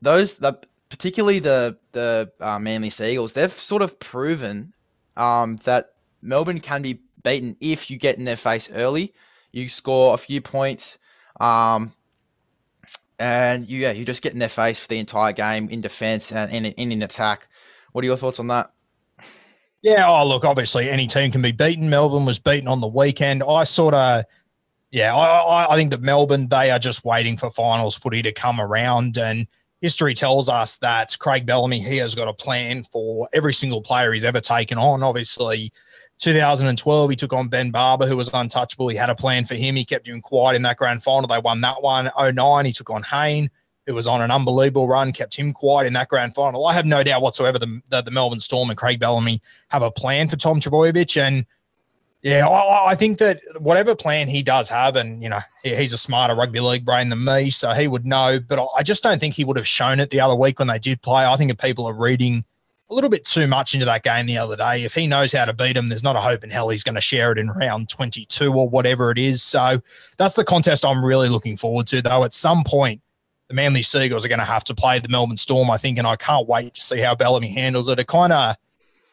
those, 0.00 0.36
the, 0.36 0.58
particularly 0.88 1.38
the 1.38 1.78
the 1.92 2.32
uh, 2.40 2.58
Manly 2.58 2.90
Sea 2.90 3.12
Eagles, 3.12 3.34
they've 3.34 3.52
sort 3.52 3.82
of 3.82 3.98
proven 4.00 4.72
um, 5.16 5.56
that 5.64 5.92
Melbourne 6.22 6.60
can 6.60 6.82
be 6.82 7.00
beaten 7.22 7.56
if 7.60 7.90
you 7.90 7.98
get 7.98 8.16
in 8.16 8.24
their 8.24 8.36
face 8.36 8.72
early. 8.72 9.12
You 9.52 9.68
score 9.68 10.14
a 10.14 10.18
few 10.18 10.40
points, 10.40 10.98
um, 11.40 11.92
and 13.18 13.68
you 13.68 13.78
yeah, 13.78 13.92
you 13.92 14.04
just 14.04 14.22
get 14.22 14.32
in 14.32 14.38
their 14.38 14.48
face 14.48 14.80
for 14.80 14.88
the 14.88 14.98
entire 14.98 15.32
game 15.32 15.68
in 15.68 15.80
defence 15.80 16.32
and 16.32 16.52
in, 16.52 16.64
in, 16.66 16.92
in 16.92 17.02
attack. 17.02 17.48
What 17.92 18.04
are 18.04 18.06
your 18.06 18.16
thoughts 18.16 18.40
on 18.40 18.48
that? 18.48 18.72
Yeah, 19.82 20.08
oh 20.08 20.26
look, 20.26 20.44
obviously 20.44 20.90
any 20.90 21.06
team 21.06 21.30
can 21.30 21.42
be 21.42 21.52
beaten. 21.52 21.88
Melbourne 21.88 22.24
was 22.24 22.38
beaten 22.38 22.68
on 22.68 22.80
the 22.80 22.88
weekend. 22.88 23.42
I 23.42 23.64
sort 23.64 23.94
of, 23.94 24.24
yeah, 24.90 25.14
I, 25.14 25.72
I 25.72 25.76
think 25.76 25.90
that 25.90 26.00
Melbourne 26.02 26.48
they 26.48 26.70
are 26.70 26.78
just 26.78 27.04
waiting 27.04 27.36
for 27.36 27.50
finals 27.50 27.94
footy 27.94 28.22
to 28.22 28.32
come 28.32 28.60
around, 28.60 29.16
and 29.16 29.46
history 29.80 30.14
tells 30.14 30.48
us 30.48 30.76
that 30.78 31.16
Craig 31.20 31.46
Bellamy 31.46 31.80
he 31.80 31.98
has 31.98 32.14
got 32.14 32.28
a 32.28 32.34
plan 32.34 32.84
for 32.84 33.28
every 33.32 33.54
single 33.54 33.80
player 33.80 34.12
he's 34.12 34.24
ever 34.24 34.40
taken 34.40 34.78
on. 34.78 35.02
Obviously, 35.02 35.70
2012 36.18 37.10
he 37.10 37.16
took 37.16 37.32
on 37.32 37.48
Ben 37.48 37.70
Barba, 37.70 38.06
who 38.06 38.16
was 38.16 38.30
untouchable. 38.32 38.88
He 38.88 38.96
had 38.96 39.10
a 39.10 39.14
plan 39.14 39.44
for 39.44 39.54
him. 39.54 39.76
He 39.76 39.84
kept 39.84 40.08
him 40.08 40.20
quiet 40.20 40.56
in 40.56 40.62
that 40.62 40.78
grand 40.78 41.02
final. 41.02 41.26
They 41.26 41.38
won 41.38 41.60
that 41.60 41.82
one. 41.82 42.10
09 42.18 42.64
he 42.64 42.72
took 42.72 42.90
on 42.90 43.02
Hayne 43.02 43.50
who 43.86 43.94
was 43.94 44.06
on 44.06 44.20
an 44.20 44.30
unbelievable 44.30 44.88
run, 44.88 45.12
kept 45.12 45.36
him 45.36 45.52
quiet 45.52 45.86
in 45.86 45.92
that 45.92 46.08
grand 46.08 46.34
final. 46.34 46.66
I 46.66 46.74
have 46.74 46.86
no 46.86 47.02
doubt 47.04 47.22
whatsoever 47.22 47.58
that 47.58 48.04
the, 48.04 48.10
Melbourne 48.10 48.40
Storm 48.40 48.68
and 48.68 48.76
Craig 48.76 48.98
Bellamy 48.98 49.40
have 49.68 49.82
a 49.82 49.90
plan 49.90 50.28
for 50.28 50.36
Tom 50.36 50.60
Trbojevic. 50.60 51.16
And 51.16 51.46
yeah, 52.22 52.48
I, 52.48 52.90
I, 52.90 52.94
think 52.96 53.18
that 53.18 53.40
whatever 53.60 53.94
plan 53.94 54.26
he 54.26 54.42
does 54.42 54.68
have, 54.68 54.96
and 54.96 55.22
you 55.22 55.28
know, 55.28 55.38
he, 55.62 55.76
he's 55.76 55.92
a 55.92 55.98
smarter 55.98 56.34
rugby 56.34 56.58
league 56.58 56.84
brain 56.84 57.10
than 57.10 57.24
me, 57.24 57.50
so 57.50 57.70
he 57.72 57.86
would 57.86 58.04
know. 58.04 58.40
But 58.40 58.68
I 58.76 58.82
just 58.82 59.04
don't 59.04 59.20
think 59.20 59.34
he 59.34 59.44
would 59.44 59.56
have 59.56 59.68
shown 59.68 60.00
it 60.00 60.10
the 60.10 60.20
other 60.20 60.34
week 60.34 60.58
when 60.58 60.68
they 60.68 60.80
did 60.80 61.00
play. 61.00 61.24
I 61.24 61.36
think 61.36 61.52
if 61.52 61.58
people 61.58 61.86
are 61.86 61.94
reading 61.94 62.44
a 62.88 62.94
little 62.94 63.10
bit 63.10 63.24
too 63.24 63.46
much 63.46 63.74
into 63.74 63.86
that 63.86 64.04
game 64.04 64.26
the 64.26 64.38
other 64.38 64.56
day, 64.56 64.84
if 64.84 64.94
he 64.94 65.06
knows 65.06 65.32
how 65.32 65.44
to 65.44 65.52
beat 65.52 65.76
him, 65.76 65.88
there's 65.88 66.04
not 66.04 66.14
a 66.14 66.20
hope 66.20 66.44
in 66.44 66.50
hell 66.50 66.68
he's 66.68 66.84
going 66.84 66.94
to 66.94 67.00
share 67.00 67.32
it 67.32 67.38
in 67.38 67.50
round 67.50 67.88
22 67.88 68.52
or 68.52 68.68
whatever 68.68 69.10
it 69.10 69.18
is. 69.18 69.42
So 69.42 69.80
that's 70.18 70.36
the 70.36 70.44
contest 70.44 70.84
I'm 70.84 71.04
really 71.04 71.28
looking 71.28 71.56
forward 71.56 71.88
to, 71.88 72.00
though. 72.00 72.22
At 72.22 72.32
some 72.32 72.62
point, 72.62 73.00
the 73.48 73.54
Manly 73.54 73.82
Sea 73.82 74.04
Eagles 74.04 74.24
are 74.24 74.28
going 74.28 74.38
to 74.38 74.44
have 74.44 74.64
to 74.64 74.74
play 74.74 74.98
the 74.98 75.08
Melbourne 75.08 75.36
Storm, 75.36 75.70
I 75.70 75.78
think, 75.78 75.98
and 75.98 76.06
I 76.06 76.16
can't 76.16 76.48
wait 76.48 76.74
to 76.74 76.82
see 76.82 77.00
how 77.00 77.14
Bellamy 77.14 77.48
handles 77.48 77.88
it. 77.88 77.98
It 77.98 78.06
kind 78.06 78.32
of 78.32 78.56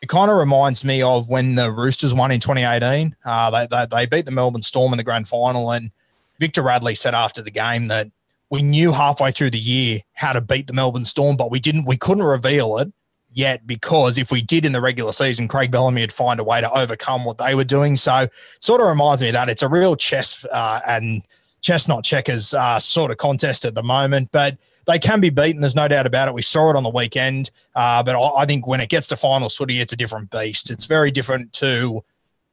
it 0.01 0.09
kind 0.09 0.29
of 0.29 0.37
reminds 0.37 0.83
me 0.83 1.01
of 1.01 1.29
when 1.29 1.55
the 1.55 1.71
Roosters 1.71 2.13
won 2.13 2.29
in 2.29 2.41
2018. 2.41 3.15
Uh, 3.23 3.49
they, 3.51 3.67
they, 3.67 3.85
they 3.89 4.05
beat 4.05 4.25
the 4.25 4.31
Melbourne 4.31 4.61
Storm 4.61 4.91
in 4.91 4.97
the 4.97 5.03
grand 5.03 5.27
final, 5.27 5.71
and 5.71 5.91
Victor 6.39 6.61
Radley 6.61 6.93
said 6.93 7.15
after 7.15 7.41
the 7.41 7.51
game 7.51 7.87
that 7.87 8.11
we 8.49 8.61
knew 8.61 8.91
halfway 8.91 9.31
through 9.31 9.51
the 9.51 9.59
year 9.59 9.99
how 10.13 10.33
to 10.33 10.41
beat 10.41 10.67
the 10.67 10.73
Melbourne 10.73 11.05
Storm, 11.05 11.37
but 11.37 11.49
we 11.49 11.59
didn't. 11.59 11.85
We 11.85 11.97
couldn't 11.97 12.23
reveal 12.23 12.77
it 12.79 12.91
yet 13.33 13.65
because 13.67 14.17
if 14.17 14.31
we 14.31 14.41
did 14.41 14.65
in 14.65 14.71
the 14.71 14.81
regular 14.81 15.11
season, 15.11 15.47
Craig 15.47 15.71
Bellamy 15.71 16.01
would 16.01 16.13
find 16.13 16.39
a 16.39 16.43
way 16.43 16.61
to 16.61 16.71
overcome 16.71 17.25
what 17.25 17.37
they 17.37 17.55
were 17.55 17.63
doing. 17.63 17.95
So, 17.95 18.27
sort 18.59 18.81
of 18.81 18.87
reminds 18.87 19.21
me 19.21 19.29
of 19.29 19.33
that 19.33 19.49
it's 19.49 19.61
a 19.61 19.67
real 19.67 19.95
chess 19.95 20.45
uh, 20.51 20.81
and 20.87 21.23
chestnut 21.61 22.03
checkers 22.03 22.53
uh, 22.53 22.79
sort 22.79 23.11
of 23.11 23.17
contest 23.17 23.65
at 23.65 23.73
the 23.73 23.83
moment, 23.83 24.29
but 24.31 24.57
they 24.85 24.99
can 24.99 25.19
be 25.21 25.29
beaten. 25.29 25.61
There's 25.61 25.75
no 25.75 25.87
doubt 25.87 26.05
about 26.05 26.27
it. 26.27 26.33
We 26.33 26.41
saw 26.41 26.69
it 26.69 26.75
on 26.75 26.83
the 26.83 26.89
weekend, 26.89 27.51
uh, 27.75 28.03
but 28.03 28.15
I, 28.15 28.41
I, 28.41 28.45
think 28.45 28.67
when 28.67 28.81
it 28.81 28.89
gets 28.89 29.07
to 29.07 29.15
final 29.15 29.49
footy, 29.49 29.79
it's 29.79 29.93
a 29.93 29.95
different 29.95 30.29
beast. 30.29 30.69
It's 30.69 30.85
very 30.85 31.09
different 31.09 31.53
to 31.53 32.03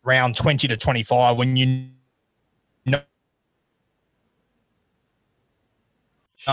round 0.05 0.37
20 0.37 0.69
to 0.69 0.77
25 0.77 1.37
when 1.37 1.57
you 1.57 1.89
know 2.87 3.01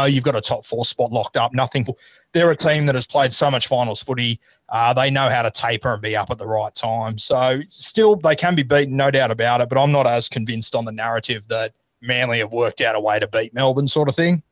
you've 0.05 0.23
got 0.23 0.35
a 0.35 0.41
top 0.41 0.65
four 0.65 0.85
spot 0.85 1.11
locked 1.11 1.37
up. 1.37 1.53
Nothing. 1.53 1.85
They're 2.33 2.51
a 2.51 2.55
team 2.55 2.85
that 2.87 2.95
has 2.95 3.07
played 3.07 3.33
so 3.33 3.49
much 3.49 3.67
finals 3.67 4.01
footy. 4.01 4.39
Uh, 4.69 4.93
they 4.93 5.09
know 5.09 5.29
how 5.29 5.41
to 5.41 5.51
taper 5.51 5.93
and 5.93 6.01
be 6.01 6.15
up 6.15 6.29
at 6.29 6.37
the 6.37 6.47
right 6.47 6.73
time. 6.75 7.17
So 7.17 7.61
still, 7.69 8.15
they 8.15 8.35
can 8.35 8.55
be 8.55 8.63
beaten, 8.63 8.97
no 8.97 9.11
doubt 9.11 9.31
about 9.31 9.61
it. 9.61 9.69
But 9.69 9.77
I'm 9.77 9.91
not 9.91 10.07
as 10.07 10.27
convinced 10.29 10.75
on 10.75 10.85
the 10.85 10.91
narrative 10.91 11.47
that– 11.47 11.73
Manly 11.99 12.39
have 12.39 12.53
worked 12.53 12.81
out 12.81 12.95
a 12.95 12.99
way 12.99 13.19
to 13.19 13.27
beat 13.27 13.53
Melbourne, 13.55 13.87
sort 13.87 14.07
of 14.07 14.15
thing. 14.15 14.43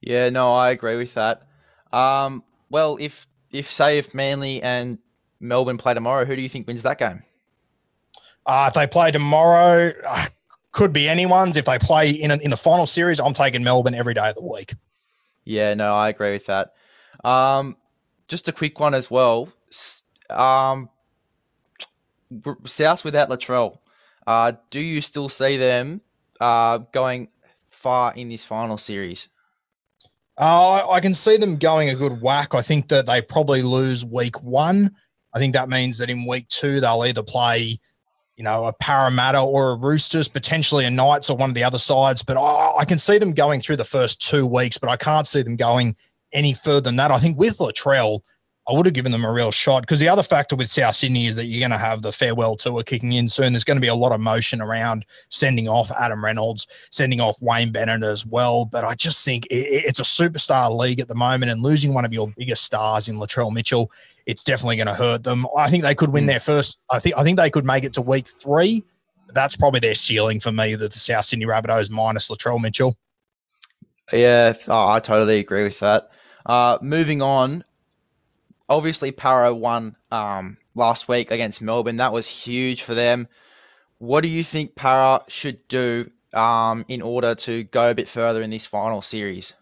Yeah, 0.00 0.30
no, 0.30 0.52
I 0.52 0.70
agree 0.70 0.96
with 0.96 1.14
that. 1.14 1.42
Um, 1.92 2.42
well, 2.70 2.96
if 3.00 3.28
if 3.52 3.70
say 3.70 3.98
if 3.98 4.14
Manly 4.14 4.60
and 4.62 4.98
Melbourne 5.38 5.78
play 5.78 5.94
tomorrow, 5.94 6.24
who 6.24 6.34
do 6.34 6.42
you 6.42 6.48
think 6.48 6.66
wins 6.66 6.82
that 6.82 6.98
game? 6.98 7.22
Uh, 8.44 8.66
if 8.68 8.74
they 8.74 8.88
play 8.88 9.12
tomorrow, 9.12 9.92
uh, 10.04 10.26
could 10.72 10.92
be 10.92 11.08
anyone's. 11.08 11.56
If 11.56 11.66
they 11.66 11.78
play 11.78 12.10
in 12.10 12.30
a, 12.30 12.36
in 12.36 12.50
the 12.50 12.56
final 12.56 12.86
series, 12.86 13.20
I'm 13.20 13.32
taking 13.32 13.62
Melbourne 13.62 13.94
every 13.94 14.14
day 14.14 14.28
of 14.28 14.34
the 14.34 14.42
week. 14.42 14.74
Yeah, 15.44 15.74
no, 15.74 15.94
I 15.94 16.08
agree 16.08 16.32
with 16.32 16.46
that. 16.46 16.72
Um, 17.24 17.76
just 18.28 18.48
a 18.48 18.52
quick 18.52 18.80
one 18.80 18.94
as 18.94 19.10
well. 19.10 19.52
Um, 20.30 20.88
South 22.64 23.04
without 23.04 23.28
Latrell, 23.28 23.78
uh, 24.26 24.52
do 24.70 24.80
you 24.80 25.00
still 25.00 25.28
see 25.28 25.56
them 25.56 26.00
uh, 26.40 26.78
going 26.92 27.28
far 27.68 28.14
in 28.14 28.28
this 28.28 28.44
final 28.44 28.78
series? 28.78 29.28
Uh, 30.38 30.88
I 30.88 31.00
can 31.00 31.14
see 31.14 31.36
them 31.36 31.56
going 31.56 31.90
a 31.90 31.94
good 31.94 32.22
whack. 32.22 32.54
I 32.54 32.62
think 32.62 32.88
that 32.88 33.06
they 33.06 33.20
probably 33.20 33.62
lose 33.62 34.04
week 34.04 34.42
one. 34.42 34.96
I 35.34 35.38
think 35.38 35.52
that 35.52 35.68
means 35.68 35.98
that 35.98 36.10
in 36.10 36.26
week 36.26 36.48
two, 36.48 36.80
they'll 36.80 37.04
either 37.04 37.22
play, 37.22 37.78
you 38.36 38.44
know, 38.44 38.64
a 38.64 38.72
Parramatta 38.72 39.40
or 39.40 39.72
a 39.72 39.74
Roosters, 39.76 40.28
potentially 40.28 40.84
a 40.84 40.90
Knights 40.90 41.30
or 41.30 41.36
one 41.36 41.50
of 41.50 41.54
the 41.54 41.64
other 41.64 41.78
sides. 41.78 42.22
But 42.22 42.36
I, 42.36 42.78
I 42.78 42.84
can 42.84 42.98
see 42.98 43.18
them 43.18 43.32
going 43.32 43.60
through 43.60 43.76
the 43.76 43.84
first 43.84 44.20
two 44.20 44.46
weeks, 44.46 44.78
but 44.78 44.88
I 44.88 44.96
can't 44.96 45.26
see 45.26 45.42
them 45.42 45.56
going 45.56 45.96
any 46.32 46.54
further 46.54 46.80
than 46.80 46.96
that. 46.96 47.10
I 47.10 47.18
think 47.18 47.38
with 47.38 47.58
Latrell, 47.58 48.20
I 48.68 48.72
would 48.72 48.86
have 48.86 48.94
given 48.94 49.10
them 49.10 49.24
a 49.24 49.32
real 49.32 49.50
shot 49.50 49.82
because 49.82 49.98
the 49.98 50.08
other 50.08 50.22
factor 50.22 50.54
with 50.54 50.70
South 50.70 50.94
Sydney 50.94 51.26
is 51.26 51.34
that 51.34 51.46
you're 51.46 51.58
going 51.58 51.72
to 51.72 51.84
have 51.84 52.02
the 52.02 52.12
farewell 52.12 52.54
tour 52.54 52.82
kicking 52.84 53.12
in 53.12 53.26
soon. 53.26 53.52
There's 53.52 53.64
going 53.64 53.76
to 53.76 53.82
be 53.82 53.88
a 53.88 53.94
lot 53.94 54.12
of 54.12 54.20
motion 54.20 54.60
around 54.60 55.04
sending 55.30 55.68
off 55.68 55.90
Adam 55.90 56.24
Reynolds, 56.24 56.68
sending 56.90 57.20
off 57.20 57.42
Wayne 57.42 57.72
Bennett 57.72 58.04
as 58.04 58.24
well. 58.24 58.64
But 58.64 58.84
I 58.84 58.94
just 58.94 59.24
think 59.24 59.48
it's 59.50 59.98
a 59.98 60.04
superstar 60.04 60.70
league 60.76 61.00
at 61.00 61.08
the 61.08 61.14
moment, 61.16 61.50
and 61.50 61.60
losing 61.60 61.92
one 61.92 62.04
of 62.04 62.12
your 62.12 62.32
biggest 62.36 62.64
stars 62.64 63.08
in 63.08 63.16
Latrell 63.16 63.52
Mitchell, 63.52 63.90
it's 64.26 64.44
definitely 64.44 64.76
going 64.76 64.86
to 64.86 64.94
hurt 64.94 65.24
them. 65.24 65.46
I 65.56 65.70
think 65.70 65.82
they 65.82 65.94
could 65.94 66.10
win 66.10 66.24
hmm. 66.24 66.28
their 66.28 66.40
first. 66.40 66.78
I 66.90 66.98
think 66.98 67.16
I 67.16 67.24
think 67.24 67.38
they 67.38 67.50
could 67.50 67.64
make 67.64 67.84
it 67.84 67.94
to 67.94 68.02
week 68.02 68.28
three. 68.28 68.84
That's 69.34 69.56
probably 69.56 69.80
their 69.80 69.94
ceiling 69.94 70.40
for 70.40 70.52
me. 70.52 70.74
That 70.74 70.92
the 70.92 70.98
South 70.98 71.24
Sydney 71.24 71.46
Rabbitohs 71.46 71.90
minus 71.90 72.28
Latrell 72.28 72.60
Mitchell. 72.60 72.96
Yeah, 74.12 74.52
oh, 74.68 74.88
I 74.88 75.00
totally 75.00 75.38
agree 75.38 75.62
with 75.62 75.80
that. 75.80 76.10
Uh, 76.44 76.76
moving 76.82 77.22
on, 77.22 77.64
obviously 78.68 79.10
Para 79.10 79.54
won 79.54 79.96
um, 80.10 80.58
last 80.74 81.08
week 81.08 81.30
against 81.30 81.62
Melbourne. 81.62 81.96
That 81.96 82.12
was 82.12 82.28
huge 82.28 82.82
for 82.82 82.94
them. 82.94 83.28
What 83.98 84.22
do 84.22 84.28
you 84.28 84.42
think 84.42 84.74
Para 84.74 85.22
should 85.28 85.66
do 85.68 86.10
um, 86.34 86.84
in 86.88 87.00
order 87.00 87.34
to 87.36 87.64
go 87.64 87.90
a 87.90 87.94
bit 87.94 88.08
further 88.08 88.42
in 88.42 88.50
this 88.50 88.66
final 88.66 89.02
series? 89.02 89.54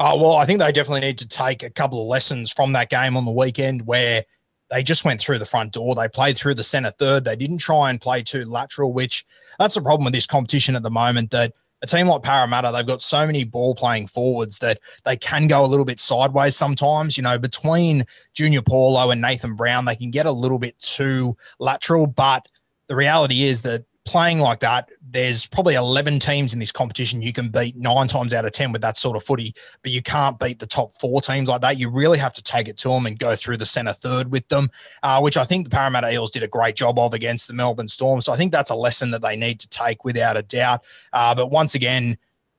Uh, 0.00 0.16
well, 0.18 0.36
I 0.36 0.46
think 0.46 0.60
they 0.60 0.72
definitely 0.72 1.02
need 1.02 1.18
to 1.18 1.28
take 1.28 1.62
a 1.62 1.68
couple 1.68 2.00
of 2.00 2.08
lessons 2.08 2.50
from 2.50 2.72
that 2.72 2.88
game 2.88 3.18
on 3.18 3.26
the 3.26 3.30
weekend 3.30 3.86
where 3.86 4.24
they 4.70 4.82
just 4.82 5.04
went 5.04 5.20
through 5.20 5.38
the 5.38 5.44
front 5.44 5.74
door. 5.74 5.94
They 5.94 6.08
played 6.08 6.38
through 6.38 6.54
the 6.54 6.64
centre 6.64 6.92
third. 6.98 7.26
They 7.26 7.36
didn't 7.36 7.58
try 7.58 7.90
and 7.90 8.00
play 8.00 8.22
too 8.22 8.46
lateral, 8.46 8.94
which 8.94 9.26
that's 9.58 9.74
the 9.74 9.82
problem 9.82 10.06
with 10.06 10.14
this 10.14 10.26
competition 10.26 10.74
at 10.74 10.82
the 10.82 10.90
moment 10.90 11.32
that 11.32 11.52
a 11.82 11.86
team 11.86 12.06
like 12.06 12.22
Parramatta, 12.22 12.70
they've 12.72 12.86
got 12.86 13.02
so 13.02 13.26
many 13.26 13.44
ball 13.44 13.74
playing 13.74 14.06
forwards 14.06 14.58
that 14.60 14.80
they 15.04 15.18
can 15.18 15.48
go 15.48 15.62
a 15.62 15.68
little 15.68 15.84
bit 15.84 16.00
sideways 16.00 16.56
sometimes. 16.56 17.18
You 17.18 17.22
know, 17.22 17.38
between 17.38 18.06
Junior 18.32 18.62
Paulo 18.62 19.10
and 19.10 19.20
Nathan 19.20 19.54
Brown, 19.54 19.84
they 19.84 19.96
can 19.96 20.10
get 20.10 20.24
a 20.24 20.32
little 20.32 20.58
bit 20.58 20.78
too 20.80 21.36
lateral. 21.58 22.06
But 22.06 22.48
the 22.86 22.96
reality 22.96 23.42
is 23.42 23.60
that 23.62 23.84
playing 24.10 24.40
like 24.40 24.58
that, 24.58 24.90
there's 25.12 25.46
probably 25.46 25.76
11 25.76 26.18
teams 26.18 26.52
in 26.52 26.58
this 26.58 26.72
competition 26.72 27.22
you 27.22 27.32
can 27.32 27.48
beat 27.48 27.76
nine 27.76 28.08
times 28.08 28.34
out 28.34 28.44
of 28.44 28.50
10 28.50 28.72
with 28.72 28.82
that 28.82 28.96
sort 28.96 29.16
of 29.16 29.22
footy, 29.22 29.54
but 29.82 29.92
you 29.92 30.02
can't 30.02 30.36
beat 30.40 30.58
the 30.58 30.66
top 30.66 30.96
four 30.96 31.20
teams 31.20 31.48
like 31.48 31.60
that. 31.60 31.78
You 31.78 31.88
really 31.88 32.18
have 32.18 32.32
to 32.32 32.42
take 32.42 32.66
it 32.66 32.76
to 32.78 32.88
them 32.88 33.06
and 33.06 33.16
go 33.16 33.36
through 33.36 33.58
the 33.58 33.66
centre 33.66 33.92
third 33.92 34.32
with 34.32 34.48
them, 34.48 34.68
uh, 35.04 35.20
which 35.20 35.36
I 35.36 35.44
think 35.44 35.64
the 35.64 35.70
Parramatta 35.70 36.12
Eels 36.12 36.32
did 36.32 36.42
a 36.42 36.48
great 36.48 36.74
job 36.74 36.98
of 36.98 37.14
against 37.14 37.46
the 37.46 37.54
Melbourne 37.54 37.86
Storm. 37.86 38.20
So 38.20 38.32
I 38.32 38.36
think 38.36 38.50
that's 38.50 38.70
a 38.70 38.74
lesson 38.74 39.12
that 39.12 39.22
they 39.22 39.36
need 39.36 39.60
to 39.60 39.68
take 39.68 40.04
without 40.04 40.36
a 40.36 40.42
doubt. 40.42 40.82
Uh, 41.12 41.32
but 41.32 41.52
once 41.52 41.76
again, 41.76 42.18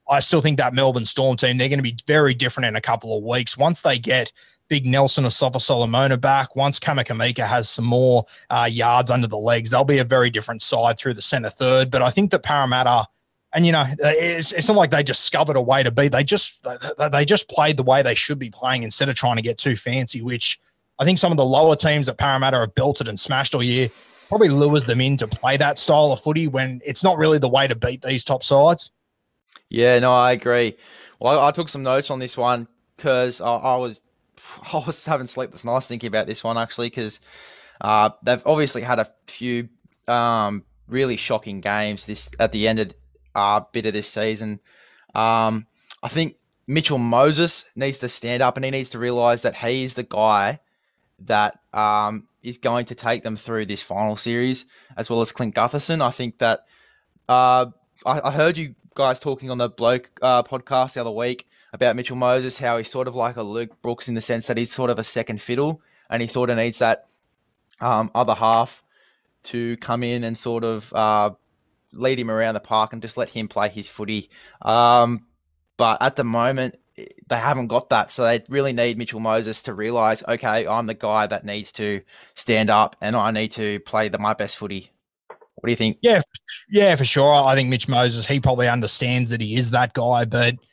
I 0.10 0.22
still 0.22 0.42
think 0.42 0.58
that 0.58 0.74
Melbourne 0.74 1.04
Storm 1.04 1.36
team, 1.36 1.58
they're 1.58 1.68
going 1.68 1.80
to 1.80 1.84
be 1.84 1.98
very 2.08 2.34
different 2.34 2.68
in 2.68 2.78
a 2.78 2.82
couple 2.82 3.18
of 3.18 3.24
weeks. 3.26 3.58
Once 3.58 3.82
they 3.82 4.00
get 4.00 4.32
big 4.72 4.86
Nelson 4.86 5.26
Asofa 5.26 5.60
Solomona 5.60 6.16
back. 6.16 6.56
Once 6.56 6.80
Kamikamica 6.80 7.46
has 7.46 7.70
some 7.70 7.84
more 7.84 8.26
uh, 8.50 8.70
yards 8.72 9.12
under 9.12 9.28
the 9.28 9.38
legs, 9.38 9.70
they'll 9.70 9.84
be 9.84 9.98
a 9.98 10.06
very 10.06 10.30
different 10.30 10.62
side 10.62 10.98
through 10.98 11.14
the 11.14 11.22
centre 11.22 11.50
third. 11.50 11.92
But 11.92 12.02
I 12.02 12.10
think 12.10 12.32
that 12.32 12.42
Parramatta, 12.44 13.06
and 13.54 13.66
you 13.66 13.74
know, 13.74 13.84
it's, 14.00 14.54
it's 14.54 14.70
not 14.70 14.78
like 14.78 14.90
they 14.90 15.04
discovered 15.04 15.58
a 15.58 15.62
way 15.62 15.84
to 15.84 15.92
be. 15.92 16.08
They 16.08 16.24
just 16.24 16.66
they 17.12 17.26
just 17.26 17.50
played 17.50 17.76
the 17.76 17.84
way 17.84 18.02
they 18.02 18.16
should 18.16 18.40
be 18.40 18.50
playing 18.50 18.84
instead 18.84 19.10
of 19.10 19.16
trying 19.16 19.36
to 19.36 19.42
get 19.42 19.58
too 19.58 19.76
fancy, 19.76 20.22
which 20.22 20.58
I 21.00 21.04
think 21.04 21.18
some 21.18 21.34
of 21.34 21.38
the 21.38 21.44
lower 21.44 21.76
teams 21.76 22.08
at 22.08 22.18
Parramatta 22.18 22.60
have 22.60 22.74
belted 22.74 23.10
and 23.10 23.20
smashed 23.20 23.54
all 23.54 23.62
year. 23.62 23.90
Probably 24.30 24.48
lures 24.48 24.86
them 24.86 25.02
in 25.02 25.18
to 25.18 25.28
play 25.28 25.58
that 25.58 25.80
style 25.80 26.14
of 26.14 26.24
footy 26.24 26.48
when 26.48 26.80
it's 26.86 27.04
not 27.04 27.18
really 27.18 27.40
the 27.40 27.50
way 27.50 27.68
to 27.68 27.76
beat 27.76 28.04
these 28.04 28.24
top 28.24 28.42
sides. 28.42 28.90
Yeah, 29.68 30.00
no, 30.00 30.14
I 30.14 30.32
agree. 30.32 30.78
Well, 31.20 31.38
I, 31.38 31.50
I 31.50 31.52
took 31.52 31.68
some 31.68 31.84
notes 31.84 32.10
on 32.10 32.20
this 32.20 32.38
one 32.38 32.70
because 32.96 33.42
I, 33.42 33.54
I 33.54 33.76
was 33.76 34.02
I 34.74 34.84
was 34.86 35.06
having 35.06 35.28
sleepless 35.28 35.66
nights 35.66 35.88
thinking 35.88 36.08
about 36.08 36.28
this 36.28 36.44
one 36.44 36.58
actually 36.58 36.88
because 36.88 37.20
uh, 37.80 38.12
they've 38.24 38.44
obviously 38.46 38.82
had 38.82 39.00
a 39.00 39.08
few 39.28 39.70
um, 40.08 40.64
really 40.88 41.18
shocking 41.18 41.62
games 41.62 42.06
this 42.06 42.30
at 42.40 42.52
the 42.52 42.68
end 42.68 42.80
of 42.80 42.94
uh, 43.36 43.62
bit 43.72 43.86
of 43.86 43.94
this 43.94 44.10
season. 44.10 44.60
Um, 45.16 45.68
I 46.04 46.08
think 46.08 46.36
Mitchell 46.68 46.98
Moses 46.98 47.70
needs 47.76 48.00
to 48.00 48.10
stand 48.10 48.42
up 48.42 48.58
and 48.58 48.66
he 48.66 48.72
needs 48.72 48.92
to 48.92 49.00
realize 49.00 49.42
that 49.42 49.56
he 49.56 49.84
is 49.84 49.96
the 49.96 50.04
guy 50.04 50.60
that 51.20 51.60
um, 51.74 52.28
is 52.44 52.58
going 52.58 52.86
to 52.86 52.96
take 52.96 53.24
them 53.24 53.36
through 53.36 53.66
this 53.66 53.84
final 53.84 54.16
series, 54.16 54.66
as 54.98 55.10
well 55.10 55.22
as 55.22 55.32
Clint 55.32 55.56
Gutherson. 55.56 56.02
I 56.02 56.12
think 56.12 56.40
that 56.40 56.66
uh, 57.30 57.68
I, 58.06 58.22
I, 58.22 58.32
heard 58.32 58.58
you 58.58 58.76
guys 58.96 59.20
talking 59.20 59.50
on 59.50 59.58
the 59.58 59.70
bloke 59.70 60.12
uh, 60.22 60.44
podcast 60.44 60.96
the 60.96 61.02
other 61.02 61.12
week 61.12 61.48
about 61.74 61.96
Mitchell 61.96 62.18
Moses, 62.18 62.60
how 62.60 62.78
he's 62.78 62.92
sort 62.92 63.08
of 63.08 63.16
like 63.16 63.38
a 63.38 63.44
Luke 63.44 63.82
Brooks 63.82 64.10
in 64.10 64.16
the 64.16 64.22
sense 64.22 64.48
that 64.48 64.58
he's 64.58 64.72
sort 64.72 64.90
of 64.90 65.00
a 65.00 65.04
second 65.04 65.42
fiddle 65.42 65.82
and 66.10 66.22
he 66.22 66.28
sort 66.28 66.50
of 66.50 66.58
needs 66.58 66.80
that 66.80 67.06
um, 67.80 68.12
other 68.14 68.36
half 68.36 68.84
to 69.44 69.78
come 69.78 70.04
in 70.04 70.24
and 70.24 70.38
sort 70.38 70.64
of 70.64 70.94
uh, 70.94 71.32
lead 71.94 72.20
him 72.20 72.30
around 72.30 72.54
the 72.54 72.60
park 72.60 72.94
and 72.94 73.02
just 73.02 73.18
let 73.18 73.30
him 73.30 73.48
play 73.48 73.70
his 73.70 73.88
footy. 73.88 74.30
Um, 74.62 75.26
but 75.78 76.02
at 76.02 76.16
the 76.16 76.24
moment, 76.24 76.76
they 76.96 77.38
haven't 77.38 77.68
got 77.68 77.90
that. 77.90 78.12
So 78.12 78.24
they 78.24 78.44
really 78.50 78.74
need 78.74 78.98
Mitchell 78.98 79.22
Moses 79.22 79.64
to 79.64 79.74
realize, 79.74 80.24
okay, 80.28 80.68
I'm 80.68 80.88
the 80.88 80.94
guy 80.94 81.26
that 81.26 81.46
needs 81.46 81.72
to 81.74 82.02
stand 82.36 82.70
up 82.70 82.98
and 83.02 83.16
I 83.16 83.32
need 83.32 83.54
to 83.54 83.80
play 83.80 84.10
the, 84.10 84.20
my 84.20 84.34
best 84.34 84.58
footy. 84.58 84.92
What 85.28 85.68
do 85.68 85.72
you 85.72 85.78
think? 85.78 85.98
Yeah, 86.02 86.22
yeah, 86.70 86.96
for 86.96 87.06
sure. 87.06 87.34
I 87.34 87.56
think 87.56 87.70
Mitch 87.70 87.88
Moses, 87.88 88.28
he 88.28 88.40
probably 88.40 88.68
understands 88.68 89.30
that 89.30 89.42
he 89.42 89.56
is 89.56 89.72
that 89.72 89.94
guy, 89.94 90.26
but– 90.26 90.56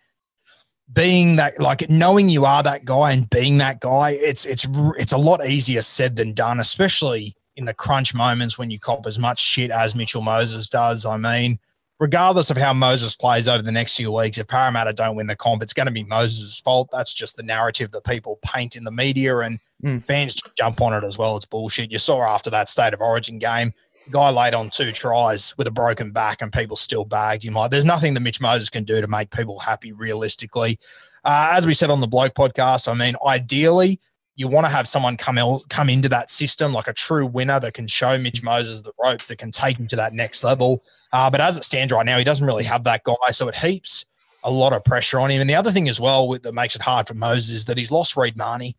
being 0.93 1.37
that 1.37 1.61
like 1.61 1.89
knowing 1.91 2.29
you 2.29 2.45
are 2.45 2.63
that 2.63 2.85
guy 2.85 3.13
and 3.13 3.29
being 3.31 3.59
that 3.59 3.81
guy 3.81 4.11
it's 4.11 4.47
it's 4.47 4.67
it's 4.99 5.13
a 5.13 5.19
lot 5.19 5.45
easier 5.47 5.83
said 5.83 6.17
than 6.17 6.33
done 6.33 6.61
especially 6.61 7.35
in 7.57 7.65
the 7.65 7.75
crunch 7.75 8.15
moments 8.15 8.59
when 8.59 8.71
you 8.71 8.79
cop 8.79 9.07
as 9.07 9.19
much 9.19 9.39
shit 9.39 9.71
as 9.71 9.95
Mitchell 9.95 10.23
Moses 10.23 10.69
does. 10.69 11.05
I 11.05 11.17
mean 11.17 11.59
regardless 11.99 12.51
of 12.51 12.57
how 12.57 12.73
Moses 12.73 13.17
plays 13.17 13.49
over 13.49 13.63
the 13.63 13.73
next 13.73 13.97
few 13.97 14.13
weeks 14.13 14.39
if 14.39 14.47
Parramatta 14.49 14.93
don't 14.93 15.17
win 15.17 15.27
the 15.27 15.37
comp 15.37 15.63
it's 15.63 15.75
going 15.75 15.87
to 15.87 15.93
be 15.93 16.05
Moses' 16.05 16.61
fault. 16.61 16.89
That's 16.91 17.13
just 17.13 17.37
the 17.37 17.43
narrative 17.43 17.91
that 17.91 18.05
people 18.05 18.39
paint 18.43 18.75
in 18.75 18.85
the 18.85 18.93
media 18.93 19.39
and 19.39 19.59
mm. 19.85 20.03
fans 20.05 20.41
jump 20.57 20.81
on 20.81 20.95
it 20.95 21.07
as 21.07 21.19
well. 21.19 21.37
It's 21.37 21.45
bullshit. 21.45 21.93
You 21.93 21.99
saw 21.99 22.23
after 22.23 22.49
that 22.51 22.71
state 22.71 22.95
of 22.95 23.03
origin 23.03 23.39
game 23.39 23.75
guy 24.11 24.31
laid 24.31 24.55
on 24.55 24.71
two 24.71 24.93
tries 24.93 25.57
with 25.57 25.67
a 25.67 25.71
broken 25.71 26.11
back 26.11 26.43
and 26.43 26.53
people 26.53 26.77
still 26.77 27.05
bagged 27.05 27.45
him. 27.45 27.55
Like, 27.55 27.71
there's 27.71 27.85
nothing 27.85 28.15
that 28.15 28.21
Mitch 28.21 28.41
Moses 28.41 28.69
can 28.69 28.85
do 28.85 29.01
to 29.01 29.07
make 29.07 29.31
people 29.31 29.59
happy 29.59 29.93
realistically. 29.93 30.79
Uh, 31.25 31.51
as 31.53 31.67
we 31.67 31.75
said 31.75 31.91
on 31.91 32.01
the 32.01 32.07
bloke 32.07 32.35
podcast, 32.35 32.89
I 32.89 32.95
mean, 32.95 33.15
ideally, 33.27 34.01
you 34.37 34.49
want 34.49 34.67
to 34.67 34.71
have 34.71 34.87
someone 34.87 35.17
come 35.17 35.37
el- 35.37 35.65
come 35.69 35.91
into 35.91 36.09
that 36.09 36.31
system 36.31 36.73
like 36.73 36.89
a 36.89 36.93
true 36.93 37.27
winner 37.27 37.59
that 37.61 37.75
can 37.75 37.89
show 37.89 38.17
Mitch 38.17 38.43
Moses 38.43 38.83
the 38.83 38.93
ropes 39.03 39.27
that 39.29 39.37
can 39.37 39.51
take 39.51 39.77
him 39.77 39.89
to 39.89 39.97
that 39.97 40.13
next 40.13 40.45
level. 40.45 40.85
Uh, 41.13 41.29
but 41.29 41.41
as 41.41 41.57
it 41.57 41.65
stands 41.65 41.93
right 41.93 42.07
now, 42.07 42.19
he 42.19 42.25
doesn't 42.25 42.47
really 42.47 42.65
have 42.65 42.85
that 42.85 43.03
guy, 43.03 43.31
so 43.33 43.49
it 43.49 43.57
heaps 43.57 44.07
a 44.45 44.51
lot 44.51 44.73
of 44.73 44.85
pressure 44.85 45.19
on 45.19 45.31
him. 45.31 45.41
And 45.41 45.51
the 45.51 45.55
other 45.55 45.73
thing 45.73 45.89
as 45.89 46.01
well 46.01 46.29
with, 46.29 46.45
that 46.45 46.55
makes 46.55 46.77
it 46.77 46.83
hard 46.83 47.09
for 47.09 47.15
Moses 47.15 47.51
is 47.51 47.65
that 47.65 47.77
he's 47.77 47.91
lost 47.91 48.17
Reed 48.17 48.37
Mahoney 48.37 48.77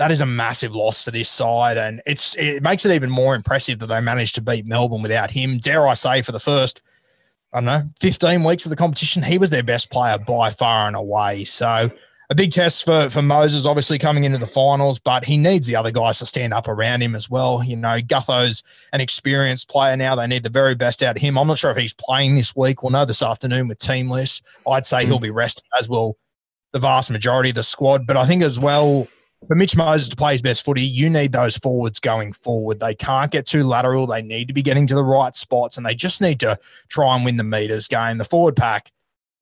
that 0.00 0.10
is 0.10 0.22
a 0.22 0.26
massive 0.26 0.74
loss 0.74 1.02
for 1.02 1.10
this 1.10 1.28
side, 1.28 1.76
and 1.76 2.00
it's 2.06 2.34
it 2.36 2.62
makes 2.62 2.86
it 2.86 2.94
even 2.94 3.10
more 3.10 3.34
impressive 3.34 3.78
that 3.80 3.88
they 3.88 4.00
managed 4.00 4.34
to 4.36 4.40
beat 4.40 4.64
Melbourne 4.64 5.02
without 5.02 5.30
him. 5.30 5.58
Dare 5.58 5.86
I 5.86 5.92
say, 5.92 6.22
for 6.22 6.32
the 6.32 6.40
first, 6.40 6.80
I 7.52 7.58
don't 7.58 7.66
know, 7.66 7.82
15 8.00 8.42
weeks 8.42 8.64
of 8.64 8.70
the 8.70 8.76
competition, 8.76 9.22
he 9.22 9.36
was 9.36 9.50
their 9.50 9.62
best 9.62 9.90
player 9.90 10.16
by 10.16 10.52
far 10.52 10.86
and 10.86 10.96
away. 10.96 11.44
So 11.44 11.90
a 12.30 12.34
big 12.34 12.50
test 12.50 12.86
for 12.86 13.10
for 13.10 13.20
Moses, 13.20 13.66
obviously 13.66 13.98
coming 13.98 14.24
into 14.24 14.38
the 14.38 14.46
finals, 14.46 14.98
but 14.98 15.22
he 15.22 15.36
needs 15.36 15.66
the 15.66 15.76
other 15.76 15.90
guys 15.90 16.18
to 16.20 16.26
stand 16.26 16.54
up 16.54 16.66
around 16.66 17.02
him 17.02 17.14
as 17.14 17.28
well. 17.28 17.62
You 17.62 17.76
know, 17.76 18.00
Gutho's 18.00 18.62
an 18.94 19.02
experienced 19.02 19.68
player 19.68 19.98
now; 19.98 20.14
they 20.14 20.26
need 20.26 20.44
the 20.44 20.48
very 20.48 20.74
best 20.74 21.02
out 21.02 21.16
of 21.16 21.20
him. 21.20 21.36
I'm 21.36 21.46
not 21.46 21.58
sure 21.58 21.72
if 21.72 21.76
he's 21.76 21.92
playing 21.92 22.36
this 22.36 22.56
week. 22.56 22.82
We'll 22.82 22.92
know 22.92 23.04
this 23.04 23.22
afternoon 23.22 23.68
with 23.68 23.78
team 23.78 24.08
lists. 24.08 24.40
I'd 24.66 24.86
say 24.86 25.04
he'll 25.04 25.18
mm. 25.18 25.24
be 25.24 25.30
rested, 25.30 25.64
as 25.78 25.90
will 25.90 26.16
the 26.72 26.78
vast 26.78 27.10
majority 27.10 27.50
of 27.50 27.56
the 27.56 27.62
squad. 27.62 28.06
But 28.06 28.16
I 28.16 28.24
think 28.24 28.42
as 28.42 28.58
well 28.58 29.06
for 29.46 29.54
Mitch 29.54 29.76
Moses 29.76 30.08
to 30.08 30.16
play 30.16 30.32
his 30.32 30.42
best 30.42 30.64
footy, 30.64 30.82
you 30.82 31.08
need 31.08 31.32
those 31.32 31.56
forwards 31.56 31.98
going 31.98 32.32
forward. 32.32 32.80
They 32.80 32.94
can't 32.94 33.30
get 33.30 33.46
too 33.46 33.64
lateral. 33.64 34.06
They 34.06 34.22
need 34.22 34.48
to 34.48 34.54
be 34.54 34.62
getting 34.62 34.86
to 34.88 34.94
the 34.94 35.04
right 35.04 35.34
spots, 35.34 35.76
and 35.76 35.86
they 35.86 35.94
just 35.94 36.20
need 36.20 36.40
to 36.40 36.58
try 36.88 37.16
and 37.16 37.24
win 37.24 37.36
the 37.36 37.44
meters 37.44 37.88
game. 37.88 38.18
The 38.18 38.24
forward 38.24 38.56
pack 38.56 38.92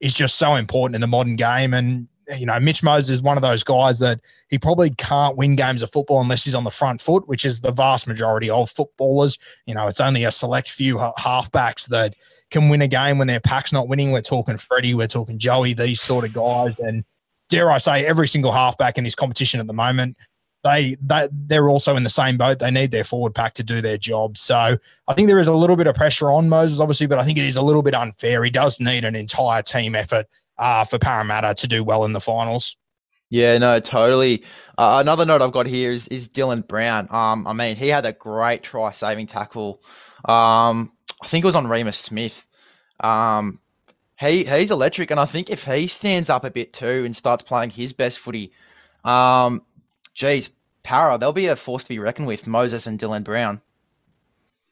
is 0.01 0.15
just 0.15 0.37
so 0.37 0.55
important 0.55 0.95
in 0.95 1.01
the 1.01 1.09
modern 1.09 1.35
game. 1.35 1.75
And, 1.75 2.07
you 2.39 2.47
know, 2.47 2.61
Mitch 2.61 2.83
Moses 2.83 3.17
is 3.17 3.23
one 3.23 3.37
of 3.37 3.43
those 3.43 3.65
guys 3.65 3.99
that 3.99 4.21
he 4.49 4.57
probably 4.57 4.91
can't 4.91 5.37
win 5.37 5.57
games 5.57 5.83
of 5.83 5.91
football 5.91 6.21
unless 6.21 6.45
he's 6.45 6.55
on 6.55 6.65
the 6.65 6.71
front 6.71 7.01
foot, 7.01 7.27
which 7.27 7.45
is 7.45 7.61
the 7.61 7.73
vast 7.73 8.07
majority 8.07 8.49
of 8.49 8.71
footballers. 8.71 9.39
You 9.67 9.75
know, 9.75 9.89
it's 9.89 10.01
only 10.01 10.23
a 10.23 10.31
select 10.31 10.71
few 10.71 10.97
halfbacks 10.97 11.89
that 11.89 12.15
can 12.51 12.69
win 12.69 12.83
a 12.83 12.89
game 12.89 13.19
when 13.19 13.27
their 13.27 13.41
pack's 13.41 13.73
not 13.73 13.89
winning. 13.89 14.13
We're 14.13 14.21
talking 14.23 14.57
Freddie, 14.57 14.95
we're 14.95 15.09
talking 15.09 15.39
Joey, 15.39 15.73
these 15.73 16.01
sort 16.01 16.25
of 16.25 16.33
guys. 16.33 16.79
And, 16.79 17.05
dare 17.49 17.71
I 17.71 17.79
say, 17.79 18.07
every 18.07 18.29
single 18.29 18.53
halfback 18.53 18.99
in 18.99 19.05
this 19.05 19.15
competition 19.15 19.61
at 19.61 19.67
the 19.67 19.73
moment, 19.73 20.17
they 20.65 20.97
they 21.01 21.29
they're 21.33 21.69
also 21.69 21.97
in 21.97 22.03
the 22.03 22.11
same 22.11 22.37
boat. 22.37 22.59
They 22.59 22.71
need 22.71 22.91
their 22.91 23.05
forward 23.05 23.35
pack 23.35 23.55
to 23.55 23.63
do 23.63 23.81
their 23.81 23.99
job. 23.99 24.37
So 24.37 24.77
I 25.07 25.15
think 25.15 25.29
there 25.29 25.39
is 25.39 25.49
a 25.49 25.55
little 25.55 25.77
bit 25.77 25.87
of 25.87 25.95
pressure 25.95 26.31
on 26.31 26.49
Moses, 26.49 26.81
obviously, 26.81 27.07
but 27.07 27.19
I 27.19 27.25
think 27.25 27.39
it 27.39 27.45
is 27.45 27.57
a 27.57 27.63
little 27.63 27.83
bit 27.83 27.95
unfair. 27.95 28.43
He 28.45 28.51
does 28.51 28.81
need 28.81 29.05
an 29.05 29.15
entire 29.15 29.63
team 29.63 29.95
effort 29.95 30.27
uh, 30.59 30.85
for 30.85 30.99
Parramatta 30.99 31.55
to 31.55 31.69
do 31.69 31.85
well 31.85 32.05
in 32.05 32.13
the 32.13 32.21
finals. 32.21 32.77
Yeah, 33.31 33.59
no, 33.59 33.79
totally. 33.79 34.45
Uh, 34.79 34.99
another 35.01 35.27
note 35.27 35.43
I've 35.43 35.53
got 35.53 35.67
here 35.67 35.93
is 35.93 36.09
is 36.09 36.29
Dylan 36.29 36.67
Brown. 36.67 37.09
Um, 37.11 37.47
I 37.47 37.53
mean, 37.53 37.77
he 37.77 37.89
had 37.89 38.07
a 38.07 38.13
great 38.13 38.63
try 38.63 38.93
saving 38.93 39.27
tackle. 39.27 39.83
Um, 40.25 40.93
I 41.23 41.27
think 41.27 41.45
it 41.45 41.47
was 41.47 41.57
on 41.57 41.67
Reimis 41.67 41.95
Smith. 41.95 42.47
Um, 43.01 43.61
he 44.19 44.45
he's 44.45 44.71
electric, 44.71 45.11
and 45.11 45.21
I 45.21 45.25
think 45.25 45.49
if 45.49 45.65
he 45.65 45.87
stands 45.87 46.29
up 46.29 46.45
a 46.45 46.51
bit 46.51 46.73
too 46.73 47.05
and 47.05 47.15
starts 47.15 47.43
playing 47.43 47.71
his 47.71 47.93
best 47.93 48.19
footy, 48.19 48.53
um, 49.05 49.63
geez, 50.13 50.51
Parra, 50.83 51.19
they'll 51.19 51.33
be 51.33 51.47
a 51.47 51.57
force 51.57 51.85
to 51.85 51.89
be 51.89 51.99
reckoned 51.99 52.27
with. 52.27 52.47
Moses 52.47 52.87
and 52.87 52.99
Dylan 52.99 53.25
Brown. 53.25 53.61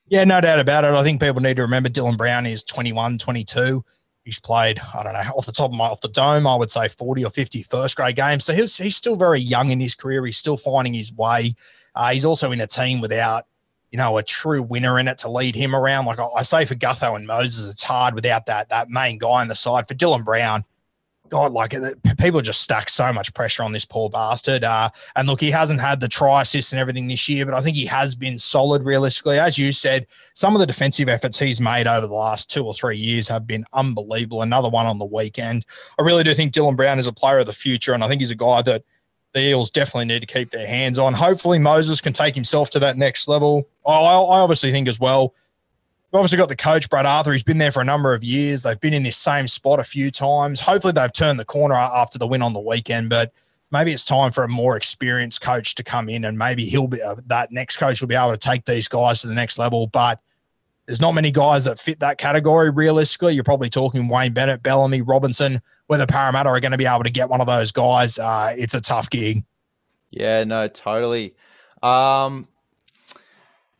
Yeah, 0.08 0.24
no 0.24 0.40
doubt 0.40 0.60
about 0.60 0.84
it. 0.84 0.94
I 0.94 1.02
think 1.02 1.20
people 1.20 1.42
need 1.42 1.56
to 1.56 1.62
remember 1.62 1.88
Dylan 1.88 2.16
Brown 2.16 2.46
is 2.46 2.62
21, 2.62 3.18
22. 3.18 3.84
He's 4.24 4.40
played, 4.40 4.80
I 4.94 5.02
don't 5.02 5.12
know, 5.12 5.32
off 5.36 5.46
the 5.46 5.52
top 5.52 5.70
of 5.70 5.76
my 5.76 5.86
off 5.86 6.00
the 6.00 6.08
dome, 6.08 6.46
I 6.46 6.56
would 6.56 6.70
say 6.70 6.88
40 6.88 7.24
or 7.24 7.30
50 7.30 7.62
first 7.62 7.96
grade 7.96 8.16
games. 8.16 8.44
So 8.44 8.52
he's 8.52 8.76
he's 8.76 8.96
still 8.96 9.16
very 9.16 9.40
young 9.40 9.70
in 9.70 9.78
his 9.78 9.94
career. 9.94 10.26
He's 10.26 10.36
still 10.36 10.56
finding 10.56 10.94
his 10.94 11.12
way. 11.12 11.54
Uh, 11.94 12.10
he's 12.10 12.24
also 12.24 12.50
in 12.50 12.60
a 12.60 12.66
team 12.66 13.00
without 13.00 13.46
you 13.90 13.98
know, 13.98 14.18
a 14.18 14.22
true 14.22 14.62
winner 14.62 14.98
in 14.98 15.08
it 15.08 15.18
to 15.18 15.30
lead 15.30 15.54
him 15.54 15.74
around. 15.74 16.06
Like 16.06 16.18
I 16.36 16.42
say 16.42 16.64
for 16.64 16.74
Gutho 16.74 17.16
and 17.16 17.26
Moses, 17.26 17.70
it's 17.70 17.82
hard 17.82 18.14
without 18.14 18.46
that 18.46 18.68
that 18.68 18.90
main 18.90 19.18
guy 19.18 19.40
on 19.40 19.48
the 19.48 19.54
side. 19.54 19.88
For 19.88 19.94
Dylan 19.94 20.24
Brown, 20.24 20.64
God, 21.28 21.52
like 21.52 21.74
people 22.18 22.40
just 22.40 22.62
stack 22.62 22.88
so 22.88 23.12
much 23.12 23.34
pressure 23.34 23.62
on 23.62 23.72
this 23.72 23.84
poor 23.84 24.08
bastard. 24.08 24.64
Uh, 24.64 24.90
and 25.14 25.28
look, 25.28 25.40
he 25.40 25.50
hasn't 25.50 25.80
had 25.80 26.00
the 26.00 26.08
try 26.08 26.42
assist 26.42 26.72
and 26.72 26.80
everything 26.80 27.08
this 27.08 27.28
year, 27.28 27.44
but 27.44 27.54
I 27.54 27.60
think 27.60 27.76
he 27.76 27.86
has 27.86 28.14
been 28.14 28.38
solid 28.38 28.84
realistically. 28.84 29.38
As 29.38 29.58
you 29.58 29.72
said, 29.72 30.06
some 30.34 30.54
of 30.54 30.60
the 30.60 30.66
defensive 30.66 31.08
efforts 31.08 31.38
he's 31.38 31.60
made 31.60 31.86
over 31.86 32.06
the 32.06 32.12
last 32.12 32.50
two 32.50 32.64
or 32.64 32.74
three 32.74 32.96
years 32.96 33.28
have 33.28 33.46
been 33.46 33.64
unbelievable. 33.72 34.42
Another 34.42 34.68
one 34.68 34.86
on 34.86 34.98
the 34.98 35.04
weekend. 35.04 35.64
I 35.98 36.02
really 36.02 36.24
do 36.24 36.34
think 36.34 36.52
Dylan 36.52 36.76
Brown 36.76 36.98
is 36.98 37.06
a 37.06 37.12
player 37.12 37.38
of 37.38 37.46
the 37.46 37.52
future, 37.52 37.94
and 37.94 38.04
I 38.04 38.08
think 38.08 38.20
he's 38.20 38.30
a 38.30 38.36
guy 38.36 38.62
that 38.62 38.84
the 39.36 39.42
Eels 39.42 39.70
definitely 39.70 40.06
need 40.06 40.20
to 40.20 40.26
keep 40.26 40.50
their 40.50 40.66
hands 40.66 40.98
on. 40.98 41.14
Hopefully, 41.14 41.58
Moses 41.58 42.00
can 42.00 42.12
take 42.12 42.34
himself 42.34 42.70
to 42.70 42.78
that 42.80 42.96
next 42.96 43.28
level. 43.28 43.68
I, 43.86 43.92
I 43.92 44.40
obviously 44.40 44.72
think 44.72 44.88
as 44.88 44.98
well 44.98 45.34
We've 46.12 46.20
obviously 46.20 46.38
got 46.38 46.48
the 46.48 46.56
coach, 46.56 46.88
Brad 46.88 47.04
Arthur. 47.04 47.32
He's 47.32 47.42
been 47.42 47.58
there 47.58 47.72
for 47.72 47.80
a 47.80 47.84
number 47.84 48.14
of 48.14 48.22
years. 48.22 48.62
They've 48.62 48.78
been 48.80 48.94
in 48.94 49.02
this 49.02 49.16
same 49.16 49.48
spot 49.48 49.80
a 49.80 49.84
few 49.84 50.10
times. 50.10 50.60
Hopefully, 50.60 50.92
they've 50.92 51.12
turned 51.12 51.38
the 51.38 51.44
corner 51.44 51.74
after 51.74 52.16
the 52.16 52.28
win 52.28 52.42
on 52.42 52.52
the 52.52 52.60
weekend, 52.60 53.10
but 53.10 53.32
maybe 53.72 53.92
it's 53.92 54.04
time 54.04 54.30
for 54.30 54.44
a 54.44 54.48
more 54.48 54.76
experienced 54.76 55.40
coach 55.40 55.74
to 55.74 55.84
come 55.84 56.08
in 56.08 56.24
and 56.24 56.38
maybe 56.38 56.64
he'll 56.64 56.86
be 56.86 57.02
uh, 57.02 57.16
that 57.26 57.50
next 57.50 57.76
coach 57.76 58.00
will 58.00 58.08
be 58.08 58.14
able 58.14 58.30
to 58.30 58.38
take 58.38 58.64
these 58.64 58.86
guys 58.86 59.20
to 59.20 59.26
the 59.26 59.34
next 59.34 59.58
level. 59.58 59.88
But 59.88 60.20
there's 60.86 61.00
not 61.00 61.12
many 61.12 61.30
guys 61.30 61.64
that 61.64 61.80
fit 61.80 62.00
that 62.00 62.18
category 62.18 62.70
realistically. 62.70 63.34
You're 63.34 63.44
probably 63.44 63.68
talking 63.68 64.08
Wayne 64.08 64.32
Bennett, 64.32 64.62
Bellamy, 64.62 65.02
Robinson. 65.02 65.60
Whether 65.88 66.06
Parramatta 66.06 66.48
are 66.48 66.60
going 66.60 66.72
to 66.72 66.78
be 66.78 66.86
able 66.86 67.04
to 67.04 67.10
get 67.10 67.28
one 67.28 67.40
of 67.40 67.46
those 67.46 67.72
guys, 67.72 68.18
uh, 68.18 68.54
it's 68.56 68.74
a 68.74 68.80
tough 68.80 69.10
gig. 69.10 69.44
Yeah, 70.10 70.44
no, 70.44 70.68
totally. 70.68 71.34
Um, 71.82 72.48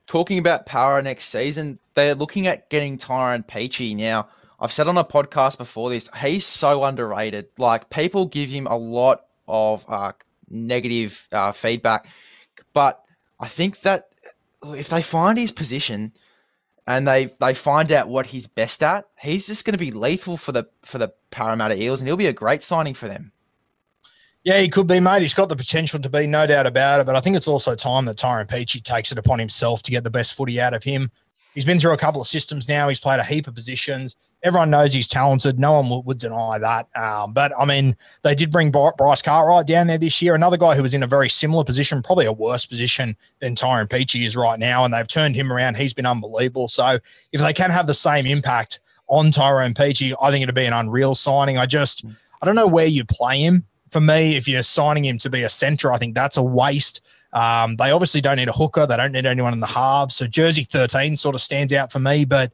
talking 0.07 0.39
about 0.39 0.67
Parra 0.67 1.03
next 1.03 1.27
season, 1.27 1.79
they're 1.95 2.15
looking 2.15 2.47
at 2.47 2.69
getting 2.71 2.99
Tyrone 2.99 3.43
Peachey 3.43 3.97
now. 3.97 4.29
I've 4.59 4.73
said 4.73 4.89
on 4.89 4.97
a 4.97 5.05
podcast 5.05 5.59
before 5.59 5.91
this, 5.91 6.09
he's 6.21 6.45
so 6.45 6.83
underrated. 6.85 7.49
Like 7.59 7.91
people 7.91 8.27
give 8.27 8.51
him 8.51 8.67
a 8.67 8.77
lot 8.77 9.25
of 9.47 9.85
uh, 9.89 10.13
negative 10.49 11.29
uh, 11.31 11.53
feedback, 11.53 12.07
but 12.73 13.03
I 13.39 13.49
think 13.49 13.81
that 13.81 14.09
if 14.65 14.89
they 14.89 15.03
find 15.03 15.39
his 15.39 15.53
position 15.53 16.13
and 16.87 17.07
they 17.07 17.27
they 17.41 17.55
find 17.55 17.91
out 17.91 18.09
what 18.09 18.27
he's 18.27 18.47
best 18.47 18.83
at, 18.83 19.07
he's 19.19 19.47
just 19.47 19.65
going 19.65 19.73
to 19.73 19.79
be 19.79 19.91
lethal 19.91 20.37
for 20.37 20.53
the 20.53 20.69
for 20.83 20.99
the 20.99 21.13
Parramatta 21.31 21.81
Eels, 21.81 22.01
and 22.01 22.09
he'll 22.09 22.17
be 22.17 22.27
a 22.27 22.33
great 22.33 22.63
signing 22.63 22.95
for 22.95 23.09
them. 23.09 23.33
Yeah, 24.45 24.61
he 24.61 24.69
could 24.69 24.87
be, 24.87 25.01
mate. 25.01 25.23
He's 25.23 25.35
got 25.35 25.49
the 25.49 25.57
potential 25.57 25.99
to 25.99 26.09
be, 26.09 26.25
no 26.25 26.47
doubt 26.47 26.67
about 26.67 27.01
it. 27.01 27.07
But 27.07 27.17
I 27.17 27.21
think 27.21 27.35
it's 27.37 27.49
also 27.49 27.75
time 27.75 28.05
that 28.05 28.17
Tyrone 28.17 28.47
Peachey 28.47 28.81
takes 28.81 29.11
it 29.11 29.19
upon 29.19 29.41
himself 29.41 29.83
to 29.83 29.91
get 29.91 30.05
the 30.05 30.11
best 30.11 30.35
footy 30.35 30.61
out 30.61 30.73
of 30.73 30.85
him. 30.85 31.11
He's 31.53 31.65
been 31.65 31.81
through 31.81 31.95
a 31.95 31.99
couple 31.99 32.21
of 32.21 32.29
systems 32.29 32.69
now. 32.69 32.89
He's 32.89 33.01
played 33.01 33.19
a 33.19 33.25
heap 33.25 33.49
of 33.49 33.55
positions. 33.57 34.15
Everyone 34.47 34.71
knows 34.71 34.93
he's 34.93 35.09
talented. 35.09 35.59
No 35.59 35.81
one 35.81 36.05
would, 36.05 36.19
deny 36.19 36.57
that. 36.57 36.89
Um, 36.95 37.33
but 37.33 37.53
I 37.59 37.65
mean, 37.65 37.97
they 38.23 38.33
did 38.33 38.53
bring 38.53 38.71
Bryce 38.71 39.21
Cartwright 39.21 39.67
down 39.67 39.89
there 39.89 39.99
this 39.99 40.23
year, 40.23 40.37
another 40.37 40.57
guy 40.57 40.77
who 40.77 40.83
was 40.83 40.95
in 40.95 41.03
a 41.03 41.07
very 41.09 41.29
similar 41.29 41.65
position, 41.65 42.01
probably 42.01 42.27
a 42.27 42.33
worse 42.33 42.65
position 42.65 43.17
than 43.41 43.57
Tyrone 43.57 43.89
Peachey 43.89 44.25
is 44.25 44.37
right 44.37 44.61
now. 44.61 44.85
And 44.85 44.95
they've 44.95 45.07
turned 45.07 45.35
him 45.35 45.53
around. 45.53 45.77
He's 45.77 45.93
been 45.93 46.07
unbelievable. 46.07 46.69
So 46.69 47.01
if 47.33 47.41
they 47.41 47.53
can 47.53 47.73
have 47.73 47.89
the 47.89 47.95
same 47.95 48.25
impact 48.25 48.79
on 49.09 49.33
Tyrone 49.33 49.75
Peachey, 49.75 50.15
I 50.23 50.31
think 50.31 50.45
it'd 50.45 50.55
be 50.55 50.65
an 50.65 50.73
unreal 50.73 51.17
signing. 51.17 51.59
I 51.59 51.67
just, 51.67 52.05
I 52.41 52.47
don't 52.47 52.55
know 52.55 52.69
where 52.69 52.87
you 52.87 53.05
play 53.05 53.41
him. 53.41 53.65
For 53.91 54.01
me, 54.01 54.37
if 54.37 54.47
you're 54.47 54.63
signing 54.63 55.05
him 55.05 55.19
to 55.19 55.29
be 55.29 55.43
a 55.43 55.51
centre, 55.51 55.93
I 55.93 55.99
think 55.99 56.15
that's 56.15 56.37
a 56.37 56.43
waste. 56.43 57.01
Um, 57.33 57.75
they 57.77 57.91
obviously 57.91 58.21
don't 58.21 58.37
need 58.37 58.49
a 58.49 58.53
hooker. 58.53 58.87
They 58.87 58.97
don't 58.97 59.13
need 59.13 59.27
anyone 59.27 59.53
in 59.53 59.61
the 59.61 59.67
halves. 59.67 60.15
So 60.15 60.29
jersey 60.29 60.63
13 60.65 61.17
sort 61.17 61.35
of 61.35 61.41
stands 61.41 61.73
out 61.73 61.91
for 61.91 61.99
me. 61.99 62.25
But 62.25 62.53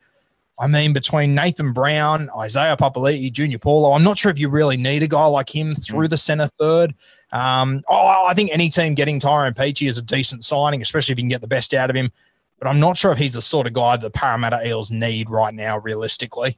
I 0.63 0.69
mean, 0.69 0.93
between 0.93 1.35
Nathan 1.35 1.73
Brown, 1.73 2.31
Isaiah 2.39 2.77
Papali'i, 2.77 3.33
Junior 3.33 3.59
Paulo, 3.59 3.95
I'm 3.95 4.05
not 4.05 4.17
sure 4.17 4.31
if 4.31 4.39
you 4.39 4.49
really 4.49 4.77
need 4.77 5.03
a 5.03 5.09
guy 5.09 5.25
like 5.27 5.53
him 5.53 5.75
through 5.75 6.07
the 6.07 6.17
centre 6.17 6.49
third. 6.57 6.95
Um, 7.33 7.83
oh, 7.89 8.27
I 8.29 8.33
think 8.35 8.53
any 8.53 8.69
team 8.69 8.95
getting 8.95 9.19
Tyrone 9.19 9.55
Peachey 9.55 9.89
is 9.89 9.99
a 9.99 10.03
decent 10.03 10.45
signing, 10.45 10.81
especially 10.81 11.15
if 11.15 11.19
you 11.19 11.23
can 11.23 11.31
get 11.31 11.41
the 11.41 11.49
best 11.49 11.75
out 11.75 11.91
of 11.91 11.97
him. 11.97 12.13
But 12.61 12.69
I'm 12.69 12.79
not 12.79 12.97
sure 12.97 13.11
if 13.11 13.19
he's 13.19 13.33
the 13.33 13.43
sort 13.43 13.67
of 13.67 13.73
guy 13.73 13.97
that 13.97 14.03
the 14.03 14.17
Parramatta 14.17 14.65
Eels 14.65 14.93
need 14.93 15.29
right 15.29 15.53
now, 15.53 15.79
realistically. 15.79 16.57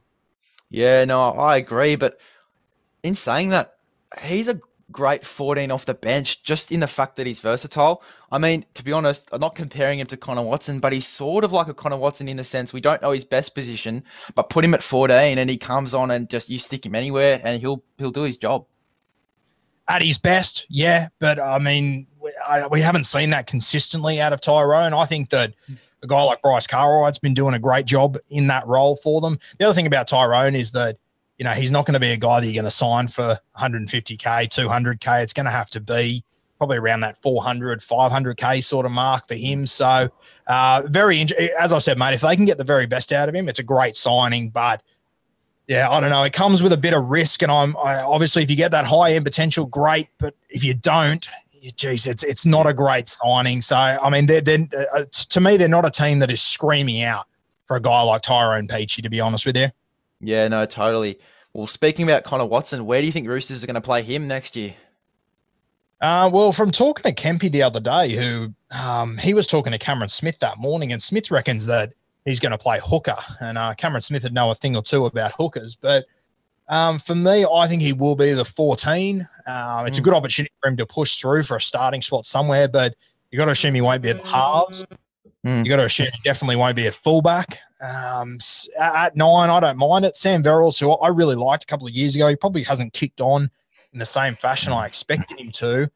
Yeah, 0.69 1.07
no, 1.07 1.31
I 1.31 1.57
agree. 1.57 1.97
But 1.97 2.21
in 3.03 3.15
saying 3.15 3.49
that, 3.51 3.77
he's 4.21 4.49
a 4.49 4.61
great 4.91 5.25
14 5.25 5.71
off 5.71 5.85
the 5.85 5.95
bench 5.95 6.43
just 6.43 6.71
in 6.71 6.81
the 6.81 6.87
fact 6.87 7.17
that 7.17 7.27
he's 7.27 7.41
versatile. 7.41 8.03
I 8.31 8.39
mean, 8.39 8.65
to 8.75 8.85
be 8.85 8.93
honest, 8.93 9.29
I'm 9.33 9.41
not 9.41 9.55
comparing 9.55 9.99
him 9.99 10.07
to 10.09 10.17
Connor 10.17 10.43
Watson, 10.43 10.81
but 10.81 10.93
he's 10.93 11.07
sort 11.07 11.45
of 11.45 11.53
like 11.53 11.69
a 11.69 11.75
Connor 11.75 11.97
Watson 11.97 12.29
in 12.29 12.37
the 12.37 12.45
sense 12.45 12.73
we 12.73 12.81
don't 12.81 13.03
know 13.03 13.13
his 13.13 13.25
best 13.25 13.55
position, 13.55 14.05
but 14.35 14.51
put 14.51 14.65
him 14.65 14.75
at 14.75 14.83
14 14.83 15.39
and 15.39 15.51
he 15.51 15.57
comes 15.57 15.95
on 15.95 16.11
and 16.11 16.29
just 16.29 16.51
you 16.51 16.59
stick 16.59 16.85
him 16.85 16.95
anywhere 16.95 17.41
and 17.43 17.61
he'll 17.61 17.83
he'll 17.99 18.11
do 18.11 18.23
his 18.23 18.37
job. 18.37 18.67
At 19.87 20.01
his 20.01 20.17
best, 20.17 20.67
yeah, 20.71 21.09
but 21.19 21.39
I 21.39 21.59
mean, 21.59 22.07
we, 22.19 22.33
I, 22.49 22.67
we 22.67 22.81
haven't 22.81 23.05
seen 23.05 23.31
that 23.31 23.47
consistently 23.47 24.19
out 24.19 24.33
of 24.33 24.41
Tyrone. 24.41 24.95
I 24.95 25.05
think 25.05 25.29
that 25.31 25.55
a 26.03 26.07
guy 26.07 26.23
like 26.23 26.41
Bryce 26.41 26.67
Cartwright's 26.67 27.19
been 27.19 27.35
doing 27.35 27.55
a 27.55 27.59
great 27.59 27.87
job 27.87 28.17
in 28.29 28.47
that 28.47 28.67
role 28.67 28.97
for 28.97 29.21
them. 29.21 29.39
The 29.59 29.67
other 29.67 29.75
thing 29.75 29.87
about 29.87 30.09
Tyrone 30.09 30.55
is 30.55 30.73
that 30.73 30.99
you 31.39 31.45
know, 31.45 31.53
he's 31.53 31.71
not 31.71 31.87
going 31.87 31.95
to 31.95 32.01
be 32.01 32.13
a 32.13 32.17
guy 32.17 32.41
that 32.41 32.47
you're 32.47 32.55
going 32.55 32.65
to 32.65 32.71
sign 32.71 33.09
for 33.09 33.39
150K, 33.59 34.19
200K. 34.19 35.23
It's 35.23 35.33
going 35.33 35.47
to 35.47 35.53
have 35.53 35.71
to 35.71 35.81
be 35.81 36.25
probably 36.59 36.79
around 36.79 37.01
that 37.01 37.21
400, 37.23 37.81
500K 37.81 38.63
sort 38.63 38.87
of 38.87 38.93
mark 38.93 39.27
for 39.27 39.35
him. 39.35 39.67
So, 39.67 40.09
uh, 40.47 40.83
very, 40.87 41.27
as 41.59 41.73
I 41.73 41.79
said, 41.79 41.99
mate, 41.99 42.15
if 42.15 42.21
they 42.21 42.37
can 42.37 42.45
get 42.45 42.59
the 42.59 42.65
very 42.65 42.87
best 42.87 43.13
out 43.13 43.29
of 43.29 43.35
him, 43.35 43.49
it's 43.49 43.59
a 43.59 43.65
great 43.65 43.97
signing. 43.97 44.51
But 44.51 44.83
yeah, 45.67 45.91
I 45.91 46.01
don't 46.01 46.11
know. 46.11 46.23
It 46.23 46.33
comes 46.33 46.63
with 46.63 46.73
a 46.73 46.77
bit 46.77 46.93
of 46.95 47.07
risk. 47.07 47.43
And 47.43 47.51
I'm 47.51 47.77
I, 47.79 47.97
obviously, 47.97 48.43
if 48.43 48.51
you 48.51 48.57
get 48.57 48.71
that 48.71 48.85
high 48.85 49.15
end 49.15 49.25
potential, 49.25 49.67
great. 49.67 50.09
But 50.19 50.35
if 50.51 50.63
you 50.63 50.75
don't, 50.75 51.29
geez, 51.77 52.07
it's 52.07 52.23
it's 52.23 52.47
not 52.47 52.67
a 52.67 52.75
great 52.75 53.09
signing. 53.09 53.61
So 53.61 53.77
I 53.77 54.09
mean, 54.11 54.27
they're, 54.27 54.43
they're 54.43 54.67
uh, 54.95 55.05
to 55.11 55.41
me, 55.41 55.57
they're 55.57 55.69
not 55.69 55.87
a 55.87 55.91
team 55.91 56.19
that 56.21 56.31
is 56.31 56.43
screaming 56.43 57.03
out 57.03 57.27
for 57.67 57.77
a 57.77 57.81
guy 57.81 58.03
like 58.03 58.23
Tyrone 58.23 58.69
Peachey. 58.69 59.03
To 59.03 59.09
be 59.09 59.21
honest 59.21 59.47
with 59.47 59.57
you. 59.57 59.69
Yeah, 60.21 60.49
no, 60.49 60.67
totally. 60.67 61.19
Well, 61.53 61.67
speaking 61.67 62.05
about 62.05 62.25
Connor 62.25 62.47
Watson, 62.47 62.85
where 62.87 63.01
do 63.01 63.07
you 63.07 63.13
think 63.13 63.29
Roosters 63.29 63.63
are 63.63 63.67
going 63.67 63.75
to 63.75 63.81
play 63.81 64.03
him 64.03 64.27
next 64.27 64.57
year? 64.57 64.75
Uh, 66.01 66.29
well, 66.33 66.53
from 66.53 66.71
talking 66.71 67.03
to 67.03 67.23
Kempy 67.23 67.51
the 67.51 67.63
other 67.63 67.81
day, 67.81 68.13
who 68.15 68.53
um, 68.73 69.17
he 69.19 69.33
was 69.33 69.47
talking 69.47 69.73
to 69.73 69.79
Cameron 69.79 70.09
Smith 70.09 70.39
that 70.41 70.59
morning, 70.59 70.93
and 70.93 71.01
Smith 71.01 71.31
reckons 71.31 71.67
that 71.67 71.93
he's 72.25 72.41
going 72.41 72.53
to 72.53 72.59
play 72.59 72.81
hooker. 72.83 73.17
And 73.41 73.57
uh, 73.57 73.75
Cameron 73.75 74.03
Smith 74.03 74.23
would 74.25 74.35
know 74.35 74.51
a 74.51 74.55
thing 74.55 74.77
or 74.77 74.83
two 74.83 75.07
about 75.07 75.33
hookers. 75.33 75.77
But 75.77 76.07
um, 76.69 76.99
for 76.99 77.15
me, 77.15 77.47
I 77.47 77.69
think 77.69 77.83
he 77.83 77.93
will 77.93 78.17
be 78.17 78.33
the 78.33 78.45
14. 78.45 79.29
Um, 79.47 79.87
it's 79.87 79.97
mm. 79.97 80.01
a 80.01 80.03
good 80.03 80.15
opportunity 80.15 80.53
for 80.61 80.69
him 80.69 80.77
to 80.79 80.87
push 80.87 81.19
through 81.19 81.45
for 81.45 81.57
a 81.57 81.61
starting 81.61 82.03
spot 82.03 82.27
somewhere, 82.27 82.69
but 82.69 82.97
you 83.31 83.39
got 83.39 83.47
to 83.47 83.53
assume 83.53 83.75
he 83.75 83.81
won't 83.81 84.03
be 84.03 84.11
at 84.11 84.17
the 84.17 84.27
halves. 84.27 84.87
Mm. 85.45 85.65
You 85.65 85.69
got 85.69 85.77
to 85.77 85.85
assume 85.85 86.07
he 86.07 86.21
definitely 86.25 86.57
won't 86.57 86.77
be 86.77 86.87
at 86.87 86.95
fullback. 86.95 87.61
Um, 87.85 88.39
at 88.79 89.15
nine, 89.15 89.51
I 89.51 89.61
don't 89.61 89.77
mind 89.77 90.05
it. 90.05 90.17
Sam 90.17 90.43
Verrills, 90.43 90.81
who 90.81 90.93
I 90.93 91.09
really 91.09 91.37
liked 91.37 91.65
a 91.65 91.67
couple 91.67 91.87
of 91.87 91.93
years 91.93 92.15
ago, 92.15 92.29
he 92.29 92.37
probably 92.37 92.63
hasn't 92.63 92.95
kicked 92.95 93.21
on 93.21 93.51
in 93.93 93.99
the 93.99 94.07
same 94.07 94.35
fashion 94.35 94.73
I 94.73 94.87
expected 94.87 95.39
him 95.39 95.53
to. 95.53 95.91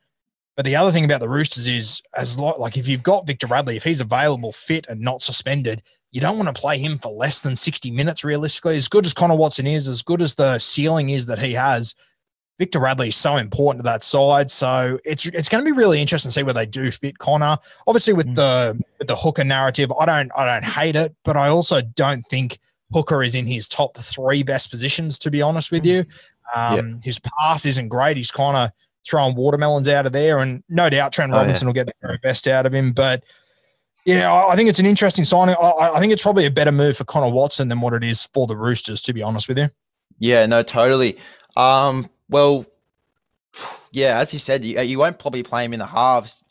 But 0.57 0.65
the 0.65 0.77
other 0.77 0.91
thing 0.91 1.05
about 1.05 1.21
the 1.21 1.29
Roosters 1.29 1.69
is, 1.69 2.03
as 2.17 2.39
like 2.39 2.77
if 2.77 2.89
you've 2.89 3.03
got 3.03 3.27
Victor 3.27 3.47
Radley, 3.47 3.77
if 3.77 3.85
he's 3.85 4.01
available, 4.01 4.53
fit, 4.53 4.87
and 4.89 5.01
not 5.01 5.23
suspended, 5.23 5.83
you 6.11 6.21
don't 6.21 6.37
want 6.37 6.55
to 6.55 6.61
play 6.61 6.79
him 6.79 6.99
for 6.99 7.13
less 7.13 7.43
than 7.43 7.55
60 7.55 7.91
minutes 7.91 8.25
realistically. 8.25 8.77
As 8.77 8.89
good 8.89 9.07
as 9.07 9.15
Connor 9.15 9.37
Watson 9.37 9.67
is, 9.67 9.89
as 9.89 10.03
good 10.03 10.21
as 10.21 10.35
the 10.35 10.59
ceiling 10.59 11.11
is 11.11 11.27
that 11.27 11.39
he 11.39 11.53
has, 11.53 11.95
Victor 12.59 12.81
Radley 12.81 13.09
is 13.09 13.17
so 13.17 13.37
important 13.37 13.85
to 13.85 13.91
that 13.91 14.03
side. 14.03 14.51
So 14.51 14.99
it's 15.05 15.27
it's 15.27 15.49
going 15.49 15.65
to 15.65 15.71
be 15.71 15.77
really 15.77 16.01
interesting 16.01 16.31
to 16.31 16.33
see 16.33 16.43
where 16.43 16.55
they 16.55 16.67
do 16.67 16.91
fit 16.91 17.19
Connor. 17.19 17.57
Obviously, 17.87 18.13
with 18.15 18.27
mm. 18.27 18.35
the 18.35 18.83
with 18.99 19.09
the 19.09 19.17
hooker 19.17 19.45
narrative, 19.45 19.93
I 19.99 20.07
don't 20.07 20.31
I 20.37 20.45
don't 20.45 20.65
hate 20.65 20.97
it, 20.97 21.15
but 21.25 21.37
I 21.37 21.49
also 21.49 21.81
don't 21.81 22.27
think 22.27 22.59
hooker 22.93 23.23
is 23.23 23.35
in 23.35 23.47
his 23.47 23.69
top 23.69 23.97
three 23.97 24.43
best 24.43 24.71
positions. 24.71 25.19
To 25.19 25.31
be 25.31 25.41
honest 25.41 25.71
with 25.71 25.85
mm. 25.85 25.87
you, 25.87 25.99
um, 26.55 26.89
yeah. 26.89 26.95
his 27.05 27.21
pass 27.21 27.65
isn't 27.65 27.89
great. 27.89 28.17
He's 28.17 28.33
kind 28.33 28.57
of 28.57 28.71
throwing 29.07 29.37
watermelons 29.37 29.87
out 29.87 30.07
of 30.07 30.13
there, 30.13 30.39
and 30.39 30.65
no 30.69 30.91
doubt 30.91 31.13
Trent 31.13 31.33
Robinson 31.33 31.67
oh, 31.67 31.67
yeah. 31.67 31.69
will 31.69 31.75
get 31.75 31.87
the 31.87 31.95
very 32.03 32.19
best 32.19 32.49
out 32.49 32.67
of 32.67 32.75
him. 32.75 32.91
But 32.91 33.23
yeah, 34.05 34.35
I 34.35 34.57
think 34.57 34.69
it's 34.69 34.81
an 34.81 34.87
interesting 34.87 35.25
signing. 35.25 35.55
I, 35.63 35.93
I 35.95 36.01
think 36.01 36.13
it's 36.13 36.23
probably 36.23 36.47
a 36.47 36.51
better 36.51 36.73
move 36.73 36.97
for 36.97 37.05
Connor 37.05 37.33
Watson 37.33 37.69
than 37.69 37.81
what 37.81 37.93
it 37.93 38.03
is 38.03 38.29
for 38.35 38.49
the 38.49 38.57
Roosters. 38.57 39.01
To 39.03 39.13
be 39.13 39.23
honest 39.23 39.47
with 39.47 39.59
you. 39.59 39.69
Yeah, 40.19 40.47
no, 40.47 40.65
totally. 40.65 41.19
Um, 41.57 42.09
well, 42.29 42.67
yeah, 43.91 44.19
as 44.19 44.33
you 44.33 44.39
said, 44.39 44.65
you, 44.65 44.81
you 44.81 44.99
won't 44.99 45.19
probably 45.19 45.43
play 45.43 45.65
him 45.65 45.73
in 45.73 45.79
the 45.79 45.87
halves, 45.87 46.43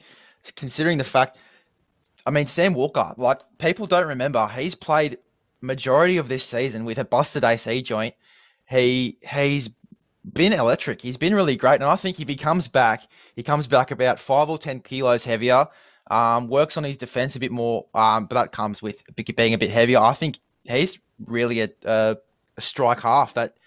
considering 0.56 0.98
the 0.98 1.04
fact. 1.04 1.38
I 2.26 2.30
mean, 2.30 2.48
Sam 2.48 2.74
Walker, 2.74 3.14
like 3.18 3.40
people 3.58 3.88
don't 3.88 4.08
remember, 4.08 4.48
he's 4.48 4.76
played 4.76 5.18
majority 5.62 6.18
of 6.18 6.28
this 6.28 6.44
season 6.44 6.86
with 6.86 6.98
a 6.98 7.06
busted 7.06 7.44
AC 7.44 7.82
joint. 7.82 8.16
He 8.70 9.18
he's 9.32 9.76
been 10.34 10.54
electric. 10.54 11.02
He's 11.02 11.18
been 11.18 11.34
really 11.34 11.56
great, 11.56 11.76
and 11.76 11.86
I 11.86 11.96
think 11.96 12.20
if 12.20 12.28
he 12.28 12.36
comes 12.36 12.68
back, 12.68 13.08
he 13.36 13.44
comes 13.44 13.68
back 13.68 13.92
about 13.92 14.20
five 14.20 14.50
or 14.50 14.58
ten 14.58 14.82
kilos 14.82 15.24
heavier. 15.24 15.68
Um, 16.10 16.48
works 16.48 16.78
on 16.78 16.86
his 16.86 16.96
defense 16.98 17.36
a 17.36 17.40
bit 17.40 17.52
more, 17.52 17.86
um, 17.94 18.28
but 18.28 18.36
that 18.36 18.52
comes 18.54 18.82
with 18.82 19.04
being 19.36 19.54
a 19.54 19.58
bit 19.58 19.70
heavier. 19.70 20.00
I 20.00 20.14
think 20.14 20.40
he's 20.64 21.00
really 21.20 21.62
a, 21.62 21.70
a, 21.86 22.18
a 22.56 22.62
strike 22.62 23.02
half 23.02 23.34
that 23.34 23.58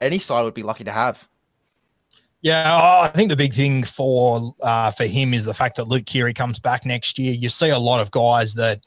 any 0.00 0.18
side 0.18 0.42
would 0.42 0.54
be 0.54 0.62
lucky 0.62 0.84
to 0.84 0.90
have. 0.90 1.27
Yeah, 2.40 3.00
I 3.02 3.08
think 3.08 3.30
the 3.30 3.36
big 3.36 3.52
thing 3.52 3.82
for 3.82 4.54
uh, 4.60 4.92
for 4.92 5.06
him 5.06 5.34
is 5.34 5.44
the 5.44 5.54
fact 5.54 5.76
that 5.76 5.88
Luke 5.88 6.06
Keary 6.06 6.32
comes 6.32 6.60
back 6.60 6.86
next 6.86 7.18
year. 7.18 7.32
You 7.32 7.48
see 7.48 7.70
a 7.70 7.78
lot 7.78 8.00
of 8.00 8.12
guys 8.12 8.54
that 8.54 8.80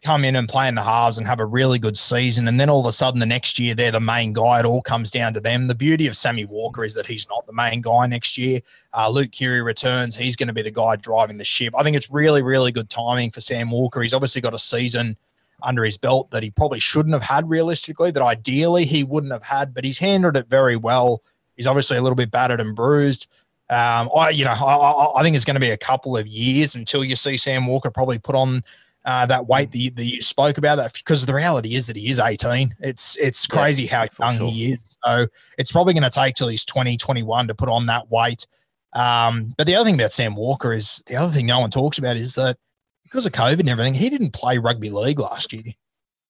come 0.00 0.24
in 0.24 0.36
and 0.36 0.48
play 0.48 0.68
in 0.68 0.76
the 0.76 0.82
halves 0.82 1.18
and 1.18 1.26
have 1.26 1.40
a 1.40 1.44
really 1.44 1.80
good 1.80 1.98
season, 1.98 2.46
and 2.46 2.60
then 2.60 2.70
all 2.70 2.78
of 2.78 2.86
a 2.86 2.92
sudden 2.92 3.18
the 3.18 3.26
next 3.26 3.58
year 3.58 3.74
they're 3.74 3.90
the 3.90 3.98
main 3.98 4.32
guy. 4.32 4.60
It 4.60 4.64
all 4.64 4.80
comes 4.80 5.10
down 5.10 5.34
to 5.34 5.40
them. 5.40 5.66
The 5.66 5.74
beauty 5.74 6.06
of 6.06 6.16
Sammy 6.16 6.44
Walker 6.44 6.84
is 6.84 6.94
that 6.94 7.08
he's 7.08 7.28
not 7.28 7.46
the 7.48 7.52
main 7.52 7.80
guy 7.80 8.06
next 8.06 8.38
year. 8.38 8.60
Uh, 8.96 9.10
Luke 9.10 9.32
Keary 9.32 9.60
returns; 9.60 10.14
he's 10.14 10.36
going 10.36 10.46
to 10.46 10.54
be 10.54 10.62
the 10.62 10.70
guy 10.70 10.94
driving 10.94 11.38
the 11.38 11.44
ship. 11.44 11.74
I 11.76 11.82
think 11.82 11.96
it's 11.96 12.12
really, 12.12 12.42
really 12.42 12.70
good 12.70 12.88
timing 12.88 13.32
for 13.32 13.40
Sam 13.40 13.72
Walker. 13.72 14.02
He's 14.02 14.14
obviously 14.14 14.40
got 14.40 14.54
a 14.54 14.58
season 14.58 15.16
under 15.64 15.84
his 15.84 15.98
belt 15.98 16.30
that 16.30 16.44
he 16.44 16.52
probably 16.52 16.78
shouldn't 16.78 17.14
have 17.14 17.24
had 17.24 17.50
realistically, 17.50 18.12
that 18.12 18.22
ideally 18.22 18.84
he 18.84 19.02
wouldn't 19.02 19.32
have 19.32 19.42
had, 19.42 19.74
but 19.74 19.82
he's 19.82 19.98
handled 19.98 20.36
it 20.36 20.46
very 20.48 20.76
well. 20.76 21.22
He's 21.58 21.66
obviously 21.66 21.98
a 21.98 22.02
little 22.02 22.16
bit 22.16 22.30
battered 22.30 22.60
and 22.60 22.74
bruised. 22.74 23.26
Um, 23.68 24.08
I, 24.16 24.30
you 24.30 24.46
know, 24.46 24.52
I, 24.52 25.20
I 25.20 25.22
think 25.22 25.36
it's 25.36 25.44
going 25.44 25.56
to 25.56 25.60
be 25.60 25.70
a 25.70 25.76
couple 25.76 26.16
of 26.16 26.26
years 26.26 26.74
until 26.74 27.04
you 27.04 27.16
see 27.16 27.36
Sam 27.36 27.66
Walker 27.66 27.90
probably 27.90 28.18
put 28.18 28.34
on 28.34 28.64
uh, 29.04 29.26
that 29.26 29.46
weight 29.46 29.70
that 29.72 29.78
you, 29.78 29.90
that 29.90 30.04
you, 30.04 30.22
spoke 30.22 30.56
about. 30.56 30.76
That 30.76 30.94
because 30.94 31.26
the 31.26 31.34
reality 31.34 31.74
is 31.74 31.86
that 31.86 31.96
he 31.96 32.08
is 32.10 32.18
18. 32.18 32.74
It's 32.80 33.16
it's 33.16 33.46
crazy 33.46 33.84
yeah, 33.84 34.06
how 34.18 34.26
young 34.30 34.38
sure. 34.38 34.50
he 34.50 34.72
is. 34.72 34.98
So 35.04 35.26
it's 35.58 35.70
probably 35.70 35.92
going 35.92 36.02
to 36.02 36.10
take 36.10 36.34
till 36.34 36.48
he's 36.48 36.64
20, 36.64 36.96
21 36.96 37.48
to 37.48 37.54
put 37.54 37.68
on 37.68 37.86
that 37.86 38.10
weight. 38.10 38.46
Um, 38.94 39.52
but 39.58 39.66
the 39.66 39.74
other 39.74 39.84
thing 39.84 39.94
about 39.94 40.12
Sam 40.12 40.34
Walker 40.34 40.72
is 40.72 41.02
the 41.06 41.16
other 41.16 41.32
thing 41.32 41.46
no 41.46 41.60
one 41.60 41.70
talks 41.70 41.98
about 41.98 42.16
is 42.16 42.34
that 42.34 42.56
because 43.02 43.26
of 43.26 43.32
COVID 43.32 43.60
and 43.60 43.68
everything, 43.68 43.94
he 43.94 44.08
didn't 44.10 44.32
play 44.32 44.58
rugby 44.58 44.90
league 44.90 45.18
last 45.18 45.52
year. 45.52 45.72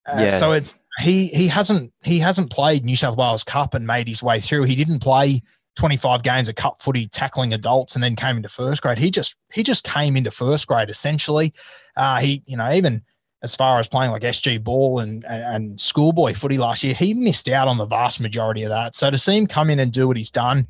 Uh, 0.06 0.22
yeah. 0.22 0.28
So 0.30 0.52
it's 0.52 0.78
he 1.00 1.28
he 1.28 1.46
hasn't 1.48 1.92
he 2.02 2.18
hasn't 2.18 2.50
played 2.50 2.84
New 2.84 2.96
South 2.96 3.16
Wales 3.16 3.44
Cup 3.44 3.74
and 3.74 3.86
made 3.86 4.08
his 4.08 4.22
way 4.22 4.40
through. 4.40 4.64
He 4.64 4.74
didn't 4.74 5.00
play 5.00 5.42
25 5.76 6.24
games 6.24 6.48
of 6.48 6.56
cup 6.56 6.80
footy 6.80 7.06
tackling 7.06 7.54
adults 7.54 7.94
and 7.94 8.02
then 8.02 8.16
came 8.16 8.36
into 8.36 8.48
first 8.48 8.82
grade. 8.82 8.98
He 8.98 9.10
just 9.10 9.36
he 9.52 9.62
just 9.62 9.84
came 9.84 10.16
into 10.16 10.30
first 10.30 10.66
grade 10.66 10.90
essentially. 10.90 11.54
Uh, 11.96 12.18
he 12.18 12.42
you 12.46 12.56
know 12.56 12.72
even 12.72 13.02
as 13.42 13.54
far 13.54 13.78
as 13.78 13.88
playing 13.88 14.10
like 14.10 14.22
SG 14.22 14.62
ball 14.62 14.98
and, 14.98 15.24
and, 15.26 15.42
and 15.44 15.80
schoolboy 15.80 16.34
footy 16.34 16.58
last 16.58 16.82
year, 16.82 16.94
he 16.94 17.14
missed 17.14 17.48
out 17.48 17.68
on 17.68 17.78
the 17.78 17.86
vast 17.86 18.20
majority 18.20 18.64
of 18.64 18.70
that. 18.70 18.96
So 18.96 19.10
to 19.10 19.18
see 19.18 19.36
him 19.36 19.46
come 19.46 19.70
in 19.70 19.78
and 19.78 19.92
do 19.92 20.08
what 20.08 20.16
he's 20.16 20.32
done 20.32 20.66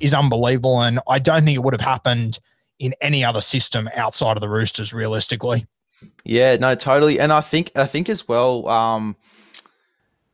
is 0.00 0.14
unbelievable, 0.14 0.82
and 0.82 0.98
I 1.08 1.20
don't 1.20 1.44
think 1.44 1.56
it 1.56 1.62
would 1.62 1.74
have 1.74 1.80
happened 1.80 2.40
in 2.78 2.94
any 3.00 3.24
other 3.24 3.40
system 3.40 3.88
outside 3.94 4.36
of 4.36 4.40
the 4.40 4.48
Roosters, 4.48 4.92
realistically. 4.92 5.66
Yeah, 6.24 6.56
no, 6.56 6.74
totally, 6.74 7.18
and 7.20 7.32
I 7.32 7.40
think 7.40 7.72
I 7.76 7.84
think 7.84 8.08
as 8.08 8.26
well. 8.28 8.68
Um, 8.68 9.16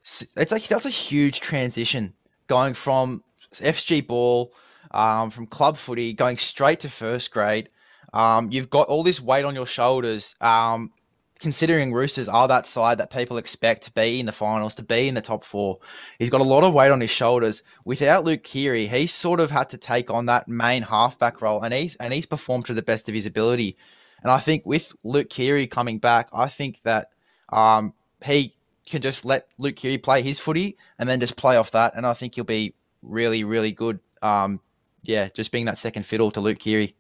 it's 0.05 0.53
like 0.53 0.69
that's 0.69 0.87
a 0.87 0.91
huge 0.91 1.41
transition 1.41 2.15
going 2.47 2.75
from 2.75 3.25
SG 3.53 4.07
ball, 4.07 4.53
um, 4.91 5.31
from 5.31 5.47
club 5.47 5.77
footy, 5.77 6.13
going 6.13 6.37
straight 6.37 6.81
to 6.81 6.91
first 6.91 7.33
grade. 7.33 7.71
Um, 8.13 8.51
you've 8.53 8.71
got 8.71 8.89
all 8.89 9.03
this 9.03 9.21
weight 9.21 9.45
on 9.45 9.55
your 9.55 9.67
shoulders. 9.67 10.37
Um, 10.41 10.93
considering 11.41 11.93
Roosters 11.93 12.29
are 12.29 12.49
that 12.49 12.67
side 12.67 12.99
that 12.99 13.11
people 13.11 13.39
expect 13.39 13.83
to 13.83 13.93
be 13.93 14.21
in 14.21 14.27
the 14.27 14.33
finals, 14.33 14.77
to 14.77 14.83
be 14.83 15.09
in 15.09 15.15
the 15.15 15.21
top 15.21 15.45
four, 15.45 15.79
he's 16.19 16.31
got 16.31 16.41
a 16.41 16.45
lot 16.45 16.65
of 16.65 16.73
weight 16.73 16.91
on 16.91 17.01
his 17.01 17.11
shoulders. 17.11 17.63
Without 17.85 18.25
Luke 18.25 18.45
Keary, 18.45 18.87
he's 18.87 19.13
sort 19.13 19.41
of 19.41 19.51
had 19.51 19.71
to 19.71 19.79
take 19.79 20.11
on 20.11 20.27
that 20.27 20.49
main 20.49 20.83
halfback 20.83 21.41
role, 21.41 21.63
and 21.63 21.73
he's 21.73 21.97
and 21.97 22.13
he's 22.13 22.27
performed 22.27 22.67
to 22.67 22.75
the 22.75 22.83
best 22.83 23.09
of 23.09 23.15
his 23.15 23.27
ability. 23.27 23.77
And 24.23 24.31
I 24.31 24.39
think 24.39 24.65
with 24.65 24.95
Luke 25.03 25.29
Keary 25.29 25.67
coming 25.67 25.99
back, 25.99 26.29
I 26.33 26.49
think 26.49 26.81
that 26.83 27.09
um, 27.51 27.95
he 28.25 28.55
can 28.87 29.03
just 29.03 29.25
let 29.25 29.49
Luke 29.59 29.77
Keary 29.77 29.99
play 29.99 30.23
his 30.23 30.41
footy 30.41 30.77
and 30.99 31.09
then 31.09 31.21
just 31.21 31.37
play 31.37 31.57
off 31.57 31.71
that, 31.73 31.95
and 31.97 32.07
I 32.07 32.15
think 32.15 32.35
he'll 32.35 32.45
be 32.45 32.75
really, 33.03 33.45
really 33.45 33.73
good. 33.73 34.01
Um, 34.23 34.61
yeah, 35.03 35.29
just 35.29 35.53
being 35.53 35.67
that 35.67 35.79
second 35.79 36.07
fiddle 36.07 36.31
to 36.33 36.41
Luke 36.41 36.59
Keary. 36.59 36.97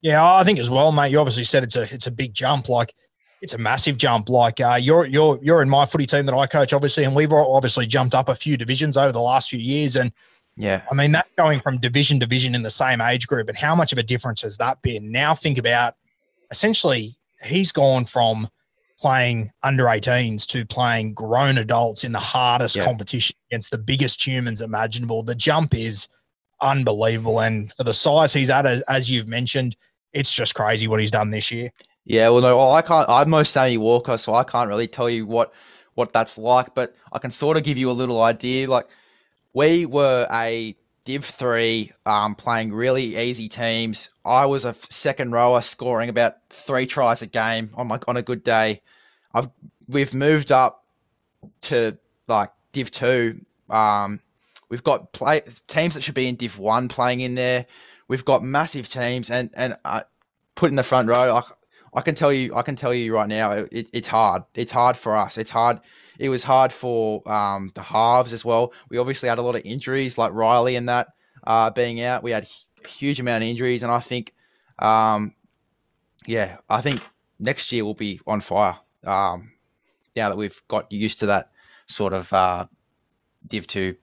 Yeah, 0.00 0.24
I 0.24 0.44
think 0.44 0.58
as 0.58 0.70
well, 0.70 0.92
mate. 0.92 1.10
You 1.10 1.18
obviously 1.18 1.44
said 1.44 1.64
it's 1.64 1.76
a 1.76 1.82
it's 1.82 2.06
a 2.06 2.10
big 2.12 2.32
jump. 2.32 2.68
Like 2.68 2.94
it's 3.40 3.54
a 3.54 3.58
massive 3.58 3.98
jump. 3.98 4.28
Like 4.28 4.60
uh, 4.60 4.78
you're 4.80 5.06
you're 5.06 5.38
you're 5.42 5.62
in 5.62 5.68
my 5.68 5.86
footy 5.86 6.06
team 6.06 6.26
that 6.26 6.34
I 6.34 6.46
coach, 6.46 6.72
obviously, 6.72 7.04
and 7.04 7.14
we've 7.14 7.32
obviously 7.32 7.86
jumped 7.86 8.14
up 8.14 8.28
a 8.28 8.34
few 8.34 8.56
divisions 8.56 8.96
over 8.96 9.12
the 9.12 9.20
last 9.20 9.50
few 9.50 9.58
years. 9.58 9.96
And 9.96 10.12
yeah, 10.56 10.82
I 10.90 10.94
mean 10.94 11.12
that's 11.12 11.30
going 11.36 11.60
from 11.60 11.78
division 11.78 12.18
division 12.18 12.54
in 12.54 12.62
the 12.62 12.70
same 12.70 13.00
age 13.00 13.26
group, 13.26 13.48
and 13.48 13.56
how 13.56 13.74
much 13.74 13.92
of 13.92 13.98
a 13.98 14.02
difference 14.02 14.42
has 14.42 14.56
that 14.58 14.80
been? 14.82 15.10
Now 15.10 15.34
think 15.34 15.58
about 15.58 15.94
essentially 16.50 17.16
he's 17.42 17.72
gone 17.72 18.04
from 18.04 18.48
playing 18.98 19.50
under 19.62 19.84
18s 19.84 20.46
to 20.46 20.66
playing 20.66 21.14
grown 21.14 21.58
adults 21.58 22.04
in 22.04 22.12
the 22.12 22.18
hardest 22.18 22.76
yeah. 22.76 22.84
competition 22.84 23.36
against 23.50 23.70
the 23.70 23.78
biggest 23.78 24.24
humans 24.24 24.60
imaginable. 24.60 25.22
The 25.22 25.34
jump 25.34 25.74
is 25.74 26.08
unbelievable, 26.60 27.40
and 27.40 27.72
the 27.78 27.94
size 27.94 28.32
he's 28.32 28.50
at, 28.50 28.66
as, 28.66 28.80
as 28.82 29.10
you've 29.10 29.28
mentioned, 29.28 29.76
it's 30.12 30.32
just 30.32 30.54
crazy 30.54 30.88
what 30.88 31.00
he's 31.00 31.10
done 31.10 31.30
this 31.30 31.50
year. 31.50 31.70
Yeah, 32.04 32.30
well, 32.30 32.40
no, 32.40 32.56
well, 32.56 32.72
I 32.72 32.82
can't. 32.82 33.08
I'm 33.08 33.30
no 33.30 33.42
Sammy 33.42 33.76
Walker, 33.76 34.16
so 34.16 34.34
I 34.34 34.42
can't 34.42 34.68
really 34.68 34.88
tell 34.88 35.10
you 35.10 35.26
what 35.26 35.52
what 35.94 36.12
that's 36.12 36.38
like. 36.38 36.74
But 36.74 36.94
I 37.12 37.18
can 37.18 37.30
sort 37.30 37.56
of 37.56 37.64
give 37.64 37.76
you 37.76 37.90
a 37.90 37.92
little 37.92 38.22
idea. 38.22 38.68
Like 38.68 38.88
we 39.52 39.84
were 39.84 40.26
a 40.32 40.74
Div 41.08 41.24
three, 41.24 41.90
um, 42.04 42.34
playing 42.34 42.70
really 42.70 43.16
easy 43.16 43.48
teams. 43.48 44.10
I 44.26 44.44
was 44.44 44.66
a 44.66 44.74
second 44.90 45.32
rower, 45.32 45.62
scoring 45.62 46.10
about 46.10 46.34
three 46.50 46.86
tries 46.86 47.22
a 47.22 47.26
game 47.26 47.70
on 47.72 47.86
my 47.86 47.98
on 48.06 48.18
a 48.18 48.22
good 48.22 48.44
day. 48.44 48.82
I've 49.32 49.48
we've 49.88 50.12
moved 50.12 50.52
up 50.52 50.84
to 51.62 51.96
like 52.26 52.50
Div 52.72 52.90
two. 52.90 53.40
Um, 53.70 54.20
we've 54.68 54.84
got 54.84 55.14
play 55.14 55.40
teams 55.66 55.94
that 55.94 56.02
should 56.02 56.14
be 56.14 56.28
in 56.28 56.36
Div 56.36 56.58
one 56.58 56.88
playing 56.88 57.22
in 57.22 57.36
there. 57.36 57.64
We've 58.06 58.26
got 58.26 58.42
massive 58.42 58.86
teams, 58.86 59.30
and 59.30 59.48
and 59.54 59.78
uh, 59.86 60.02
put 60.56 60.68
in 60.68 60.76
the 60.76 60.82
front 60.82 61.08
row. 61.08 61.36
I, 61.36 61.42
I 61.94 62.02
can 62.02 62.16
tell 62.16 62.34
you, 62.34 62.54
I 62.54 62.60
can 62.60 62.76
tell 62.76 62.92
you 62.92 63.14
right 63.14 63.28
now, 63.28 63.52
it, 63.52 63.88
it's 63.94 64.08
hard. 64.08 64.42
It's 64.54 64.72
hard 64.72 64.94
for 64.98 65.16
us. 65.16 65.38
It's 65.38 65.48
hard. 65.48 65.80
It 66.18 66.28
was 66.28 66.42
hard 66.42 66.72
for 66.72 67.26
um, 67.30 67.70
the 67.74 67.82
halves 67.82 68.32
as 68.32 68.44
well. 68.44 68.72
We 68.88 68.98
obviously 68.98 69.28
had 69.28 69.38
a 69.38 69.42
lot 69.42 69.54
of 69.54 69.62
injuries, 69.64 70.18
like 70.18 70.32
Riley 70.32 70.76
and 70.76 70.88
that 70.88 71.08
uh, 71.44 71.70
being 71.70 72.02
out. 72.02 72.22
We 72.22 72.32
had 72.32 72.44
a 72.44 72.88
huge 72.88 73.20
amount 73.20 73.44
of 73.44 73.48
injuries, 73.48 73.82
and 73.82 73.92
I 73.92 74.00
think, 74.00 74.34
um, 74.78 75.34
yeah, 76.26 76.58
I 76.68 76.80
think 76.80 77.00
next 77.38 77.72
year 77.72 77.84
will 77.84 77.94
be 77.94 78.20
on 78.26 78.40
fire. 78.40 78.76
Um, 79.04 79.52
now 80.16 80.28
that 80.28 80.36
we've 80.36 80.60
got 80.68 80.90
used 80.90 81.20
to 81.20 81.26
that 81.26 81.50
sort 81.86 82.12
of 82.12 82.32
uh, 82.32 82.66
Div 83.46 83.66
two 83.66 83.96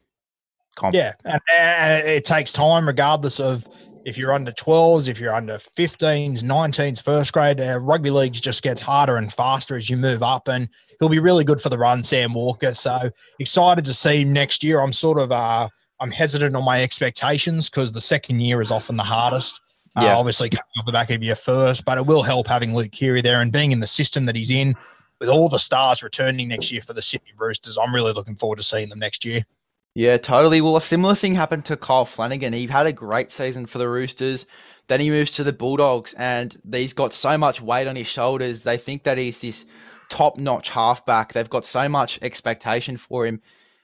comp. 0.75 0.95
Yeah, 0.95 1.13
and, 1.25 1.41
and 1.51 2.07
it 2.07 2.25
takes 2.25 2.53
time, 2.53 2.87
regardless 2.87 3.39
of 3.39 3.67
if 4.05 4.17
you're 4.19 4.33
under 4.33 4.51
12s, 4.51 5.09
if 5.09 5.19
you're 5.19 5.33
under 5.33 5.55
15s, 5.55 6.43
19s, 6.43 7.01
first 7.01 7.33
grade, 7.33 7.59
uh, 7.59 7.79
rugby 7.79 8.11
league 8.11 8.33
just 8.33 8.61
gets 8.61 8.79
harder 8.79 9.17
and 9.17 9.33
faster 9.33 9.75
as 9.75 9.89
you 9.89 9.97
move 9.97 10.21
up. 10.21 10.47
And 10.47 10.69
he'll 10.99 11.09
be 11.09 11.19
really 11.19 11.43
good 11.43 11.61
for 11.61 11.69
the 11.69 11.77
run, 11.77 12.03
Sam 12.03 12.33
Walker. 12.33 12.73
So 12.73 13.09
excited 13.39 13.85
to 13.85 13.93
see 13.93 14.21
him 14.21 14.33
next 14.33 14.63
year. 14.63 14.81
I'm 14.81 14.93
sort 14.93 15.19
of 15.19 15.31
uh, 15.31 15.69
I'm 15.99 16.11
hesitant 16.11 16.55
on 16.55 16.63
my 16.63 16.81
expectations 16.83 17.69
because 17.69 17.91
the 17.91 18.01
second 18.01 18.39
year 18.41 18.61
is 18.61 18.71
often 18.71 18.97
the 18.97 19.03
hardest. 19.03 19.61
Uh, 19.95 20.03
yeah. 20.03 20.15
Uh, 20.15 20.19
obviously, 20.19 20.49
coming 20.49 20.63
off 20.79 20.85
the 20.85 20.91
back 20.91 21.09
of 21.09 21.23
your 21.23 21.35
first, 21.35 21.85
but 21.85 21.97
it 21.97 22.05
will 22.05 22.23
help 22.23 22.47
having 22.47 22.75
Luke 22.75 22.91
Keary 22.91 23.21
there 23.21 23.41
and 23.41 23.51
being 23.51 23.71
in 23.71 23.79
the 23.79 23.87
system 23.87 24.25
that 24.25 24.35
he's 24.35 24.51
in 24.51 24.75
with 25.19 25.29
all 25.29 25.47
the 25.47 25.59
stars 25.59 26.03
returning 26.03 26.49
next 26.49 26.71
year 26.71 26.81
for 26.81 26.93
the 26.93 27.01
Sydney 27.01 27.31
Roosters. 27.37 27.77
I'm 27.77 27.95
really 27.95 28.11
looking 28.11 28.35
forward 28.35 28.57
to 28.57 28.63
seeing 28.63 28.89
them 28.89 28.99
next 28.99 29.23
year. 29.23 29.45
Yeah, 29.93 30.17
totally. 30.17 30.59
Well, 30.59 30.75
a 30.75 30.81
similar 30.81 31.15
thing 31.15 31.35
happened 31.35 31.63
to 31.65 31.77
Kyle 31.77 32.03
Flanagan. 32.03 32.51
He 32.51 32.67
had 32.67 32.85
a 32.85 32.91
great 32.91 33.31
season 33.31 33.65
for 33.65 33.77
the 33.77 33.87
Roosters. 33.87 34.45
Then 34.87 34.99
he 34.99 35.09
moves 35.09 35.31
to 35.31 35.43
the 35.45 35.53
Bulldogs, 35.53 36.13
and 36.15 36.55
he's 36.69 36.91
got 36.91 37.13
so 37.13 37.37
much 37.37 37.61
weight 37.61 37.87
on 37.87 37.95
his 37.95 38.07
shoulders. 38.07 38.63
They 38.63 38.77
think 38.77 39.03
that 39.03 39.17
he's 39.17 39.39
this 39.39 39.65
top-notch 40.09 40.69
halfback. 40.69 41.33
They've 41.33 41.49
got 41.49 41.65
so 41.65 41.89
much 41.89 42.19
expectation 42.21 42.97
for 42.97 43.25
him, 43.25 43.41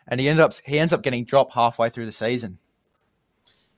and 0.08 0.20
he 0.20 0.30
ended 0.30 0.44
up 0.44 0.54
he 0.66 0.80
ends 0.80 0.94
up 0.94 1.04
getting 1.04 1.26
dropped 1.26 1.54
halfway 1.54 1.90
through 1.90 2.06
the 2.06 2.12
season. 2.12 2.58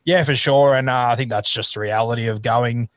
Yeah, 0.05 0.23
for 0.23 0.35
sure, 0.35 0.75
and 0.75 0.89
uh, 0.89 1.07
I 1.09 1.15
think 1.15 1.29
that's 1.29 1.51
just 1.51 1.73
the 1.73 1.79
reality 1.79 2.27
of 2.27 2.41
going 2.41 2.89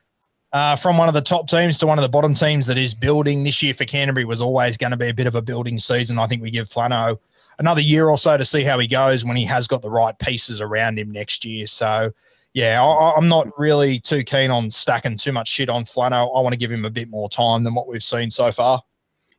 uh, 0.53 0.75
from 0.75 0.97
one 0.97 1.09
of 1.09 1.15
the 1.15 1.21
top 1.21 1.49
teams 1.49 1.79
to 1.79 1.87
one 1.87 1.99
of 1.99 2.03
the 2.03 2.09
bottom 2.09 2.35
teams 2.35 2.67
that 2.67 2.79
is 2.79 2.95
building. 2.95 3.45
This 3.45 3.63
year 3.63 3.75
for 3.75 3.85
Canterbury 3.85 4.25
was 4.25 4.41
always 4.41 4.77
going 4.77 4.91
to 4.91 4.97
be 4.97 5.09
a 5.09 5.15
bit 5.15 5.27
of 5.27 5.35
a 5.35 5.43
building 5.43 5.79
season. 5.79 6.19
I 6.19 6.27
think 6.27 6.43
we 6.43 6.51
give 6.51 6.69
Flano 6.69 7.19
another 7.59 7.81
year 7.81 8.09
or 8.09 8.19
so 8.19 8.37
to 8.37 8.45
see 8.45 8.63
how 8.63 8.79
he 8.79 8.87
goes 8.87 9.25
when 9.25 9.37
he 9.37 9.45
has 9.45 9.67
got 9.67 9.83
the 9.83 9.91
right 9.91 10.19
pieces 10.19 10.61
around 10.61 10.99
him 10.99 11.11
next 11.11 11.45
year. 11.45 11.67
So, 11.67 12.11
yeah, 12.55 12.83
I, 12.83 13.17
am 13.17 13.29
not 13.29 13.49
really 13.59 14.01
too 14.01 14.25
keen 14.25 14.51
on 14.51 14.71
stacking 14.71 15.17
too 15.17 15.33
much 15.33 15.49
shit 15.49 15.69
on 15.69 15.85
Flano. 15.85 16.37
I 16.37 16.41
want 16.41 16.53
to 16.53 16.59
give 16.59 16.73
him 16.73 16.85
a 16.85 16.91
bit 16.91 17.11
more 17.11 17.29
time 17.29 17.65
than 17.65 17.75
what 17.75 17.87
we've 17.87 18.03
seen 18.03 18.31
so 18.31 18.51
far. 18.51 18.83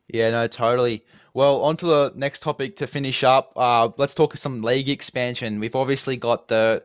Yeah, 0.08 0.30
no, 0.30 0.46
totally. 0.46 1.04
Well, 1.34 1.62
on 1.62 1.76
to 1.78 1.86
the 1.86 2.12
next 2.16 2.40
topic 2.40 2.76
to 2.76 2.86
finish 2.86 3.22
up. 3.22 3.52
Uh, 3.54 3.90
let's 3.96 4.14
talk 4.14 4.36
some 4.36 4.62
league 4.62 4.88
expansion. 4.88 5.60
We've 5.60 5.76
obviously 5.76 6.16
got 6.16 6.48
the 6.48 6.82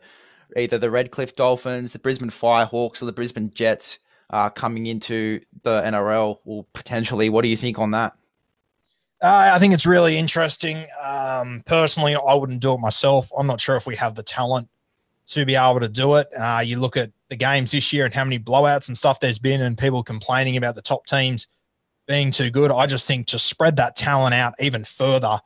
either 0.56 0.78
the 0.78 0.92
Redcliffe 0.92 1.36
Dolphins, 1.36 1.94
the 1.94 2.00
Brisbane 2.00 2.30
Firehawks, 2.30 3.02
or 3.02 3.06
the 3.06 3.14
Brisbane 3.14 3.52
Jets 3.52 4.00
uh, 4.30 4.50
coming 4.50 4.88
into 4.88 5.40
the 5.64 5.82
NRL. 5.82 6.40
Well, 6.44 6.68
potentially, 6.74 7.30
what 7.30 7.44
do 7.44 7.48
you 7.48 7.58
think 7.58 7.80
on 7.80 7.92
that? 7.92 8.14
Uh, 9.22 9.52
I 9.54 9.60
think 9.60 9.74
it's 9.74 9.86
really 9.86 10.18
interesting. 10.18 10.86
Um, 11.02 11.64
personally, 11.66 12.16
I 12.16 12.34
wouldn't 12.34 12.60
do 12.60 12.74
it 12.74 12.80
myself. 12.80 13.32
I'm 13.38 13.48
not 13.48 13.62
sure 13.62 13.78
if 13.78 13.88
we 13.88 13.96
have 13.96 14.16
the 14.16 14.24
talent 14.24 14.68
to 15.28 15.46
be 15.46 15.56
able 15.56 15.80
to 15.80 15.88
do 15.88 16.16
it. 16.16 16.28
Uh, 16.38 16.62
you 16.64 16.78
look 16.78 16.98
at 16.98 17.12
the 17.30 17.38
games 17.38 17.72
this 17.72 17.94
year 17.94 18.04
and 18.04 18.14
how 18.14 18.26
many 18.26 18.38
blowouts 18.38 18.90
and 18.90 18.98
stuff 18.98 19.22
there's 19.22 19.40
been, 19.40 19.62
and 19.62 19.78
people 19.78 20.04
complaining 20.04 20.58
about 20.58 20.76
the 20.76 20.82
top 20.82 21.06
teams 21.06 21.48
being 22.08 22.32
too 22.32 22.50
good. 22.50 22.72
I 22.72 22.86
just 22.86 23.08
think 23.08 23.28
to 23.28 23.40
spread 23.40 23.76
that 23.78 23.96
talent 23.96 24.34
out 24.34 24.54
even 24.60 24.84
further 24.84 25.40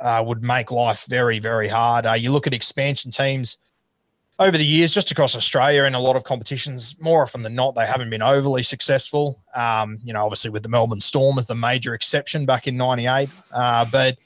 uh, 0.00 0.22
would 0.26 0.42
make 0.42 0.70
life 0.70 1.04
very, 1.08 1.38
very 1.38 1.68
hard. 1.68 2.06
Uh, 2.06 2.12
you 2.12 2.32
look 2.32 2.46
at 2.46 2.54
expansion 2.54 3.10
teams 3.10 3.58
over 4.38 4.56
the 4.56 4.64
years, 4.64 4.94
just 4.94 5.10
across 5.10 5.36
Australia 5.36 5.84
in 5.84 5.94
a 5.94 6.00
lot 6.00 6.16
of 6.16 6.24
competitions, 6.24 6.96
more 6.98 7.22
often 7.22 7.42
than 7.42 7.54
not, 7.54 7.74
they 7.74 7.86
haven't 7.86 8.08
been 8.08 8.22
overly 8.22 8.62
successful. 8.62 9.42
Um, 9.54 9.98
you 10.02 10.14
know, 10.14 10.24
obviously 10.24 10.50
with 10.50 10.62
the 10.62 10.68
Melbourne 10.70 11.00
Storm 11.00 11.38
as 11.38 11.46
the 11.46 11.54
major 11.54 11.92
exception 11.92 12.46
back 12.46 12.66
in 12.66 12.76
'98, 12.76 13.28
uh, 13.52 13.84
but 13.92 14.16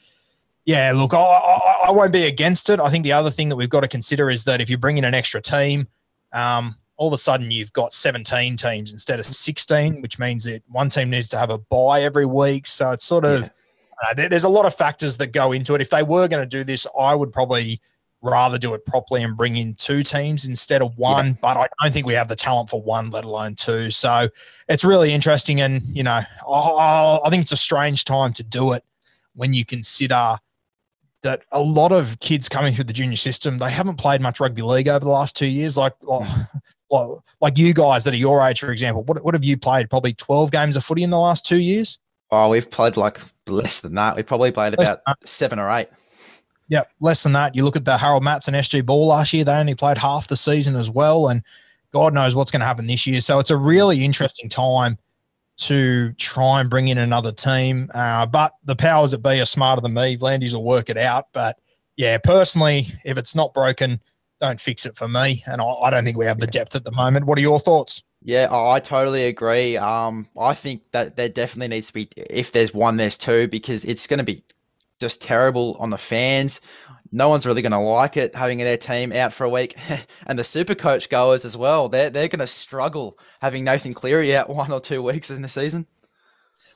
yeah, 0.63 0.93
look, 0.95 1.13
I, 1.13 1.19
I, 1.19 1.83
I, 1.87 1.91
won't 1.91 2.13
be 2.13 2.25
against 2.25 2.69
it. 2.69 2.79
I 2.79 2.89
think 2.89 3.03
the 3.03 3.11
other 3.11 3.29
thing 3.29 3.49
that 3.49 3.55
we've 3.55 3.69
got 3.69 3.81
to 3.81 3.87
consider 3.87 4.29
is 4.29 4.45
that 4.45 4.61
if 4.61 4.69
you 4.69 4.77
bring 4.77 4.97
in 4.97 5.03
an 5.03 5.13
extra 5.13 5.41
team, 5.41 5.87
um, 6.33 6.75
all 6.97 7.07
of 7.07 7.13
a 7.13 7.17
sudden 7.17 7.51
you've 7.51 7.73
got 7.73 7.93
17 7.93 8.55
teams 8.57 8.93
instead 8.93 9.19
of 9.19 9.25
16, 9.25 10.01
which 10.01 10.19
means 10.19 10.43
that 10.45 10.61
one 10.67 10.89
team 10.89 11.09
needs 11.09 11.29
to 11.29 11.37
have 11.37 11.49
a 11.49 11.57
bye 11.57 12.03
every 12.03 12.25
week. 12.25 12.67
So 12.67 12.91
it's 12.91 13.05
sort 13.05 13.25
of, 13.25 13.41
yeah. 13.41 13.49
uh, 14.09 14.13
there, 14.13 14.29
there's 14.29 14.43
a 14.43 14.49
lot 14.49 14.65
of 14.65 14.73
factors 14.73 15.17
that 15.17 15.27
go 15.27 15.51
into 15.51 15.75
it. 15.75 15.81
If 15.81 15.89
they 15.89 16.03
were 16.03 16.27
going 16.27 16.43
to 16.43 16.57
do 16.57 16.63
this, 16.63 16.87
I 16.97 17.13
would 17.15 17.33
probably 17.33 17.81
rather 18.21 18.57
do 18.57 18.73
it 18.73 18.85
properly 18.85 19.23
and 19.23 19.37
bring 19.37 19.55
in 19.57 19.75
two 19.75 20.03
teams 20.03 20.45
instead 20.45 20.81
of 20.81 20.97
one. 20.97 21.27
Yeah. 21.27 21.33
But 21.41 21.57
I 21.57 21.67
don't 21.81 21.93
think 21.93 22.05
we 22.05 22.13
have 22.13 22.27
the 22.27 22.35
talent 22.35 22.69
for 22.69 22.81
one, 22.81 23.11
let 23.11 23.25
alone 23.25 23.55
two. 23.55 23.91
So 23.91 24.29
it's 24.67 24.83
really 24.83 25.13
interesting. 25.13 25.61
And, 25.61 25.83
you 25.85 26.03
know, 26.03 26.21
I, 26.47 27.19
I 27.23 27.29
think 27.29 27.41
it's 27.41 27.51
a 27.51 27.57
strange 27.57 28.05
time 28.05 28.33
to 28.33 28.43
do 28.43 28.73
it 28.73 28.83
when 29.35 29.53
you 29.53 29.65
consider 29.65 30.37
that 31.21 31.43
a 31.51 31.59
lot 31.59 31.91
of 31.91 32.19
kids 32.19 32.47
coming 32.47 32.73
through 32.73 32.83
the 32.83 32.93
junior 32.93 33.17
system, 33.17 33.57
they 33.57 33.71
haven't 33.71 33.97
played 33.97 34.21
much 34.21 34.39
rugby 34.39 34.61
league 34.61 34.87
over 34.87 34.99
the 34.99 35.09
last 35.09 35.35
two 35.35 35.47
years. 35.47 35.75
Like, 35.75 35.93
like, 36.01 36.29
like 36.89 37.57
you 37.57 37.73
guys 37.73 38.03
that 38.03 38.13
are 38.13 38.17
your 38.17 38.41
age, 38.41 38.59
for 38.59 38.71
example, 38.71 39.03
what, 39.03 39.23
what 39.23 39.33
have 39.33 39.43
you 39.43 39.57
played? 39.57 39.89
Probably 39.89 40.13
12 40.13 40.51
games 40.51 40.75
of 40.75 40.85
footy 40.85 41.03
in 41.03 41.09
the 41.09 41.19
last 41.19 41.45
two 41.45 41.59
years? 41.59 41.99
Oh, 42.31 42.49
we've 42.49 42.69
played 42.69 42.97
like 42.97 43.19
less 43.47 43.79
than 43.79 43.95
that. 43.95 44.15
We've 44.15 44.25
probably 44.25 44.51
played 44.51 44.73
about 44.73 44.99
seven 45.23 45.59
or 45.59 45.69
eight. 45.71 45.89
Yeah, 46.67 46.81
less 46.99 47.21
than 47.23 47.33
that. 47.33 47.55
You 47.55 47.63
look 47.63 47.75
at 47.75 47.85
the 47.85 47.97
Harold 47.97 48.23
Matts 48.23 48.47
and 48.47 48.57
SG 48.57 48.85
Ball 48.85 49.07
last 49.07 49.33
year, 49.33 49.43
they 49.43 49.53
only 49.53 49.75
played 49.75 49.97
half 49.97 50.27
the 50.27 50.35
season 50.35 50.75
as 50.75 50.89
well. 50.89 51.27
And 51.29 51.43
God 51.91 52.13
knows 52.13 52.35
what's 52.35 52.51
going 52.51 52.61
to 52.61 52.65
happen 52.65 52.87
this 52.87 53.05
year. 53.05 53.21
So 53.21 53.39
it's 53.39 53.51
a 53.51 53.57
really 53.57 54.03
interesting 54.03 54.49
time 54.49 54.97
to 55.57 56.11
try 56.13 56.59
and 56.59 56.69
bring 56.69 56.87
in 56.87 56.97
another 56.97 57.31
team. 57.31 57.89
Uh, 57.93 58.25
but 58.25 58.53
the 58.65 58.75
powers 58.75 59.11
that 59.11 59.19
be 59.19 59.39
are 59.39 59.45
smarter 59.45 59.81
than 59.81 59.93
me. 59.93 60.17
V'landys 60.17 60.53
will 60.53 60.63
work 60.63 60.89
it 60.89 60.97
out. 60.97 61.27
But 61.33 61.57
yeah, 61.97 62.17
personally, 62.17 62.87
if 63.05 63.17
it's 63.17 63.35
not 63.35 63.53
broken, 63.53 64.01
don't 64.39 64.59
fix 64.59 64.85
it 64.85 64.97
for 64.97 65.07
me. 65.07 65.43
And 65.45 65.61
I, 65.61 65.65
I 65.65 65.89
don't 65.89 66.03
think 66.03 66.17
we 66.17 66.25
have 66.25 66.39
the 66.39 66.47
depth 66.47 66.75
at 66.75 66.83
the 66.83 66.91
moment. 66.91 67.25
What 67.25 67.37
are 67.37 67.41
your 67.41 67.59
thoughts? 67.59 68.03
Yeah, 68.21 68.47
I 68.51 68.79
totally 68.79 69.25
agree. 69.25 69.77
Um, 69.77 70.27
I 70.37 70.55
think 70.55 70.81
that 70.91 71.15
there 71.15 71.29
definitely 71.29 71.75
needs 71.75 71.87
to 71.87 71.93
be, 71.93 72.09
if 72.15 72.51
there's 72.51 72.73
one, 72.73 72.97
there's 72.97 73.17
two, 73.17 73.47
because 73.47 73.83
it's 73.85 74.07
going 74.07 74.17
to 74.17 74.23
be 74.23 74.41
just 74.99 75.21
terrible 75.21 75.77
on 75.79 75.91
the 75.91 75.97
fans. 75.97 76.61
No 77.11 77.29
one's 77.29 77.45
really 77.45 77.61
going 77.61 77.71
to 77.71 77.77
like 77.77 78.17
it 78.17 78.33
having 78.35 78.57
their 78.57 78.77
team 78.77 79.11
out 79.11 79.31
for 79.31 79.43
a 79.43 79.49
week, 79.49 79.77
and 80.25 80.39
the 80.39 80.43
super 80.43 80.73
coach 80.73 81.09
goers 81.09 81.45
as 81.45 81.55
well. 81.55 81.87
They're 81.87 82.09
they're 82.09 82.27
going 82.27 82.39
to 82.39 82.47
struggle 82.47 83.17
having 83.41 83.63
Nathan 83.63 83.93
Cleary 83.93 84.35
out 84.35 84.49
one 84.55 84.71
or 84.71 84.79
two 84.79 85.01
weeks 85.01 85.29
in 85.29 85.41
the 85.41 85.47
season. 85.47 85.85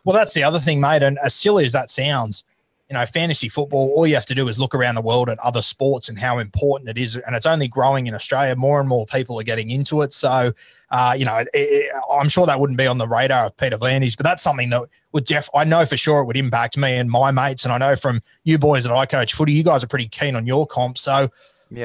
Well, 0.05 0.15
that's 0.15 0.33
the 0.33 0.43
other 0.43 0.59
thing, 0.59 0.79
mate. 0.79 1.03
And 1.03 1.17
as 1.23 1.33
silly 1.33 1.65
as 1.65 1.73
that 1.73 1.89
sounds, 1.89 2.45
you 2.89 2.95
know, 2.95 3.05
fantasy 3.05 3.49
football, 3.49 3.91
all 3.95 4.07
you 4.07 4.15
have 4.15 4.25
to 4.25 4.33
do 4.33 4.47
is 4.47 4.57
look 4.57 4.73
around 4.73 4.95
the 4.95 5.01
world 5.01 5.29
at 5.29 5.37
other 5.39 5.61
sports 5.61 6.09
and 6.09 6.17
how 6.17 6.39
important 6.39 6.89
it 6.89 6.97
is. 6.97 7.17
And 7.17 7.35
it's 7.35 7.45
only 7.45 7.67
growing 7.67 8.07
in 8.07 8.15
Australia. 8.15 8.55
More 8.55 8.79
and 8.79 8.89
more 8.89 9.05
people 9.05 9.39
are 9.39 9.43
getting 9.43 9.69
into 9.69 10.01
it. 10.01 10.11
So, 10.11 10.53
uh, 10.89 11.15
you 11.15 11.23
know, 11.23 11.37
it, 11.37 11.49
it, 11.53 11.93
I'm 12.11 12.29
sure 12.29 12.47
that 12.47 12.59
wouldn't 12.59 12.79
be 12.79 12.87
on 12.87 12.97
the 12.97 13.07
radar 13.07 13.45
of 13.45 13.57
Peter 13.57 13.77
V'landys, 13.77 14.17
but 14.17 14.23
that's 14.23 14.41
something 14.41 14.71
that 14.71 14.89
would 15.11 15.27
Jeff, 15.27 15.49
I 15.53 15.65
know 15.65 15.85
for 15.85 15.97
sure 15.97 16.21
it 16.21 16.25
would 16.25 16.37
impact 16.37 16.77
me 16.77 16.95
and 16.95 17.11
my 17.11 17.29
mates. 17.29 17.63
And 17.63 17.71
I 17.71 17.77
know 17.77 17.95
from 17.95 18.23
you 18.43 18.57
boys 18.57 18.85
that 18.85 18.93
I 18.93 19.05
coach 19.05 19.35
footy, 19.35 19.53
you 19.53 19.63
guys 19.63 19.83
are 19.83 19.87
pretty 19.87 20.07
keen 20.07 20.35
on 20.35 20.47
your 20.47 20.65
comp. 20.65 20.97
So, 20.97 21.29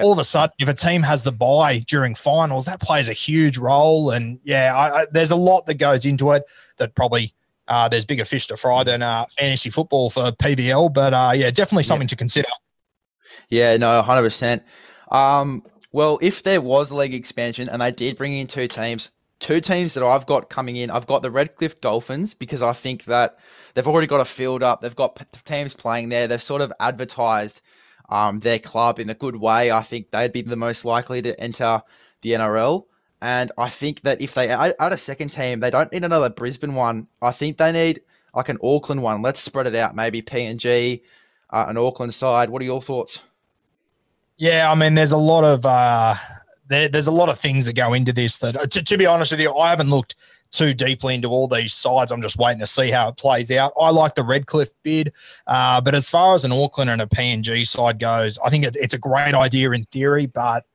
all 0.03 0.13
of 0.13 0.19
a 0.19 0.25
sudden, 0.25 0.55
if 0.59 0.69
a 0.69 0.73
team 0.73 1.03
has 1.03 1.25
the 1.25 1.33
bye 1.33 1.81
during 1.87 2.15
finals, 2.15 2.65
that 2.65 2.81
plays 2.81 3.09
a 3.09 3.13
huge 3.13 3.59
role. 3.59 4.13
And 4.13 4.41
yeah, 4.43 4.73
I, 4.75 5.03
I, 5.03 5.07
there's 5.13 5.31
a 5.31 5.37
lot 5.37 5.67
that 5.67 5.75
goes 5.75 6.07
into 6.07 6.31
it 6.31 6.45
that 6.79 6.95
probably 6.95 7.35
uh, 7.69 7.89
there's 7.89 8.05
bigger 8.05 8.25
fish 8.25 8.47
to 8.49 8.57
fry 8.57 8.85
than 8.85 9.03
uh, 9.03 9.25
fantasy 9.39 9.71
football 9.71 10.11
for 10.11 10.31
PVL, 10.33 10.93
but 10.93 11.15
uh, 11.15 11.33
yeah, 11.35 11.51
definitely 11.51 11.85
something 11.85 12.07
yeah. 12.07 12.11
to 12.11 12.17
consider. 12.17 12.49
Yeah, 13.49 13.77
no, 13.77 14.03
hundred 14.03 14.21
um, 14.21 14.27
percent. 14.27 14.62
Well, 15.95 16.19
if 16.21 16.43
there 16.43 16.61
was 16.61 16.91
a 16.91 16.97
league 16.97 17.15
expansion 17.15 17.69
and 17.69 17.81
they 17.81 17.93
did 17.93 18.17
bring 18.17 18.33
in 18.33 18.49
two 18.49 18.67
teams, 18.67 19.12
two 19.39 19.61
teams 19.61 19.95
that 19.95 20.03
I've 20.03 20.27
got 20.27 20.51
coming 20.51 20.75
in, 20.75 20.91
I've 20.91 21.07
got 21.07 21.23
the 21.23 21.31
Redcliffe 21.31 21.81
Dolphins 21.81 22.35
because 22.35 22.62
I 22.62 22.73
think 22.73 23.05
that 23.05 23.39
they've 23.75 23.87
already 23.87 24.09
got 24.09 24.21
a 24.21 24.25
field 24.25 24.65
up, 24.65 24.81
they've 24.81 24.97
got 24.97 25.25
teams 25.45 25.73
playing 25.73 26.09
there, 26.09 26.27
they've 26.27 26.43
sort 26.43 26.62
of 26.62 26.73
advertised 26.81 27.61
um, 28.09 28.41
their 28.41 28.59
club 28.59 28.99
in 28.99 29.09
a 29.09 29.15
good 29.15 29.37
way. 29.37 29.71
I 29.71 29.83
think 29.83 30.11
they'd 30.11 30.33
be 30.33 30.43
the 30.43 30.57
most 30.57 30.85
likely 30.85 31.23
to 31.23 31.41
enter 31.41 31.81
the 32.23 32.33
NRL. 32.33 32.87
And 33.25 33.51
I 33.57 33.70
think 33.70 34.03
that 34.03 34.20
if 34.20 34.35
they 34.35 34.51
add 34.51 34.75
a 34.79 34.99
second 34.99 35.31
team, 35.31 35.61
they 35.61 35.70
don't 35.70 35.91
need 35.91 36.05
another 36.05 36.29
Brisbane 36.29 36.75
one. 36.75 37.09
I 37.22 37.33
think 37.33 37.57
they 37.57 37.72
need 37.72 38.03
like 38.35 38.51
an 38.51 38.59
Auckland 38.62 39.03
one. 39.03 39.22
Let's 39.22 39.41
spread 39.41 39.66
it 39.66 39.75
out. 39.75 39.97
Maybe 39.97 40.20
PNG, 40.20 41.01
uh, 41.49 41.64
an 41.66 41.79
Auckland 41.79 42.12
side. 42.12 42.51
What 42.51 42.61
are 42.61 42.66
your 42.66 42.83
thoughts? 42.83 43.20
Yeah, 44.37 44.70
I 44.70 44.75
mean, 44.75 44.95
there's 44.95 45.12
a 45.12 45.16
lot 45.16 45.43
of 45.43 45.64
uh, 45.64 46.16
there, 46.66 46.91
there's 46.91 47.07
a 47.07 47.12
lot 47.12 47.31
of 47.31 47.39
things 47.39 47.64
that 47.64 47.75
go 47.75 47.95
into 47.95 48.12
this. 48.12 48.37
That 48.37 48.70
to, 48.70 48.83
to 48.83 48.99
be 48.99 49.07
honest 49.07 49.31
with 49.31 49.41
you, 49.41 49.55
I 49.55 49.70
haven't 49.70 49.89
looked 49.89 50.16
too 50.51 50.75
deeply 50.75 51.14
into 51.14 51.29
all 51.29 51.49
these 51.49 51.72
sides. 51.72 52.12
I'm 52.12 52.20
just 52.20 52.37
waiting 52.37 52.61
to 52.61 52.66
see 52.66 52.91
how 52.91 53.09
it 53.09 53.16
plays 53.16 53.51
out. 53.51 53.72
I 53.81 53.89
like 53.89 54.16
the 54.16 54.22
Redcliffe 54.22 54.75
bid, 54.83 55.14
uh, 55.47 55.81
but 55.81 55.95
as 55.95 56.11
far 56.11 56.35
as 56.35 56.45
an 56.45 56.53
Auckland 56.53 56.91
and 56.91 57.01
a 57.01 57.07
PNG 57.07 57.66
side 57.66 57.99
goes, 57.99 58.39
I 58.45 58.51
think 58.51 58.66
it, 58.66 58.77
it's 58.79 58.93
a 58.93 58.99
great 58.99 59.35
idea 59.35 59.70
in 59.70 59.85
theory, 59.85 60.27
but 60.27 60.66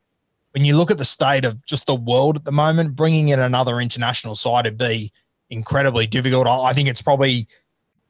when 0.52 0.66
you 0.66 0.76
look 0.76 0.92
at 0.92 0.98
the 0.98 1.06
state 1.06 1.46
of 1.46 1.64
just 1.66 1.86
the 1.86 1.96
world 1.96 2.36
at 2.36 2.46
the 2.46 2.52
moment, 2.52 2.96
bringing 2.96 3.30
in 3.30 3.40
another 3.40 3.80
international 3.80 4.36
side 4.36 4.66
would 4.66 4.78
be 4.78 5.12
incredibly 5.50 6.08
difficult. 6.08 6.48
I, 6.48 6.74
think 6.74 6.90
it's 6.90 7.02
probably, 7.02 7.48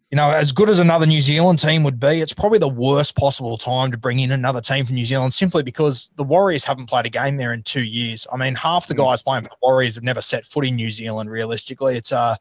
you 0.09 0.15
know, 0.15 0.31
as 0.31 0.51
good 0.51 0.69
as 0.69 0.79
another 0.79 1.05
New 1.05 1.21
Zealand 1.21 1.59
team 1.59 1.83
would 1.83 1.99
be, 1.99 2.21
it's 2.21 2.33
probably 2.33 2.59
the 2.59 2.69
worst 2.69 3.15
possible 3.15 3.57
time 3.57 3.91
to 3.91 3.97
bring 3.97 4.19
in 4.19 4.31
another 4.31 4.61
team 4.61 4.85
from 4.85 4.95
New 4.95 5.05
Zealand 5.05 5.33
simply 5.33 5.63
because 5.63 6.11
the 6.15 6.23
Warriors 6.23 6.63
haven't 6.63 6.87
played 6.87 7.05
a 7.05 7.09
game 7.09 7.37
there 7.37 7.53
in 7.53 7.63
two 7.63 7.83
years. 7.83 8.25
I 8.31 8.37
mean, 8.37 8.55
half 8.55 8.87
the 8.87 8.93
mm. 8.93 8.99
guys 8.99 9.21
playing 9.21 9.43
for 9.43 9.49
the 9.49 9.57
Warriors 9.61 9.95
have 9.95 10.03
never 10.03 10.21
set 10.21 10.45
foot 10.45 10.65
in 10.65 10.75
New 10.75 10.91
Zealand 10.91 11.29
realistically. 11.29 11.97
It's 11.97 12.11
a, 12.11 12.37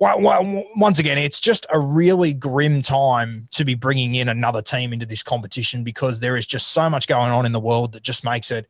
once 0.00 0.98
again, 1.00 1.18
it's 1.18 1.40
just 1.40 1.66
a 1.70 1.78
really 1.78 2.32
grim 2.32 2.82
time 2.82 3.48
to 3.52 3.64
be 3.64 3.74
bringing 3.74 4.14
in 4.14 4.28
another 4.28 4.62
team 4.62 4.92
into 4.92 5.06
this 5.06 5.24
competition 5.24 5.82
because 5.82 6.20
there 6.20 6.36
is 6.36 6.46
just 6.46 6.68
so 6.68 6.88
much 6.88 7.08
going 7.08 7.32
on 7.32 7.46
in 7.46 7.52
the 7.52 7.60
world 7.60 7.92
that 7.92 8.04
just 8.04 8.24
makes 8.24 8.52
it 8.52 8.68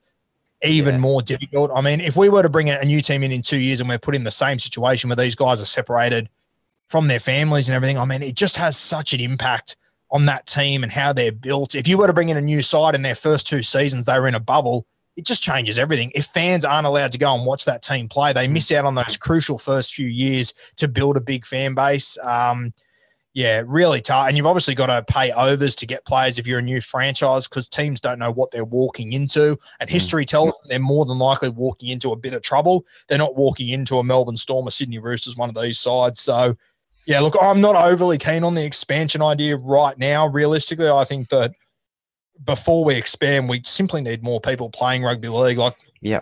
even 0.63 0.97
yeah. 0.97 1.01
more 1.01 1.23
difficult. 1.23 1.71
I 1.75 1.81
mean, 1.81 2.01
if 2.01 2.17
we 2.17 2.29
were 2.29 2.43
to 2.43 2.49
bring 2.49 2.71
a 2.71 2.85
new 2.85 3.01
team 3.01 3.23
in 3.23 3.33
in 3.33 3.43
two 3.43 3.59
years 3.59 3.81
and 3.81 3.89
we're 3.89 3.99
put 3.99 4.15
in 4.15 4.25
the 4.25 4.31
same 4.31 4.59
situation 4.59 5.09
where 5.09 5.17
these 5.17 5.35
guys 5.35 5.61
are 5.61 5.67
separated 5.67 6.29
from 6.89 7.09
their 7.09 7.21
families 7.21 7.69
and 7.69 7.77
everything, 7.77 7.99
I 7.99 8.05
mean, 8.05 8.23
it 8.23 8.35
just 8.35 8.57
has 8.57 8.77
such 8.77 9.13
an 9.13 9.21
impact 9.21 9.77
on 10.11 10.27
that 10.27 10.47
team 10.47 10.83
and 10.83 10.91
how 10.91 11.13
they're 11.13 11.33
built. 11.33 11.75
If 11.75 11.87
you 11.87 11.99
were 11.99 12.07
to 12.07 12.13
bring 12.13 12.31
in 12.31 12.37
a 12.37 12.43
new 12.43 12.63
side 12.63 12.95
in 12.95 13.03
their 13.03 13.15
first 13.15 13.47
two 13.47 13.63
seasons, 13.63 14.07
they 14.07 14.19
were 14.19 14.27
in 14.27 14.35
a 14.35 14.41
bubble, 14.41 14.87
it 15.17 15.25
just 15.25 15.43
changes 15.43 15.79
everything. 15.79 16.13
If 16.15 16.27
fans 16.27 16.65
aren't 16.65 16.87
allowed 16.87 17.13
to 17.13 17.19
go 17.19 17.35
and 17.35 17.45
watch 17.45 17.65
that 17.67 17.83
team 17.83 18.09
play, 18.09 18.33
they 18.33 18.49
miss 18.49 18.73
out 18.73 18.85
on 18.85 18.95
those 18.95 19.17
crucial 19.17 19.59
first 19.59 19.95
few 19.95 20.07
years 20.07 20.55
to 20.77 20.89
build 20.89 21.17
a 21.17 21.21
big 21.21 21.45
fan 21.45 21.75
base. 21.75 22.17
Um, 22.23 22.73
yeah, 23.35 23.63
really 23.67 24.01
tough. 24.01 24.29
And 24.29 24.37
you've 24.37 24.47
obviously 24.47 24.75
got 24.75 24.87
to 24.87 25.05
pay 25.13 25.31
overs 25.33 25.77
to 25.77 25.87
get 25.87 26.05
players 26.05 26.39
if 26.39 26.47
you're 26.47 26.59
a 26.59 26.63
new 26.63 26.81
franchise 26.81 27.47
because 27.47 27.69
teams 27.69 28.01
don't 28.01 28.19
know 28.19 28.33
what 28.33 28.51
they're 28.51 28.65
walking 28.65 29.13
into. 29.13 29.59
And 29.81 29.89
mm. 29.89 29.93
history 29.93 30.25
tells 30.25 30.59
them 30.59 30.69
they're 30.69 30.79
more 30.79 31.05
than 31.05 31.19
likely 31.19 31.51
walking 31.51 31.91
into 31.91 32.13
a 32.13 32.17
bit 32.17 32.33
of 32.33 32.43
trouble. 32.43 32.87
They're 33.09 33.19
not 33.19 33.37
walking 33.37 33.69
into 33.69 33.99
a 33.99 34.05
Melbourne 34.05 34.37
Storm 34.37 34.67
or 34.67 34.71
Sydney 34.71 34.99
Roosters, 34.99 35.37
one 35.37 35.49
of 35.49 35.55
these 35.55 35.79
sides. 35.79 36.21
So, 36.21 36.57
yeah, 37.07 37.21
look, 37.21 37.37
I'm 37.41 37.61
not 37.61 37.77
overly 37.77 38.19
keen 38.19 38.45
on 38.45 38.55
the 38.55 38.65
expansion 38.65 39.23
idea 39.23 39.57
right 39.57 39.97
now. 39.99 40.27
Realistically, 40.27 40.89
I 40.89 41.05
think 41.05 41.29
that 41.29 41.53
before 42.45 42.85
we 42.85 42.95
expand, 42.95 43.49
we 43.49 43.63
simply 43.65 44.01
need 44.01 44.23
more 44.23 44.41
people 44.41 44.71
playing 44.71 45.03
rugby 45.03 45.29
league. 45.29 45.59
Like, 45.59 45.75
yeah. 46.01 46.21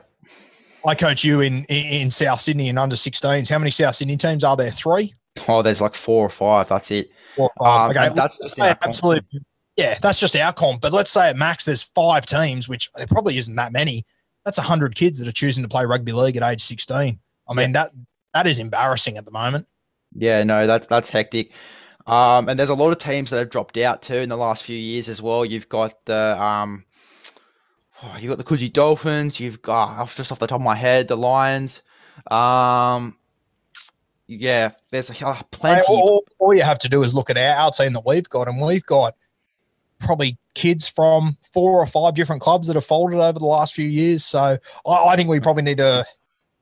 I 0.84 0.94
coach 0.94 1.24
you 1.24 1.40
in, 1.40 1.64
in, 1.64 2.02
in 2.02 2.11
South 2.11 2.40
Sydney 2.40 2.68
in 2.68 2.78
under 2.78 2.94
16s. 2.94 3.48
How 3.48 3.59
many 3.59 3.70
South 3.70 3.94
Sydney 3.94 4.16
teams 4.16 4.44
are 4.44 4.57
there? 4.57 4.70
Three? 4.70 5.14
Oh, 5.49 5.62
there's 5.62 5.80
like 5.80 5.95
four 5.95 6.26
or 6.26 6.30
five. 6.30 6.68
That's 6.68 6.91
it. 6.91 7.11
Four 7.34 7.51
five. 7.59 7.91
Um, 7.91 7.97
okay, 7.97 8.14
that's 8.14 8.39
just 8.39 8.59
absolutely. 8.59 9.41
Yeah, 9.76 9.99
that's 10.01 10.18
just 10.18 10.34
our 10.37 10.53
comp. 10.53 10.80
But 10.80 10.93
let's 10.93 11.11
say 11.11 11.28
at 11.28 11.37
max 11.37 11.64
there's 11.64 11.82
five 11.82 12.24
teams, 12.24 12.68
which 12.68 12.91
there 12.95 13.07
probably 13.07 13.37
isn't 13.37 13.55
that 13.57 13.72
many. 13.72 14.05
That's 14.45 14.59
hundred 14.59 14.95
kids 14.95 15.18
that 15.18 15.28
are 15.28 15.32
choosing 15.32 15.62
to 15.64 15.68
play 15.68 15.84
rugby 15.84 16.12
league 16.12 16.37
at 16.37 16.43
age 16.43 16.62
16. 16.62 17.18
I 17.49 17.55
mean 17.55 17.72
that 17.72 17.93
that 18.32 18.47
is 18.47 18.59
embarrassing 18.59 19.16
at 19.16 19.24
the 19.24 19.30
moment. 19.30 19.66
Yeah, 20.14 20.43
no, 20.45 20.66
that's 20.66 20.87
that's 20.87 21.11
hectic. 21.11 21.53
Um, 22.07 22.49
and 22.49 22.59
there's 22.59 22.70
a 22.70 22.74
lot 22.74 22.91
of 22.91 22.99
teams 22.99 23.30
that 23.30 23.39
have 23.39 23.51
dropped 23.51 23.76
out 23.76 24.03
too 24.03 24.14
in 24.14 24.28
the 24.28 24.37
last 24.37 24.62
few 24.62 24.76
years 24.76 25.09
as 25.09 25.20
well. 25.20 25.45
You've 25.45 25.68
got 25.68 26.05
the 26.07 26.41
um, 26.41 26.84
oh, 28.03 28.16
you 28.18 28.28
got 28.28 28.39
the 28.39 28.45
Coogee 28.45 28.72
Dolphins. 28.72 29.41
You've 29.41 29.61
got 29.62 30.09
just 30.14 30.30
off 30.30 30.39
the 30.39 30.47
top 30.47 30.61
of 30.61 30.64
my 30.64 30.76
head 30.76 31.09
the 31.09 31.16
Lions. 31.16 31.82
Um, 32.30 33.18
yeah, 34.29 34.72
there's 34.91 35.22
uh, 35.22 35.41
plenty. 35.51 35.83
All, 35.89 36.24
all 36.39 36.55
you 36.55 36.62
have 36.62 36.79
to 36.81 36.89
do 36.89 37.03
is 37.03 37.14
look 37.14 37.31
at 37.31 37.39
our, 37.39 37.64
our 37.64 37.70
team 37.70 37.93
that 37.93 38.05
we've 38.05 38.29
got, 38.29 38.49
and 38.49 38.61
we've 38.61 38.85
got 38.85 39.14
probably 39.99 40.37
kids 40.55 40.89
from 40.89 41.37
four 41.53 41.79
or 41.79 41.87
five 41.87 42.14
different 42.14 42.43
clubs 42.43 42.66
that 42.66 42.74
have 42.74 42.85
folded 42.85 43.18
over 43.18 43.39
the 43.39 43.47
last 43.47 43.74
few 43.74 43.87
years. 43.87 44.24
So 44.24 44.59
I, 44.87 44.93
I 44.93 45.16
think 45.16 45.29
we 45.29 45.41
probably 45.41 45.62
need 45.62 45.79
to 45.79 46.05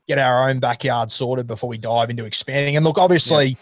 get 0.07 0.19
our 0.19 0.49
own 0.49 0.61
backyard 0.61 1.11
sorted 1.11 1.47
before 1.47 1.69
we 1.69 1.79
dive 1.79 2.11
into 2.11 2.27
expanding. 2.27 2.77
And 2.77 2.85
look, 2.85 2.99
obviously, 2.99 3.57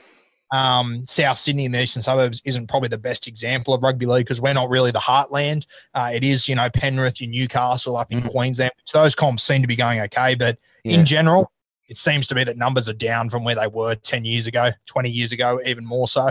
um, 0.53 1.07
South 1.07 1.39
Sydney 1.39 1.65
and 1.67 1.75
the 1.75 1.83
eastern 1.83 2.03
suburbs 2.03 2.43
isn't 2.45 2.67
probably 2.67 2.89
the 2.89 2.99
best 2.99 3.29
example 3.29 3.73
of 3.73 3.83
rugby 3.85 4.07
league 4.07 4.27
because 4.27 4.41
we're 4.41 4.53
not 4.53 4.69
really 4.69 4.91
the 4.91 4.99
heartland. 4.99 5.67
Uh, 5.95 6.11
it 6.13 6.25
is, 6.25 6.49
you 6.49 6.57
know, 6.57 6.69
Penrith, 6.69 7.21
your 7.21 7.31
Newcastle 7.31 7.97
up 7.97 8.11
in 8.11 8.23
Queensland. 8.23 8.73
So 8.85 9.01
those 9.01 9.15
comps 9.15 9.45
seem 9.45 9.63
to 9.63 9.69
be 9.69 9.77
going 9.77 10.01
okay, 10.01 10.35
but 10.35 10.59
Yeah. 10.85 10.99
in 10.99 11.05
general, 11.05 11.52
it 11.93 11.99
seems 11.99 12.27
to 12.27 12.35
me 12.35 12.43
that 12.43 12.57
numbers 12.57 12.89
are 12.89 12.95
down 12.95 13.29
from 13.29 13.45
where 13.45 13.55
they 13.55 13.67
were 13.67 13.95
10 13.95 14.25
years 14.25 14.47
ago, 14.47 14.71
20 14.87 15.11
years 15.11 15.31
ago, 15.31 15.61
even 15.67 15.85
more 15.85 16.09
so. 16.09 16.31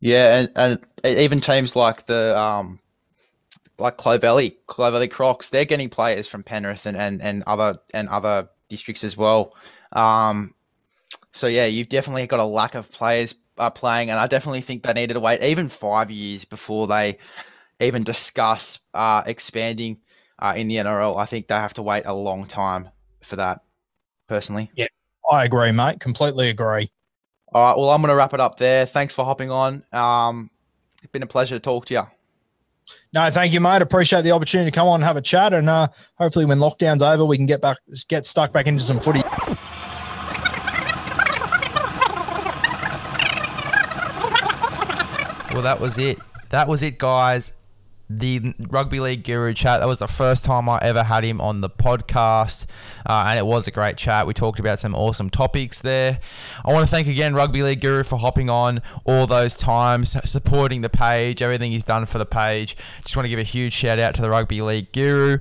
Yeah, 0.00 0.40
and, 0.40 0.80
and 1.04 1.16
even 1.16 1.40
teams 1.40 1.76
like 1.76 2.06
the 2.06 2.36
um, 2.36 2.80
like 3.78 3.98
Clovelly, 3.98 4.56
Clovelly 4.66 5.08
Crocs, 5.08 5.50
they're 5.50 5.64
getting 5.64 5.88
players 5.88 6.26
from 6.26 6.42
Penrith 6.42 6.86
and, 6.86 6.96
and, 6.96 7.22
and 7.22 7.44
other 7.46 7.78
and 7.94 8.08
other 8.08 8.48
districts 8.68 9.04
as 9.04 9.16
well. 9.16 9.54
Um, 9.92 10.54
so 11.32 11.46
yeah, 11.46 11.66
you've 11.66 11.88
definitely 11.88 12.26
got 12.26 12.40
a 12.40 12.44
lack 12.44 12.74
of 12.74 12.90
players 12.90 13.36
uh, 13.58 13.70
playing, 13.70 14.10
and 14.10 14.18
I 14.18 14.26
definitely 14.26 14.62
think 14.62 14.82
they 14.82 14.92
needed 14.92 15.14
to 15.14 15.20
wait 15.20 15.40
even 15.40 15.68
five 15.68 16.10
years 16.10 16.44
before 16.44 16.88
they 16.88 17.18
even 17.78 18.02
discuss 18.02 18.80
uh, 18.92 19.22
expanding 19.24 19.98
uh, 20.40 20.54
in 20.56 20.66
the 20.66 20.78
NRL. 20.78 21.16
I 21.16 21.26
think 21.26 21.46
they 21.46 21.54
have 21.54 21.74
to 21.74 21.82
wait 21.82 22.06
a 22.06 22.14
long 22.14 22.44
time 22.46 22.88
for 23.20 23.36
that, 23.36 23.60
personally. 24.26 24.70
I 25.30 25.44
agree, 25.44 25.72
mate. 25.72 26.00
Completely 26.00 26.48
agree. 26.48 26.90
All 27.52 27.62
right, 27.62 27.78
well, 27.78 27.90
I'm 27.90 28.00
going 28.00 28.10
to 28.10 28.16
wrap 28.16 28.34
it 28.34 28.40
up 28.40 28.58
there. 28.58 28.86
Thanks 28.86 29.14
for 29.14 29.24
hopping 29.24 29.50
on. 29.50 29.84
Um, 29.92 30.50
it's 31.02 31.10
been 31.12 31.22
a 31.22 31.26
pleasure 31.26 31.56
to 31.56 31.60
talk 31.60 31.86
to 31.86 31.94
you. 31.94 32.02
No, 33.12 33.30
thank 33.30 33.52
you, 33.52 33.60
mate. 33.60 33.82
Appreciate 33.82 34.22
the 34.22 34.32
opportunity 34.32 34.70
to 34.70 34.74
come 34.74 34.86
on 34.88 34.96
and 34.96 35.04
have 35.04 35.16
a 35.16 35.22
chat. 35.22 35.52
And 35.52 35.68
uh, 35.68 35.88
hopefully, 36.18 36.44
when 36.44 36.58
lockdown's 36.58 37.02
over, 37.02 37.24
we 37.24 37.36
can 37.36 37.46
get 37.46 37.60
back, 37.60 37.78
get 38.08 38.26
stuck 38.26 38.52
back 38.52 38.66
into 38.66 38.82
some 38.82 39.00
footy. 39.00 39.22
Well, 45.52 45.62
that 45.62 45.78
was 45.80 45.96
it. 45.96 46.18
That 46.50 46.68
was 46.68 46.82
it, 46.82 46.98
guys. 46.98 47.56
The 48.08 48.54
rugby 48.70 49.00
league 49.00 49.24
guru 49.24 49.52
chat. 49.52 49.80
That 49.80 49.88
was 49.88 49.98
the 49.98 50.06
first 50.06 50.44
time 50.44 50.68
I 50.68 50.78
ever 50.80 51.02
had 51.02 51.24
him 51.24 51.40
on 51.40 51.60
the 51.60 51.68
podcast, 51.68 52.66
uh, 53.04 53.24
and 53.28 53.38
it 53.38 53.44
was 53.44 53.66
a 53.66 53.72
great 53.72 53.96
chat. 53.96 54.26
We 54.26 54.34
talked 54.34 54.60
about 54.60 54.78
some 54.78 54.94
awesome 54.94 55.28
topics 55.28 55.82
there. 55.82 56.20
I 56.64 56.72
want 56.72 56.86
to 56.86 56.90
thank 56.90 57.08
again 57.08 57.34
Rugby 57.34 57.62
League 57.62 57.80
Guru 57.80 58.04
for 58.04 58.18
hopping 58.18 58.48
on 58.48 58.80
all 59.04 59.26
those 59.26 59.54
times, 59.54 60.16
supporting 60.28 60.82
the 60.82 60.88
page, 60.88 61.42
everything 61.42 61.72
he's 61.72 61.84
done 61.84 62.06
for 62.06 62.18
the 62.18 62.26
page. 62.26 62.76
Just 63.02 63.16
want 63.16 63.24
to 63.24 63.30
give 63.30 63.40
a 63.40 63.44
huge 63.44 63.72
shout 63.72 63.98
out 63.98 64.14
to 64.14 64.22
the 64.22 64.30
Rugby 64.30 64.62
League 64.62 64.92
Guru. 64.92 65.38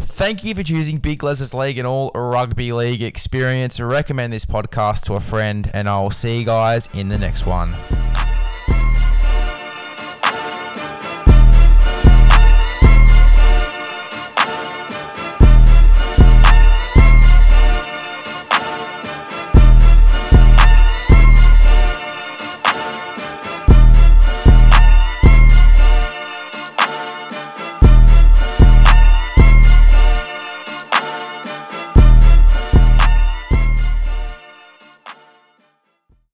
Thank 0.00 0.44
you 0.44 0.54
for 0.54 0.62
choosing 0.62 0.98
Big 0.98 1.22
Les's 1.22 1.52
League 1.52 1.76
and 1.76 1.86
all 1.86 2.10
rugby 2.14 2.72
league 2.72 3.02
experience. 3.02 3.80
Recommend 3.80 4.32
this 4.32 4.44
podcast 4.44 5.02
to 5.04 5.14
a 5.14 5.20
friend, 5.20 5.70
and 5.74 5.88
I 5.88 6.00
will 6.00 6.10
see 6.10 6.38
you 6.38 6.44
guys 6.44 6.88
in 6.94 7.08
the 7.08 7.18
next 7.18 7.46
one. 7.46 7.74